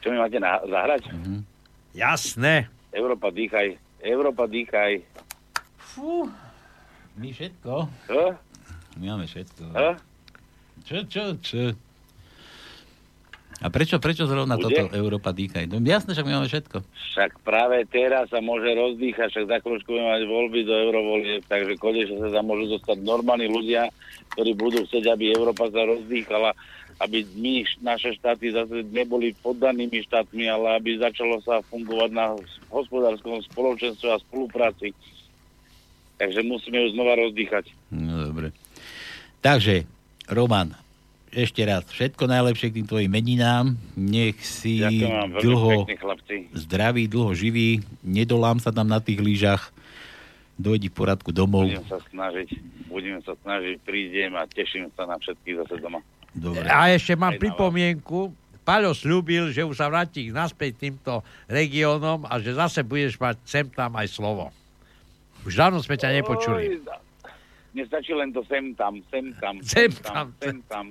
[0.00, 1.02] Čo mi máte na, zahrať?
[1.12, 1.36] Mhm.
[1.92, 2.68] Jasné.
[2.96, 3.76] Európa, dýchaj.
[4.00, 5.04] Európa, dýchaj.
[5.76, 6.24] Fú,
[7.18, 7.74] my všetko.
[8.08, 8.22] Čo?
[8.96, 9.64] My máme všetko.
[9.68, 9.88] Čo?
[10.86, 11.60] Čo, čo, čo?
[13.58, 14.70] A prečo, prečo zrovna Bude?
[14.70, 15.66] toto Európa dýchaj?
[15.66, 16.78] No jasné, však my máme všetko.
[16.86, 21.74] Však práve teraz sa môže rozdýchať, však za chvíľučku budeme mať voľby do eurovolieb, takže
[21.82, 23.90] konečne sa tam môžu dostať normálni ľudia,
[24.38, 26.54] ktorí budú chcieť, aby Európa sa rozdýchala,
[27.02, 32.38] aby my, naše štáty zase neboli poddanými štátmi, ale aby začalo sa fungovať na
[32.70, 34.94] hospodárskom spoločenstve a spolupráci.
[36.18, 37.70] Takže musíme ju znova rozdýchať.
[37.90, 38.54] No dobre.
[39.42, 39.86] Takže,
[40.30, 40.74] Roman,
[41.32, 43.76] ešte raz, všetko najlepšie k tým tvojim meninám.
[43.94, 49.70] Nech si vám dlho pekne, zdravý, dlho živý, nedolám sa tam na tých lyžach,
[50.58, 51.70] dojdi v poradku domov.
[51.70, 52.48] Budem sa snažiť,
[52.90, 56.02] budem sa snažiť, prídem a teším sa na všetkých zase doma.
[56.34, 56.66] Dobre.
[56.68, 58.34] A ešte mám Aj pripomienku.
[58.68, 63.64] Paľo slúbil, že už sa vráti naspäť týmto regiónom a že zase budeš mať sem
[63.72, 64.52] tam aj slovo.
[65.48, 66.76] Už dávno sme ťa nepočuli.
[66.76, 67.07] Oj,
[67.68, 70.86] da- Nestačí len to sem tam, sem tam, Sem sem tam, sem tam.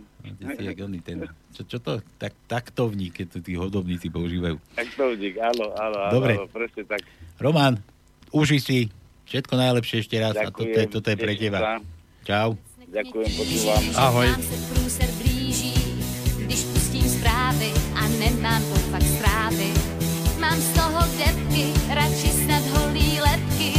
[0.56, 2.00] Jak oný ten, čo, čo to?
[2.16, 4.62] Tak, taktovník, keď to tí hodovníci používajú.
[4.74, 6.34] Tak to vidík, áno, áno, áno, Dobre.
[6.38, 7.02] áno, presne tak.
[7.38, 7.82] Roman,
[8.30, 8.78] uži si,
[9.26, 11.60] všetko najlepšie ešte raz a toto je, Ďakujem, toto je pre teba.
[11.60, 11.74] sa.
[12.24, 12.50] Čau.
[12.88, 13.84] Ďakujem, počúvam.
[13.98, 14.28] Ahoj.
[16.40, 19.68] Když pustím zprávy a nemám to fakt strávy.
[20.38, 23.77] Mám z toho depky, radši snad holí lepky.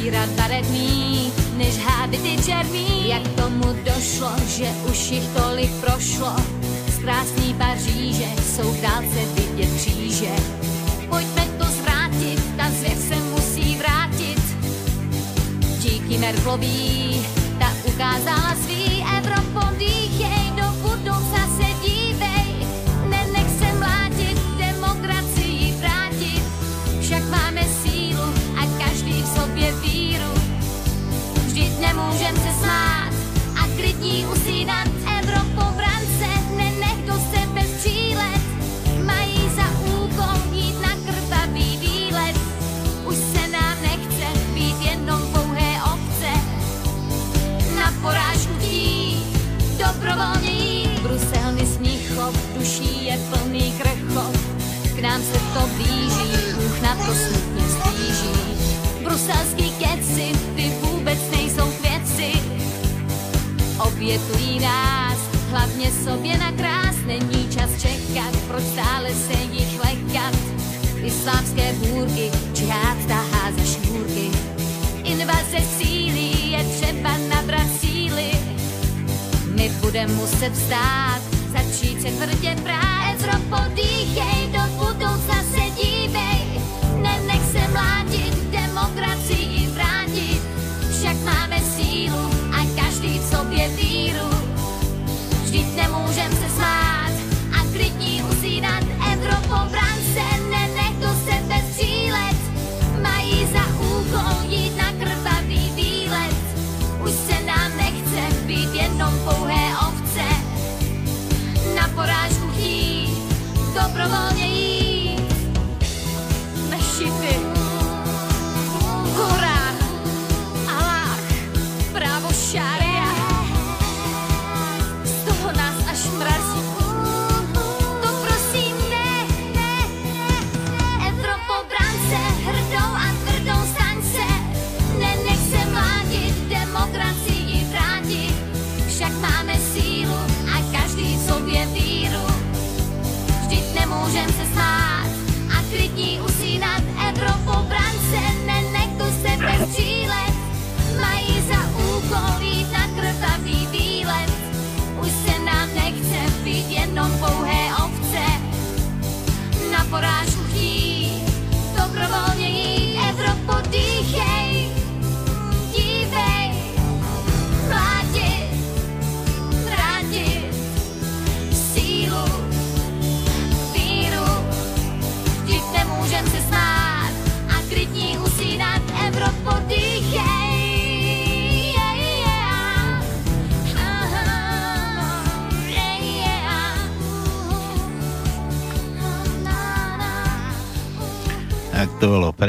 [0.00, 3.08] Číra barevný, než hábity černý.
[3.08, 6.36] Jak tomu došlo, že už jich tolik prošlo.
[6.88, 10.30] Z krásný Paříže jsou dálce vidět kříže.
[11.08, 14.40] Pojďme to zvrátit, ta zvěř se musí vrátit.
[15.78, 17.26] Díky Merklový,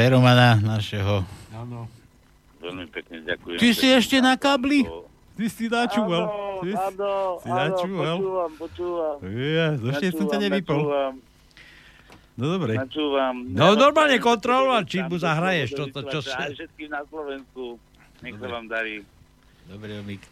[0.02, 1.22] pre Romana, našeho.
[1.53, 1.86] Áno.
[2.57, 3.61] Veľmi pekne ďakujem.
[3.61, 4.82] Ty si ešte na kabli?
[5.38, 6.26] Ty si načúval.
[6.26, 8.15] Áno, si- áno, si áno, načúval.
[8.18, 9.15] počúvam, počúvam.
[9.30, 10.82] Ja, ešte som ťa nevypol.
[10.82, 11.14] Načúvam,
[12.34, 12.73] No dobre.
[12.73, 13.36] načúvam.
[13.45, 16.49] No normálne kontrolovať, či mu zahraješ toto, čo sa...
[16.49, 17.78] Všetkým na Slovensku.
[18.26, 19.06] Nech sa vám darí.
[19.69, 20.26] Dobre, Omik.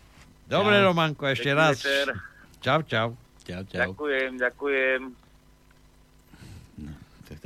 [0.49, 0.81] Dobre.
[0.81, 1.85] Romanko, ešte raz.
[2.57, 3.13] Čau, čau.
[3.45, 3.93] Čau, čau.
[3.93, 5.28] Ďakujem, ďakujem.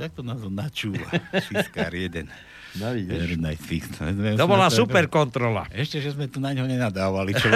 [0.04, 1.08] Tak takto nás on načúva.
[1.48, 2.28] Fiskár jeden.
[2.76, 2.92] No.
[4.36, 5.64] To bola super kontrola.
[5.72, 7.48] Ešte, že sme tu na ňo nenadávali, čo.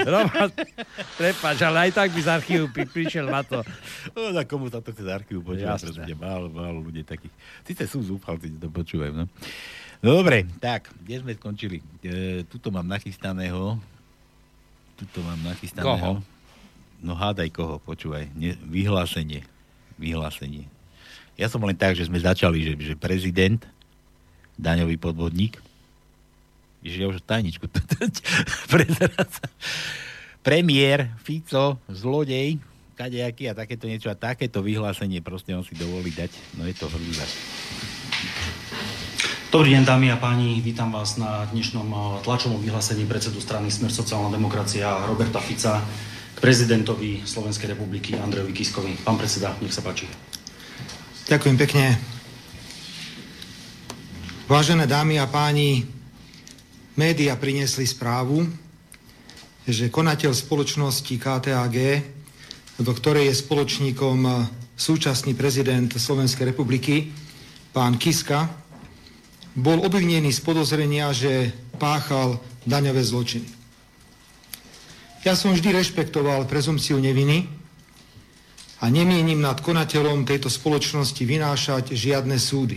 [0.00, 0.48] Roman,
[1.20, 3.60] prepáč, ale aj tak by z archívu pri, prišiel na to.
[4.16, 7.36] No, na komu sa to chce z archívu počúvať, pretože málo, málo ľudí takých.
[7.68, 9.28] Sice sú zúfalci, to počúvajú, no.
[10.00, 11.84] No dobre, tak, kde sme skončili?
[12.00, 13.76] E, tuto mám nachystaného.
[14.96, 15.84] Tuto mám nachystaného.
[15.84, 16.10] Koho?
[17.04, 18.32] No hádaj koho, počúvaj.
[18.32, 19.44] Ne, vyhlásenie.
[20.00, 20.75] Vyhlásenie.
[21.36, 23.60] Ja som len tak, že sme začali, že, že prezident,
[24.56, 25.60] daňový podvodník,
[26.80, 27.68] že ja už tajničku.
[30.46, 32.56] Premiér, Fico, zlodej,
[32.96, 36.32] kadejaký a takéto niečo a takéto vyhlásenie proste on si dovolí dať.
[36.56, 37.28] No je to hrúza.
[39.52, 40.64] Dobrý deň, dámy a páni.
[40.64, 45.84] Vítam vás na dnešnom eh, tlačovom vyhlásení predsedu strany Smer sociálna demokracia Roberta Fica
[46.32, 48.96] k prezidentovi Slovenskej republiky Andrejovi Kiskovi.
[49.04, 50.08] Pán predseda, nech sa páči.
[51.26, 51.98] Ďakujem pekne.
[54.46, 55.82] Vážené dámy a páni,
[56.94, 58.46] média priniesli správu,
[59.66, 61.76] že konateľ spoločnosti KTAG,
[62.78, 64.22] do ktorej je spoločníkom
[64.78, 67.10] súčasný prezident Slovenskej republiky,
[67.74, 68.46] pán Kiska,
[69.58, 72.38] bol obvinený z podozrenia, že páchal
[72.70, 73.50] daňové zločiny.
[75.26, 77.55] Ja som vždy rešpektoval prezumciu neviny
[78.80, 82.76] a nemienim nad konateľom tejto spoločnosti vynášať žiadne súdy.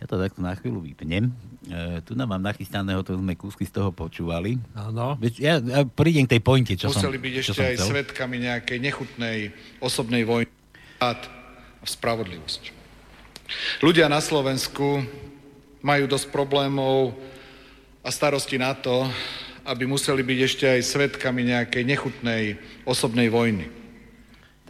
[0.00, 1.28] Ja to takto na chvíľu vypnem.
[1.68, 4.56] E, tu nám mám nachystaného, to sme kúsky z toho počúvali.
[4.72, 5.20] Áno.
[5.36, 7.88] Ja, ja prídem k tej pointe, čo som, Museli byť čo ešte som aj chcel.
[7.92, 9.38] svetkami nejakej nechutnej
[9.76, 10.48] osobnej vojny
[11.04, 11.12] a
[11.84, 12.72] spravodlivosť.
[13.84, 15.04] Ľudia na Slovensku
[15.84, 17.12] majú dosť problémov
[18.00, 19.04] a starosti na to,
[19.68, 22.56] aby museli byť ešte aj svetkami nejakej nechutnej
[22.88, 23.79] osobnej vojny.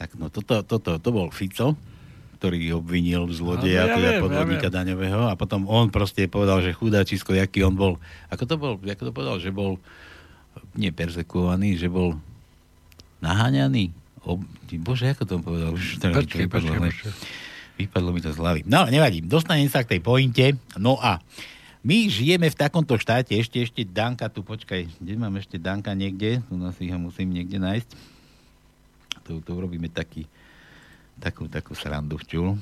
[0.01, 1.77] Tak no toto, toto, to bol Fico,
[2.41, 4.79] ktorý obvinil zlodeja, Áno, ja teda viem, podvodníka ja viem.
[4.81, 8.01] daňového a potom on proste povedal, že chudáčisko, jaký on bol.
[8.33, 9.77] Ako to bol, ako to povedal, že bol
[10.73, 12.17] nie persekuovaný, že bol
[13.21, 13.93] naháňaný.
[14.25, 14.41] Ob...
[14.81, 15.77] Bože, ako to povedal?
[15.77, 17.13] Už to Počkej, vypadlo, počkej, počkej.
[17.85, 18.61] vypadlo mi to z hlavy.
[18.65, 20.57] No ale nevadí, dostanem sa k tej pointe.
[20.81, 21.21] No a
[21.81, 26.45] My žijeme v takomto štáte, ešte, ešte Danka tu, počkaj, kde mám ešte Danka niekde?
[26.45, 28.20] Tu nás si ho musím niekde nájsť.
[29.23, 30.25] Tu, tu urobíme taký,
[31.17, 32.57] takú, takú srandu včul.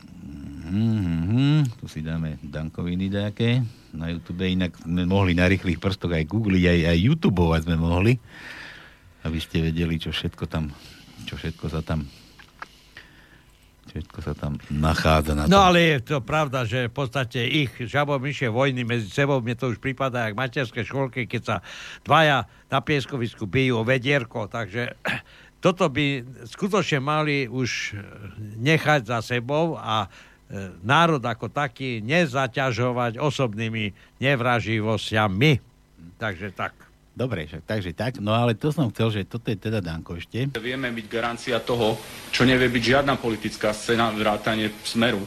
[0.00, 1.80] Mm-hmm.
[1.80, 3.60] Tu si dáme Dankoviny nejaké
[3.92, 8.12] na YouTube, inak sme mohli na rýchlych prstoch aj googliť, aj, aj YouTubeovať sme mohli,
[9.24, 10.72] aby ste vedeli, čo všetko tam,
[11.26, 12.06] čo všetko sa tam
[13.90, 15.74] všetko sa tam nachádza na No tom.
[15.74, 19.82] ale je to pravda, že v podstate ich žabomyšie vojny medzi sebou, mne to už
[19.82, 21.56] prípada jak materské školky, keď sa
[22.06, 24.94] dvaja na pieskovisku bijú o vedierko, takže
[25.60, 27.94] toto by skutočne mali už
[28.56, 30.08] nechať za sebou a e,
[30.80, 33.92] národ ako taký nezaťažovať osobnými
[34.24, 35.52] nevraživosťami.
[36.16, 36.72] Takže tak.
[37.10, 38.12] Dobre, však, takže tak.
[38.24, 40.48] No ale to som chcel, že toto je teda Danko ešte.
[40.56, 42.00] Vieme byť garancia toho,
[42.32, 45.20] čo nevie byť žiadna politická scéna vrátanie smeru.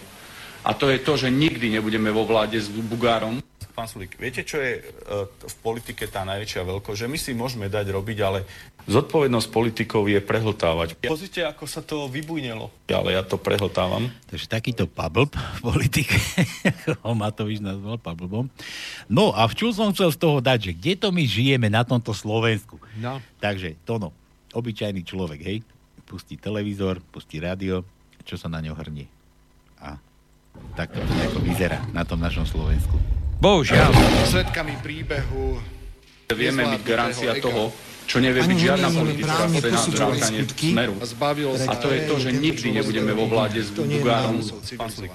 [0.63, 3.43] A to je to, že nikdy nebudeme vo vláde s Bugárom.
[3.73, 4.81] Pán Sulík, viete, čo je e,
[5.25, 6.97] v politike tá najväčšia veľkosť?
[7.03, 8.45] Že my si môžeme dať robiť, ale
[8.85, 10.93] zodpovednosť politikov je prehltávať.
[11.01, 12.69] Pozrite, ako sa to vybujnelo.
[12.85, 14.13] Ale ja to prehltávam.
[14.29, 16.13] Takže takýto pablb v politike,
[17.01, 18.45] ho Matovič nazval pablbom.
[19.09, 22.13] No a včul som chcel z toho dať, že kde to my žijeme na tomto
[22.13, 22.77] Slovensku.
[23.01, 23.17] No.
[23.41, 24.13] Takže, Tono,
[24.53, 25.57] obyčajný človek, hej,
[26.05, 27.81] pustí televízor, pustí rádio,
[28.21, 29.09] čo sa na ňo hrnie.
[29.81, 29.97] A
[30.77, 33.22] tak to nejako vyzerá na tom našom Slovensku.
[33.39, 33.91] Bohužiaľ.
[34.27, 35.57] Svetkami príbehu
[36.33, 37.69] Vieme byť garancia toho,
[38.03, 40.67] čo nevie byť Ani žiadna politická scéna skutky.
[40.75, 40.93] smeru.
[41.67, 44.39] A to je to, že nikdy nebudeme vo vláde s Bugárom.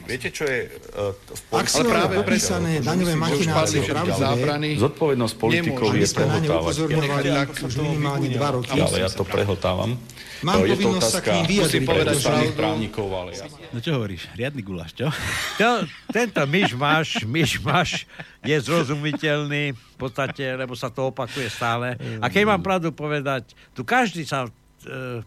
[0.09, 3.81] viete, čo je uh, v ale popísané daňové machinácie
[4.16, 6.65] zábrany, Zodpovednosť politikov je prehltávať.
[6.65, 7.28] upozorňovali
[7.65, 8.78] už minimálne dva roky.
[8.78, 9.98] Ale ja to prehltávam.
[10.39, 12.16] Mám To je to povinnosť sa k otázka ním vyjadriť, musím povedať
[12.55, 13.44] právnikov, ale ja...
[13.74, 14.23] No čo hovoríš?
[14.39, 15.10] Riadny guláš, čo?
[15.59, 15.70] To,
[16.15, 18.06] tento myšmaš, myšmaš
[18.48, 22.00] je zrozumiteľný v podstate, lebo sa to opakuje stále.
[22.24, 24.50] A keď mám pravdu povedať, tu každý sa e,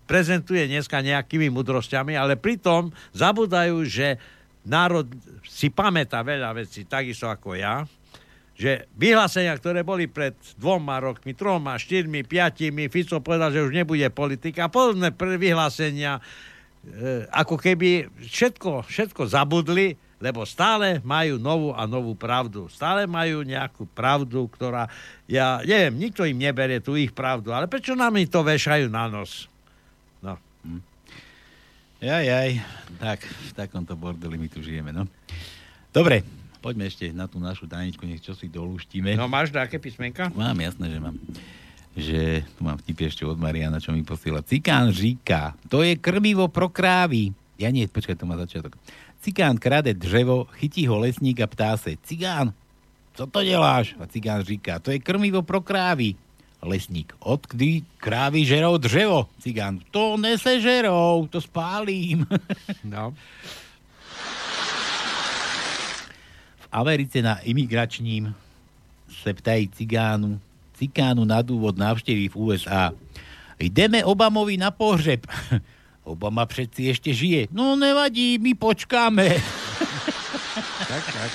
[0.10, 4.18] prezentuje dneska nejakými mudrosťami, ale pritom zabudajú, že
[4.65, 5.06] národ
[5.45, 7.85] si pamätá veľa vecí, takisto ako ja,
[8.57, 14.06] že vyhlásenia, ktoré boli pred dvoma rokmi, troma, štyrmi, piatimi, Fico povedal, že už nebude
[14.14, 16.22] politika, a podobné vyhlásenia, e,
[17.30, 22.69] ako keby všetko, všetko zabudli, lebo stále majú novú a novú pravdu.
[22.69, 24.85] Stále majú nejakú pravdu, ktorá,
[25.26, 29.49] ja neviem, nikto im neberie tú ich pravdu, ale prečo nám to vešajú na nos?
[30.22, 30.38] No.
[31.98, 32.49] Jaj, jaj.
[33.02, 35.10] Tak, v takomto bordeli my tu žijeme, no.
[35.89, 36.22] Dobre,
[36.61, 39.18] poďme ešte na tú našu tajničku, nech čo si dolúštime.
[39.18, 40.30] no máš nejaké písmenka?
[40.38, 41.18] Mám, jasné, že mám.
[41.91, 44.39] Že tu mám vtip ešte od Mariana, čo mi posiela.
[44.39, 47.35] Cikán říká, to je krmivo pro krávy.
[47.60, 48.73] Ja nie, počkaj, to má začiatok.
[49.22, 51.93] Cikán krade drevo, chytí ho lesník a ptá se.
[52.03, 52.53] Cigán,
[53.14, 53.95] co to děláš?
[53.99, 56.15] A cigán říká, to je krmivo pro krávy.
[56.61, 59.27] Lesník, odkdy krávy žerou dřevo?
[59.39, 62.27] Cigán, to nesežerou, to spálím.
[62.84, 63.14] No.
[66.57, 68.35] V Americe na imigračním
[69.22, 70.39] se ptají cigánu,
[70.73, 72.91] cikánu na dôvod návštevy v USA.
[73.60, 75.27] Jdeme Obamovi na pohřeb.
[76.03, 77.48] Obama přeci ešte žije.
[77.53, 79.28] No nevadí, my počkáme.
[80.91, 81.32] Tak, tak.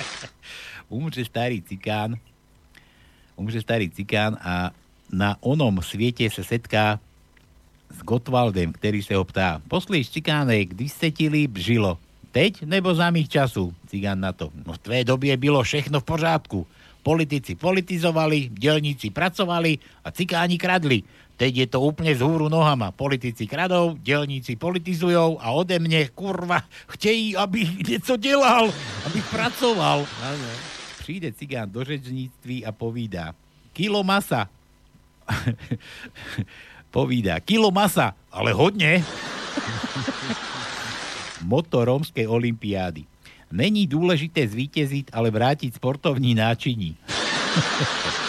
[0.89, 2.15] Umře starý cikán.
[3.35, 4.69] Umře starý cikán a
[5.09, 7.01] na onom sviete sa setká
[7.89, 9.57] s Gotwaldem, ktorý sa ho ptá.
[9.65, 11.97] Poslíš cikánek, kdy ste ti líp žilo?
[12.35, 13.73] Teď nebo za mých času?
[13.87, 14.51] Cigán na to.
[14.67, 16.67] No v tvé dobie bylo všechno v pořádku.
[17.01, 21.01] Politici politizovali, dělníci pracovali a cikáni kradli.
[21.37, 22.89] Teď je to úplne z húru nohama.
[22.89, 28.73] Politici kradou, dělníci politizujou a ode mne, kurva, chtějí, aby něco dělal,
[29.05, 30.07] aby pracoval.
[30.99, 33.37] Přijde cigán do řečníctví a povídá.
[33.73, 34.49] Kilo masa.
[36.91, 37.39] povídá.
[37.39, 39.05] Kilo masa, ale hodně.
[41.41, 43.05] Moto rómskej olympiády.
[43.51, 46.97] Není důležité zvítězit, ale vrátiť sportovní náčiní.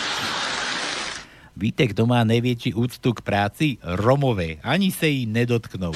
[1.59, 3.83] Víte, kto má najväčší úctu k práci?
[3.83, 4.63] Romové.
[4.63, 5.91] Ani se jí nedotknou.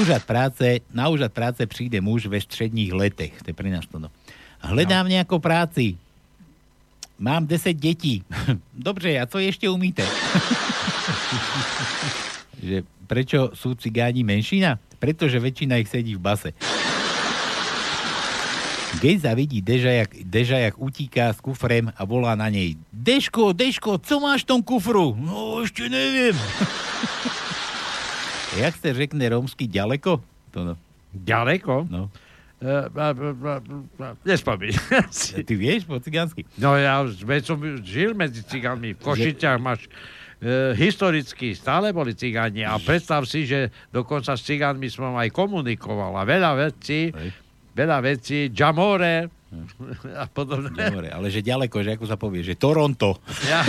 [0.00, 3.36] Úřad práce, na úřad práce přijde muž ve středních letech.
[3.44, 4.08] To je pre nás to no.
[4.64, 6.00] Hledám nejakú práci.
[7.20, 8.24] Mám 10 detí.
[8.72, 10.08] Dobře, a co ešte umíte?
[12.64, 14.80] že prečo sú cigáni menšina?
[14.96, 16.56] Pretože väčšina ich sedí v base.
[19.00, 22.78] Gejza vidí Deža jak, Deža, jak utíká s kufrem a volá na nej.
[22.92, 25.18] Deško, Deško, co máš v tom kufru?
[25.18, 26.34] No, ešte neviem.
[28.62, 30.22] jak sa řekne rómsky ďaleko?
[30.54, 30.74] To no.
[31.14, 31.86] Ďaleko?
[31.90, 32.10] No.
[34.24, 35.44] Nespomínam si.
[35.44, 36.48] Ty vieš po cigánsky?
[36.56, 37.04] No ja
[37.44, 38.96] som žil medzi cigánmi.
[38.96, 39.84] V Košiciach máš
[40.40, 46.16] e, historicky stále boli cigáni a predstav si, že dokonca s cigánmi som aj komunikoval
[46.16, 47.12] a veľa vecí,
[47.74, 49.44] veľa vecí, Jamore
[50.18, 50.90] a podobne.
[50.90, 53.22] Dobre, ale že ďaleko, že ako sa povie, že Toronto.
[53.46, 53.62] Ja,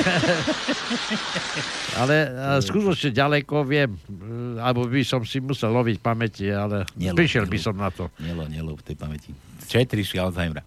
[2.01, 2.15] ale
[2.61, 7.57] skutočne ďaleko viem, e, alebo by som si musel loviť pamäti, ale Nelov, prišiel by
[7.61, 8.09] som na to.
[8.17, 9.29] Nelo, nelo v tej pamäti.
[9.65, 10.65] Četrišky Alzheimera.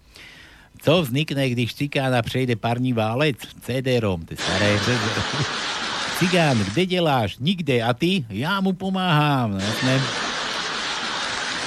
[0.78, 3.36] Co vznikne, když cikána přejde parní válec?
[3.66, 4.78] CD-ROM, je staré.
[6.18, 7.38] Cigán, kde děláš?
[7.38, 7.82] Nikde.
[7.82, 8.24] A ty?
[8.30, 9.50] Já mu pomáhám.
[9.50, 10.27] No, jasné.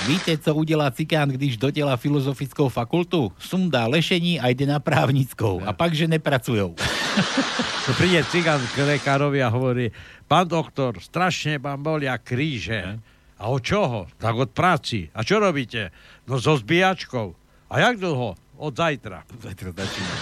[0.07, 3.31] Víte, co udělá cikán, když dodělá filozofickou fakultu?
[3.39, 5.61] Sundá lešení a jde na právnickou.
[5.65, 6.75] A pak, že nepracujou.
[7.81, 9.89] To príde cigán k lekárovi a hovorí,
[10.29, 13.01] pán doktor, strašne vám bolia kríže.
[13.41, 14.05] A od čoho?
[14.21, 15.09] Tak od práci.
[15.17, 15.89] A čo robíte?
[16.29, 17.33] No so zbíjačkou.
[17.73, 18.37] A jak dlho?
[18.61, 19.25] Od zajtra.
[19.33, 20.13] Zajtra začína.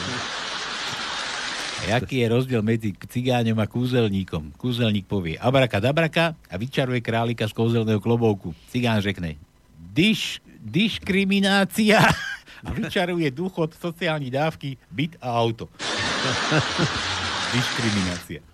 [1.84, 4.56] A jaký je rozdiel medzi cigáňom a kúzelníkom?
[4.56, 8.56] Kúzelník povie abraka dabraka a vyčaruje králika z kouzelného klobouku.
[8.72, 9.48] Cigán řekne
[9.90, 11.99] diš, diskriminácia
[12.66, 15.66] a vyčaruje dôchod, sociálne dávky, byt a auto.
[17.56, 18.45] Diskriminácia.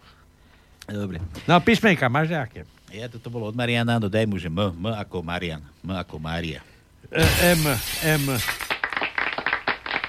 [0.87, 1.19] Dobre.
[1.49, 2.63] No písmenka, máš nejaké?
[2.93, 6.15] Ja toto bolo od Mariana, no daj mu, že M, M ako Marian, M ako
[6.21, 6.63] Mária.
[7.11, 7.25] E,
[7.57, 7.61] M,
[8.05, 8.23] M.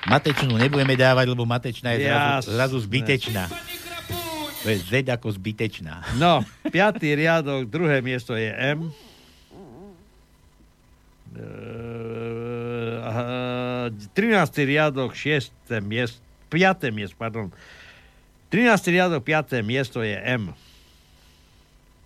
[0.06, 3.50] Matečnú nebudeme dávať, lebo matečná je zrazu, zrazu zbytečná.
[4.62, 6.14] To je Z ako zbytečná.
[6.14, 8.86] No, piatý riadok, druhé miesto je M.
[11.36, 11.44] E,
[13.04, 13.24] aha,
[14.16, 14.64] 13.
[14.64, 15.52] riadok, 6.
[15.84, 16.88] miest, 5.
[16.90, 17.52] miest, pardon.
[18.48, 18.88] 13.
[18.88, 19.60] riadok, 5.
[19.60, 20.56] miesto je M.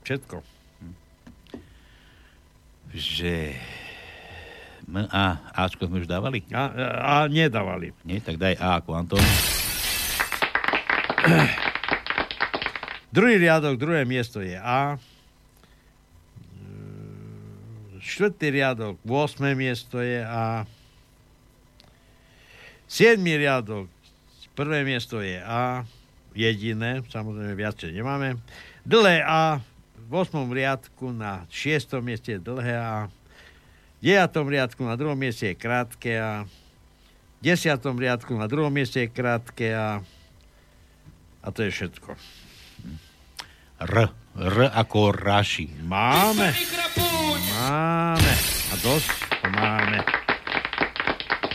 [0.03, 0.43] Všetko.
[2.91, 3.55] Že...
[4.91, 6.43] M, A, Ačko sme už dávali?
[6.51, 7.95] A, a nedávali.
[8.03, 9.23] Nie, tak daj A ako Anton.
[13.15, 14.99] Druhý riadok, druhé miesto je A.
[18.01, 19.53] Štvrtý riadok, 8.
[19.53, 20.65] miesto je A.
[22.89, 23.93] Siedmý riadok,
[24.57, 25.85] prvé miesto je A.
[26.33, 28.41] Jediné, samozrejme viacej nemáme.
[28.89, 29.61] Dlhé A,
[30.11, 30.49] v 8.
[30.49, 32.01] riadku na 6.
[32.01, 33.13] mieste je dlhé A.
[34.01, 34.49] V 9.
[34.49, 36.49] riadku na druhom mieste je krátke A.
[37.39, 37.85] V 10.
[37.85, 40.01] riadku na druhom mieste je krátke A.
[41.45, 42.17] A to je všetko.
[43.81, 43.95] R.
[44.41, 45.69] R ako Raši.
[45.85, 46.57] Máme.
[47.61, 48.33] Máme.
[48.73, 50.01] A dosť to máme.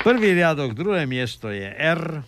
[0.05, 2.21] Prvý riadok, druhé miesto je R.
[2.21, 2.23] E,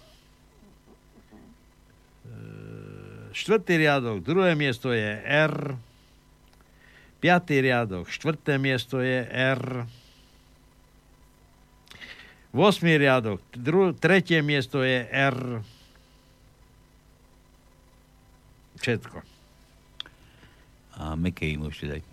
[3.37, 5.77] Štvrtý riadok, druhé miesto je R.
[7.21, 9.85] Piatý riadok, štvrté miesto je R.
[12.49, 15.61] Vosmý riadok, dru- tretie miesto je R.
[18.81, 19.36] Všetko.
[20.97, 22.03] A meké I môžete dať.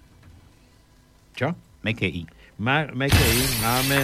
[1.35, 1.49] Čo?
[1.81, 2.23] Meké I.
[2.61, 3.99] Ma- meké I máme.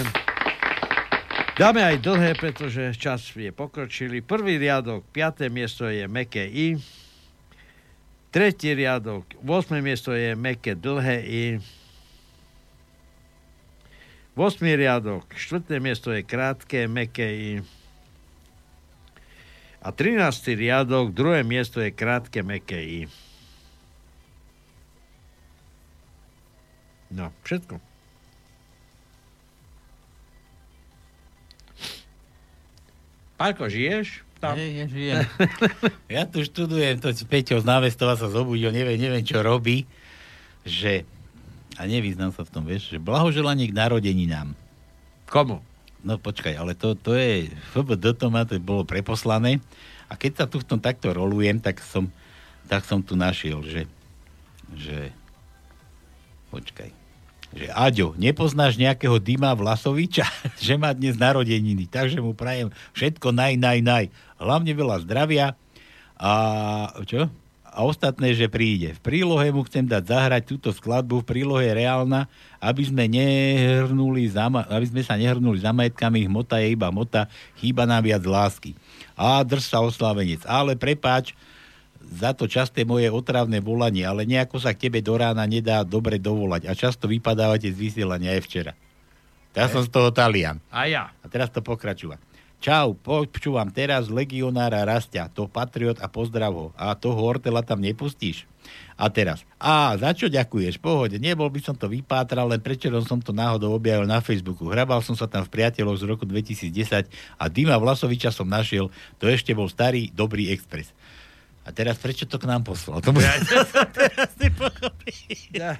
[1.60, 4.24] Dáme aj dlhé, pretože čas je pokročilý.
[4.24, 6.80] Prvý riadok, piaté miesto je meké I.
[8.32, 9.84] Tretí riadok, 8.
[9.84, 11.44] miesto je meké dlhé I.
[14.38, 14.56] 8.
[14.64, 17.52] riadok, štvrté miesto je krátke meké I.
[19.84, 20.56] A 13.
[20.56, 23.00] riadok, druhé miesto je krátke meké I.
[27.10, 27.82] No, všetko.
[33.40, 34.22] Pálko, žiješ?
[34.40, 34.56] Tam.
[34.56, 35.24] Nie, ja žijem.
[36.20, 39.84] ja tu študujem, to Peťo z námestova sa zobudil, neviem, neviem, čo robí,
[40.64, 41.04] že,
[41.76, 44.56] a nevyznám sa v tom, vieš, že blahoželanie k narodeninám.
[45.28, 45.60] Komu?
[46.00, 49.60] No počkaj, ale to, to je, FBD to má, to bolo preposlané,
[50.08, 52.08] a keď sa tu v tom takto rolujem, tak som,
[52.68, 53.88] tak som tu našiel, že,
[54.76, 55.12] že,
[56.52, 56.99] počkaj,
[57.50, 60.26] že Aďo, nepoznáš nejakého Dima Vlasoviča,
[60.66, 64.04] že má dnes narodeniny, takže mu prajem všetko naj, naj, naj.
[64.38, 65.58] Hlavne veľa zdravia
[66.20, 66.32] a
[67.08, 67.26] čo?
[67.70, 68.98] A ostatné, že príde.
[68.98, 72.26] V prílohe mu chcem dať zahrať túto skladbu, v prílohe je reálna,
[72.58, 77.30] aby sme, nehrnuli za, aby sme sa nehrnuli za majetkami, hmota je iba hmota,
[77.62, 78.74] chýba nám viac lásky.
[79.14, 80.42] A drž sa oslavenec.
[80.50, 81.30] Ale prepáč,
[82.10, 86.18] za to časté moje otravné volanie, ale nejako sa k tebe do rána nedá dobre
[86.18, 88.72] dovolať a často vypadávate z vysielania aj včera.
[89.54, 90.58] Ja som z toho Talian.
[90.70, 91.14] A ja.
[91.22, 92.18] A teraz to pokračuje.
[92.60, 96.66] Čau, počúvam teraz legionára Rastia, to Patriot a pozdrav ho.
[96.76, 98.44] A toho Ortela tam nepustíš?
[99.00, 100.76] A teraz, a za čo ďakuješ?
[100.76, 104.68] Pohode, nebol by som to vypátral, len prečerom som to náhodou objavil na Facebooku.
[104.68, 107.08] Hrabal som sa tam v priateľoch z roku 2010
[107.40, 110.92] a Dima Vlasoviča som našiel, to ešte bol starý, dobrý Express.
[111.70, 112.98] A teraz prečo to k nám poslal?
[112.98, 113.30] To ja,
[113.94, 114.34] teraz
[115.54, 115.78] Ja.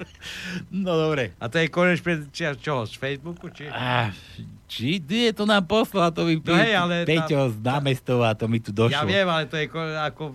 [0.71, 1.35] No dobre.
[1.37, 2.87] A to je konec pred či- čoho?
[2.87, 3.51] Z Facebooku?
[3.51, 3.67] Či?
[3.67, 4.15] A,
[4.71, 8.63] či nie, to nám poslal, to mi No hej, ale Peťo z námestova, to mi
[8.63, 8.95] tu došlo.
[8.95, 10.31] Ja viem, ale to je ko- ako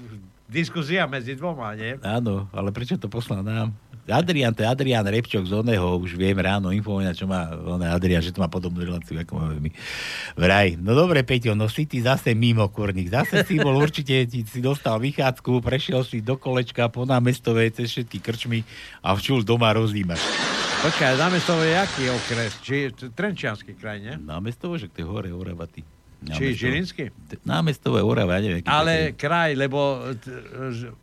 [0.45, 1.95] diskusia medzi dvoma, nie?
[2.03, 3.72] Áno, ale prečo to poslal nám?
[4.06, 8.22] Adrian, to je Adrian Repčok z oného, už viem ráno informovať, čo má oné Adrian,
[8.22, 9.72] že to má podobnú reláciu, ako máme my.
[10.38, 10.77] Vraj.
[10.77, 13.10] No dobre, Peťo, no si ty zase mimo, kurník.
[13.10, 17.90] Zase si bol určite, ti, si dostal vychádzku, prešiel si do kolečka po námestovej cez
[17.90, 18.61] všetky krčmy
[19.02, 20.22] a včul doma rozímaš.
[20.86, 22.52] Počkaj, námestovo je aký okres?
[22.61, 24.14] Či t- Trenčiansky kraj, nie?
[24.22, 25.94] Námestovo, že to je hore, Oravaty.
[26.34, 27.14] Či Žilinský?
[27.45, 28.65] Námestové Orava, ja neviem.
[28.65, 29.19] Ale je.
[29.19, 30.10] kraj, lebo...
[30.73, 30.95] ž-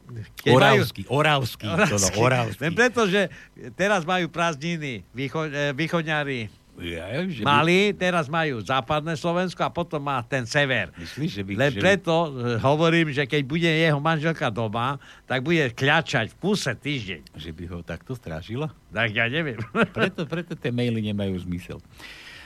[0.42, 2.60] keď Oravský, Oravský, to no, Oravský.
[2.66, 3.30] Len preto, že
[3.78, 6.50] teraz majú prázdniny výcho, e, východňári
[6.80, 10.88] Ja, že by- mali, teraz majú západné Slovensko a potom má ten sever.
[10.96, 11.52] Myslíš, že by...
[11.54, 14.96] Len že preto e, hovorím, že keď bude jeho manželka doma,
[15.28, 17.36] tak bude kľačať v kuse týždeň.
[17.36, 18.72] Že by ho takto strážila?
[18.88, 19.60] Tak ja neviem.
[19.92, 21.78] Preto, preto tie maily nemajú zmysel.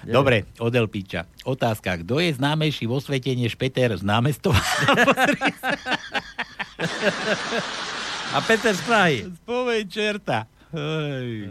[0.07, 1.27] Dobre, od Elpiča.
[1.43, 1.97] Otázka.
[2.07, 4.63] Kto je známejší vo svete než Peter z námestova?
[8.37, 9.25] A Peter z Prahy.
[9.43, 10.47] Spomeň čerta.
[10.71, 11.51] Hej.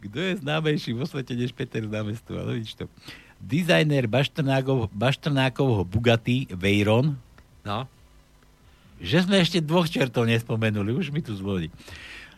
[0.00, 2.42] Kto je známejší vo svete než Peter z námestova?
[2.42, 2.88] No vidíš to.
[3.40, 7.16] Dizajner Baštrnákov, Baštrnákovho Bugatti Veyron.
[7.64, 7.88] No.
[9.00, 10.92] Že sme ešte dvoch čertov nespomenuli.
[10.92, 11.72] Už mi tu zvoní.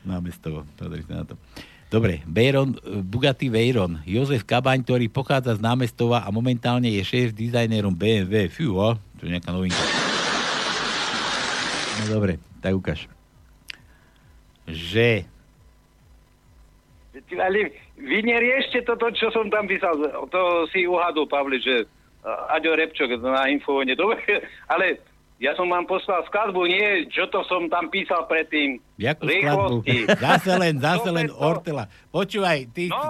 [0.02, 0.66] Námestovo.
[0.78, 1.34] Pozri sa na to.
[1.92, 4.00] Dobre, Veyron, eh, Bugatti Veyron.
[4.08, 8.48] Jozef Kabaň, ktorý pochádza z námestova a momentálne je šéf dizajnerom BMW.
[8.48, 9.76] Fú, o, to je nejaká novinka.
[12.00, 13.04] No dobre, tak ukáž.
[14.64, 15.28] Že
[18.00, 19.92] vy neriešte toto, čo som tam písal.
[20.32, 23.92] To si uhadol, Pavli, že uh, Aďo Repčok na infovne.
[23.92, 24.20] Dobre,
[24.72, 24.96] ale
[25.42, 28.78] ja som vám poslal skladbu, nie čo to som tam písal predtým.
[28.96, 29.82] Jakú skladbu?
[29.82, 29.96] Rýchlosti.
[30.24, 31.84] Zase len, zase len Ortela.
[32.08, 33.02] Počúvaj, ty, No,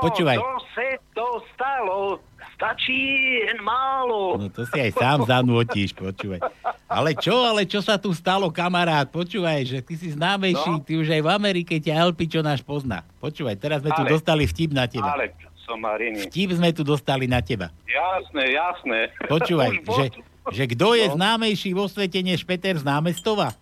[0.00, 0.38] počúvaj.
[0.38, 2.22] to se to stalo.
[2.52, 2.92] Stačí
[3.40, 4.36] jen málo.
[4.36, 6.44] No to si aj sám zanútiš, počúvaj.
[6.84, 9.08] Ale čo, ale čo sa tu stalo, kamarát?
[9.08, 10.84] Počúvaj, že ty si známejší, No.
[10.84, 13.00] ty už aj v Amerike ťa Elpi, čo náš pozná.
[13.16, 15.08] Počúvaj, teraz sme tu Ale- dostali vtip na teba.
[15.10, 16.20] Ale som Marini.
[16.22, 17.72] Vtip sme tu dostali na teba.
[17.82, 18.98] Jasné, jasné.
[19.24, 20.04] Počúvaj, že,
[20.48, 21.14] že kto je No.
[21.14, 23.52] známejší vo svete než Peter z námestova?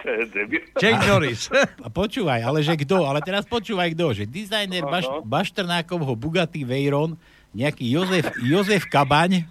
[0.00, 0.64] To je debil.
[0.76, 1.52] Jack Norris.
[1.78, 3.04] A počúvaj, ale že kto?
[3.04, 5.20] Ale teraz počúvaj kto, že dizajner No, Baš, no.
[5.20, 7.20] Baštrnákovho Bugatti Veyron,
[7.52, 9.44] nejaký Jozef, Jozef Kabaň,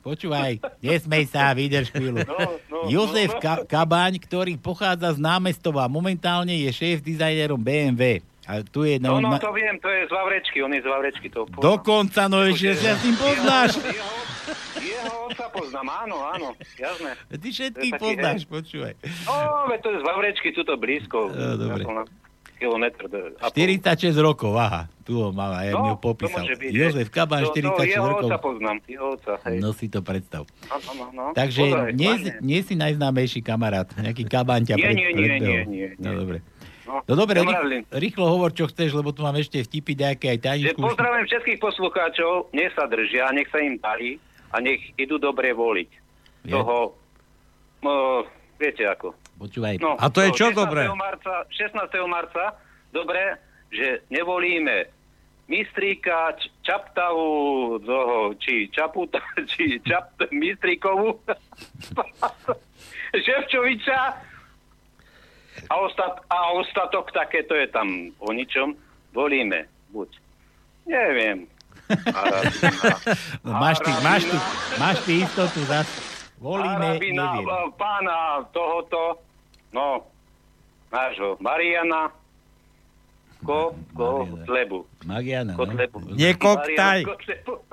[0.00, 2.26] počúvaj, nesmej sa, vydrž chvíľu.
[2.26, 2.34] No,
[2.66, 3.38] no, Jozef no.
[3.38, 8.18] Ka- Kabaň, ktorý pochádza z námestova, momentálne je šéf dizajnerom BMW.
[8.42, 8.98] A tu je...
[8.98, 11.30] No, no, na- to viem, to je z Vavrečky, on je z Vavrečky.
[11.30, 11.62] To poznám.
[11.62, 13.78] Dokonca, no ešte sa s tým poznáš.
[13.78, 14.10] Jeho,
[15.52, 17.12] poznám, áno, áno, jasné.
[17.30, 18.48] Ty všetkých taký, poznáš, hej.
[18.48, 18.92] počúvaj.
[19.22, 19.34] No,
[19.68, 21.18] veď to je z Vavrečky, tuto blízko.
[21.28, 21.84] No, dobre.
[22.54, 23.04] Kilometr.
[23.04, 23.58] to je- a pol.
[23.58, 24.86] 46 rokov, aha.
[25.02, 26.46] Tu ho mám, ja mi ho to popísal.
[26.46, 28.28] byť, Jozef to 46 jeho rokov.
[28.38, 29.58] poznám, jeho otca, hej.
[29.58, 30.46] No si to predstav.
[30.64, 31.24] No, no, no.
[31.32, 33.90] Takže Pozdrav, nie, nie si najznámejší kamarát.
[33.96, 35.42] Nejaký kabán ťa Nie, pred, nie, nie, predbehol.
[35.42, 36.16] nie, nie, No nie.
[36.16, 36.38] dobre.
[36.82, 37.40] No, No dobre,
[37.90, 40.78] rýchlo hovor, čo chceš, lebo tu mám ešte vtipy nejaké aj tajničku.
[40.78, 44.22] pozdravujem všetkých poslucháčov, nech sa držia, nech sa im darí
[44.52, 45.90] a nech idú dobre voliť.
[46.44, 46.52] Je.
[46.52, 46.92] Toho,
[47.80, 48.22] no,
[48.60, 49.16] viete ako.
[49.40, 49.80] Počúvaj.
[49.80, 50.54] No, A to je čo 16.
[50.54, 50.86] dobré?
[50.92, 51.74] Marca, 16.
[52.06, 52.54] marca,
[52.92, 53.40] dobre,
[53.72, 54.86] že nevolíme
[55.50, 57.26] Mistríka, Č- Čaptavu,
[57.82, 59.18] toho, či Čaputa,
[59.50, 61.18] či Čap, Mistríkovu,
[63.24, 64.00] Ševčoviča
[65.68, 67.88] a, ostat, a ostatok takéto je tam
[68.18, 68.72] o ničom.
[69.12, 70.08] Volíme, buď.
[70.88, 71.44] Neviem.
[73.44, 74.36] No, máš, ty, máš, ty,
[74.78, 75.88] máš ty istotu zas.
[76.42, 77.70] Volíme, Arabina, neviem.
[77.78, 79.22] pána tohoto,
[79.70, 80.02] no,
[80.90, 82.10] nášho Mariana,
[83.46, 84.26] ko, ko.
[85.06, 85.58] Magiana, no.
[85.58, 85.98] Kotlebu.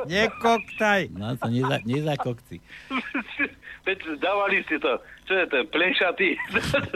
[0.05, 1.09] Nekoktaj.
[1.17, 2.61] No neza, nezakokci.
[3.89, 6.37] Veď dávali si to, čo je ten plešatý.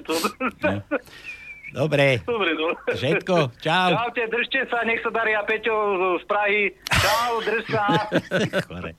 [0.05, 0.29] To-
[1.73, 2.21] Dobre.
[2.21, 2.69] Dobre, no.
[2.87, 3.89] Všetko, čau.
[3.91, 5.73] Čaute, držte sa, nech sa daria Peťo
[6.15, 6.61] z Prahy.
[6.85, 7.85] Čau, drž sa.
[8.69, 8.91] Chore.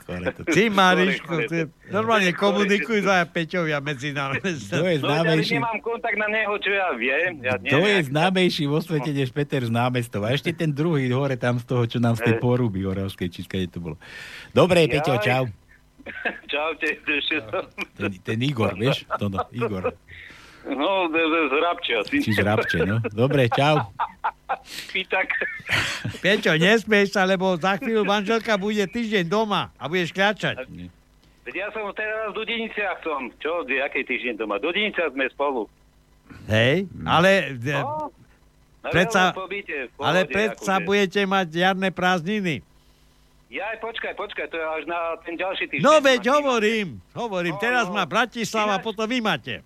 [0.00, 0.42] Chore to.
[0.44, 4.40] Ty, Mariško, ty normálne komunikuj za Peťovia medzi nami.
[4.40, 5.54] To je No, ja známejší.
[5.54, 7.38] nemám kontakt na neho, čo ja viem.
[7.38, 10.24] Ja To je známejší vo svete než Peter z námestov.
[10.24, 12.40] A ešte ten druhý hore tam z toho, čo nám z tej Eh.
[12.40, 13.96] poruby Oravskej, či skade to bolo.
[14.50, 15.44] Dobre, Peťo, čau.
[16.46, 17.60] Čaute, držte sa.
[17.94, 19.04] Ten, ten Igor, vieš?
[19.16, 19.92] To no, Igor.
[20.64, 21.96] No, z, z, z Rabče.
[22.08, 22.30] Či
[22.88, 22.96] no.
[23.12, 23.84] Dobre, čau.
[24.88, 25.28] Pýtak.
[26.24, 30.64] Peťo, nesmieš sa, lebo za chvíľu manželka bude týždeň doma a budeš kľačať.
[31.44, 33.28] Veď ja som teraz v Dudiniciach som.
[33.36, 34.56] Čo, aký týždeň doma?
[34.56, 35.68] Dudiniciach sme spolu.
[36.48, 37.60] Hej, ale...
[37.60, 38.08] No,
[38.84, 40.84] na Predsa, pobyte, pohode, ale predsa akože.
[40.84, 42.60] budete mať jarné prázdniny.
[43.48, 45.84] Jaj, počkaj, počkaj, to je až na ten ďalší týždeň.
[45.88, 47.96] No veď hovorím, hovorím, No, teraz no.
[47.96, 49.64] má Bratislava, potom vy máte.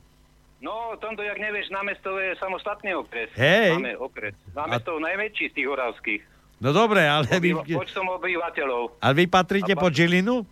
[0.59, 3.30] No, tomto, jak nevieš, námestov je samostatný okres.
[3.35, 3.78] Hej.
[3.78, 4.35] Máme okres.
[4.51, 6.22] Námestov najväčší z tých horavských.
[6.59, 8.98] No dobre, ale vy, Obyva- Počtom obyvateľov.
[8.98, 10.43] ale vy patríte A pod Žilinu?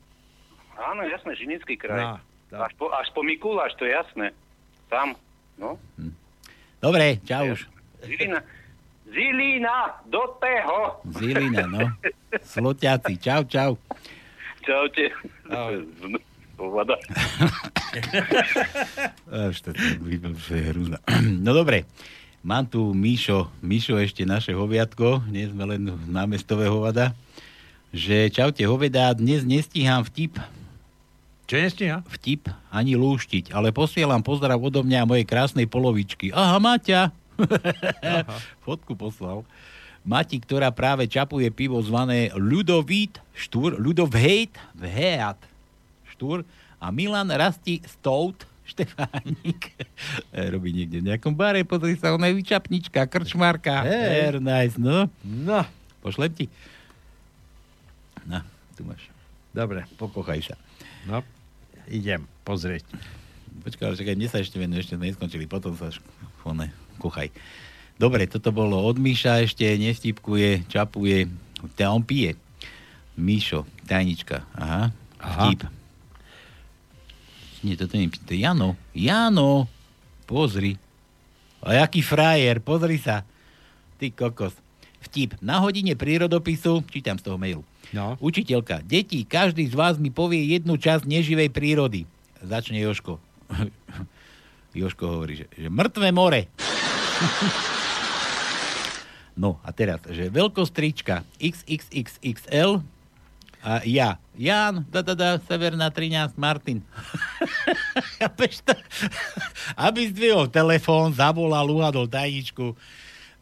[0.78, 1.99] Áno, jasné, Žinický kraj.
[1.99, 4.31] No, až, po, až po Mikuláš, to je jasné.
[4.87, 5.19] Tam,
[5.59, 5.74] no.
[6.78, 7.66] Dobre, čau už.
[8.07, 8.39] Zilina.
[9.07, 11.03] Zilina, do teho.
[11.11, 11.83] Zilina, no.
[12.55, 13.74] Sloťaci, čau, čau.
[14.62, 15.11] Čaute.
[16.57, 16.97] Povada.
[19.53, 20.99] Až to, je hrúzna.
[21.45, 21.85] No dobre,
[22.41, 27.12] mám tu Míšo, Míšo ešte naše hoviatko, nie sme len námestové hovada,
[27.93, 30.41] že čaute hoveda, dnes nestíham vtip.
[31.47, 32.03] Čo nestíha?
[32.09, 36.33] Vtip ani lúštiť, ale posielam pozdrav odo mňa a mojej krásnej polovičky.
[36.35, 37.12] Aha, Maťa.
[38.65, 39.45] Fotku poslal.
[40.07, 45.56] Mati, ktorá práve čapuje pivo zvané Ludovít Štúr, Ludovhejt Vheat
[46.16, 49.76] Štúr a Milan Rasti Stout Štefánik
[50.32, 53.84] E, robí niekde v nejakom bare, pozri sa, ona je vyčapnička, krčmárka.
[53.84, 54.32] Hej.
[54.32, 55.06] Very nice, no.
[55.22, 55.60] No.
[56.01, 56.47] Pošlem ti.
[58.24, 58.40] No,
[58.72, 59.06] tu máš.
[59.51, 59.84] Dobre.
[59.94, 60.56] Pokochaj sa.
[61.05, 61.22] No,
[61.86, 62.82] idem pozrieť.
[63.62, 66.02] Počkaj, ale čakaj, mne sa ešte venuje, ešte neskončili, potom sa š-
[66.43, 67.30] one, kuchaj.
[67.97, 71.30] Dobre, toto bolo od Míša ešte, nevtipkuje, čapuje,
[71.80, 72.36] on pije.
[73.16, 75.48] Míšo, tajnička, aha, Aha.
[75.48, 75.64] vtip.
[77.66, 79.66] Nie, toto nie, je Jano, Jano,
[80.30, 80.78] pozri.
[81.66, 83.26] A jaký frajer, pozri sa.
[83.98, 84.55] Ty kokos.
[85.02, 85.34] Vtip.
[85.43, 87.66] Na hodine prírodopisu, čítam z toho mailu.
[87.90, 88.14] No.
[88.22, 92.06] Učiteľka, deti, každý z vás mi povie jednu časť neživej prírody.
[92.38, 93.18] Začne Joško.
[94.78, 96.47] Joško hovorí, že, že mŕtve more.
[99.36, 102.80] No a teraz, že veľkostrička XXXXL
[103.66, 106.86] a ja, Jan, da, da, da, Severná 13, Martin.
[109.74, 112.78] Aby zdvihol telefón, zavolal, uhadol tajničku.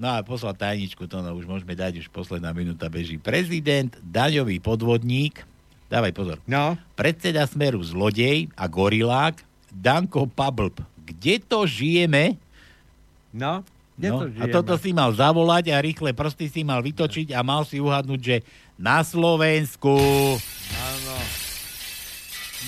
[0.00, 3.20] No a poslal tajničku, to no, už môžeme dať, už posledná minúta beží.
[3.20, 5.44] Prezident, daňový podvodník,
[5.92, 6.38] dávaj pozor.
[6.48, 6.80] No.
[6.96, 10.80] Predseda Smeru zlodej a gorilák, Danko Pablb.
[11.04, 12.40] Kde to žijeme?
[13.28, 13.60] No,
[13.94, 14.54] kde no, to a žijeme?
[14.56, 18.36] toto si mal zavolať a rýchle prsty si mal vytočiť a mal si uhadnúť, že
[18.76, 19.94] na Slovensku.
[20.74, 21.16] Áno.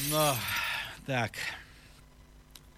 [0.08, 0.26] No,
[1.02, 1.34] tak.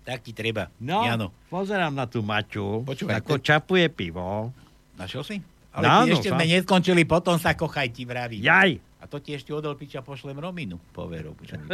[0.03, 0.73] Tak ti treba.
[0.79, 1.29] No, Jano.
[1.47, 4.49] pozerám na tú Maťu, Počúvaj, ako to- čapuje pivo.
[4.97, 5.37] Našiel si?
[5.71, 6.35] Ale No, ty áno, ešte sám.
[6.35, 8.41] sme neskončili, potom sa kochaj ti vraví.
[8.41, 8.81] Jaj.
[8.99, 10.81] A to ti ešte odol piča pošlem Rominu.
[10.91, 11.37] Poverov.
[11.45, 11.69] čo mi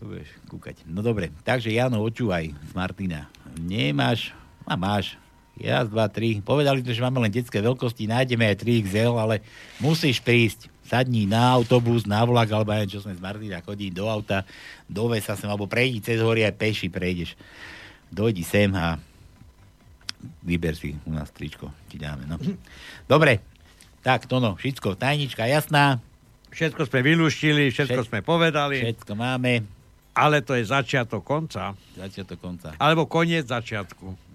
[0.00, 0.86] budeš kúkať.
[0.86, 3.28] No dobre, takže Jano, očúvaj z Martina.
[3.56, 4.32] Nemáš,
[4.64, 5.18] a máš,
[5.60, 6.40] raz, dva, tri.
[6.40, 9.44] Povedali sme, že máme len detské veľkosti, nájdeme aj 3XL, ale
[9.78, 10.72] musíš prísť.
[10.82, 14.44] Sadni na autobus, na vlak, alebo aj čo sme z Martina chodí do auta,
[14.90, 17.32] do sa sem, alebo prejdi cez hory aj peši prejdeš.
[18.12, 19.00] Dojdi sem a
[20.44, 22.36] vyber si u nás tričko, ti dáme, no.
[23.08, 23.40] Dobre,
[24.04, 26.02] tak to no, všetko, tajnička jasná.
[26.52, 28.84] Všetko sme vylúštili, všetko Všet- sme povedali.
[28.84, 29.64] Všetko máme.
[30.12, 31.72] Ale to je začiatok konca.
[31.96, 32.76] Začiatok konca.
[32.76, 34.31] Alebo koniec začiatku.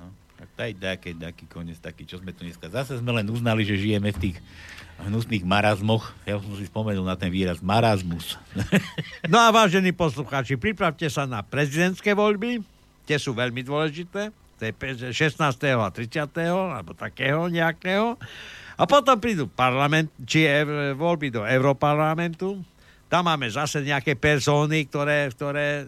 [0.58, 2.66] Daj taký, taký koniec, taký, čo sme tu dneska.
[2.74, 4.38] Zase sme len uznali, že žijeme v tých
[5.06, 6.10] hnusných marazmoch.
[6.26, 8.34] Ja som si spomenul na ten výraz marazmus.
[9.30, 12.64] No a vážení poslucháči, pripravte sa na prezidentské voľby.
[13.06, 14.34] Tie sú veľmi dôležité.
[14.58, 15.38] To je pe- 16.
[15.38, 16.26] a 30.
[16.42, 18.18] alebo takého nejakého.
[18.78, 22.58] A potom prídu parlament, či ev- voľby do Európarlamentu.
[23.12, 25.86] Tam máme zase nejaké persóny, ktoré, ktoré e,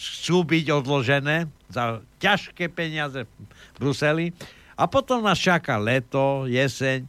[0.00, 4.32] chcú byť odložené za ťažké peniaze v Bruseli.
[4.80, 7.04] A potom nás čaká leto, jeseň,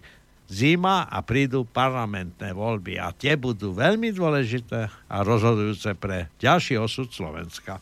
[0.51, 2.99] zima a prídu parlamentné voľby.
[2.99, 7.79] A tie budú veľmi dôležité a rozhodujúce pre ďalší osud Slovenska.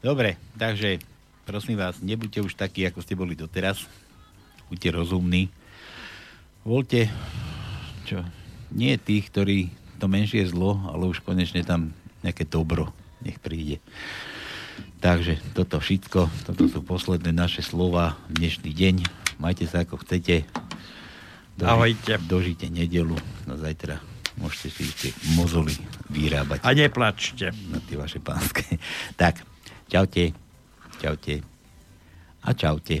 [0.00, 1.04] Dobre, takže
[1.44, 3.84] prosím vás, nebuďte už takí, ako ste boli doteraz.
[4.72, 5.52] Buďte rozumní.
[6.64, 7.12] Voľte,
[8.08, 8.24] čo,
[8.72, 9.68] nie tých, ktorí
[10.00, 11.92] to menšie zlo, ale už konečne tam
[12.24, 12.90] nejaké dobro
[13.26, 13.82] nech príde.
[14.98, 18.94] Takže toto všetko, toto sú posledné naše slova dnešný deň.
[19.36, 20.46] Majte sa ako chcete.
[21.56, 22.12] Doži- Ahojte.
[22.22, 23.16] Dožite nedelu.
[23.44, 23.98] No zajtra
[24.36, 25.72] môžete si tie mozoly
[26.08, 26.60] vyrábať.
[26.62, 27.50] A neplačte.
[27.66, 28.78] Na tie vaše pánske.
[29.16, 29.40] Tak,
[29.88, 30.36] čaute.
[30.96, 31.40] Čaute.
[32.40, 33.00] A čaute.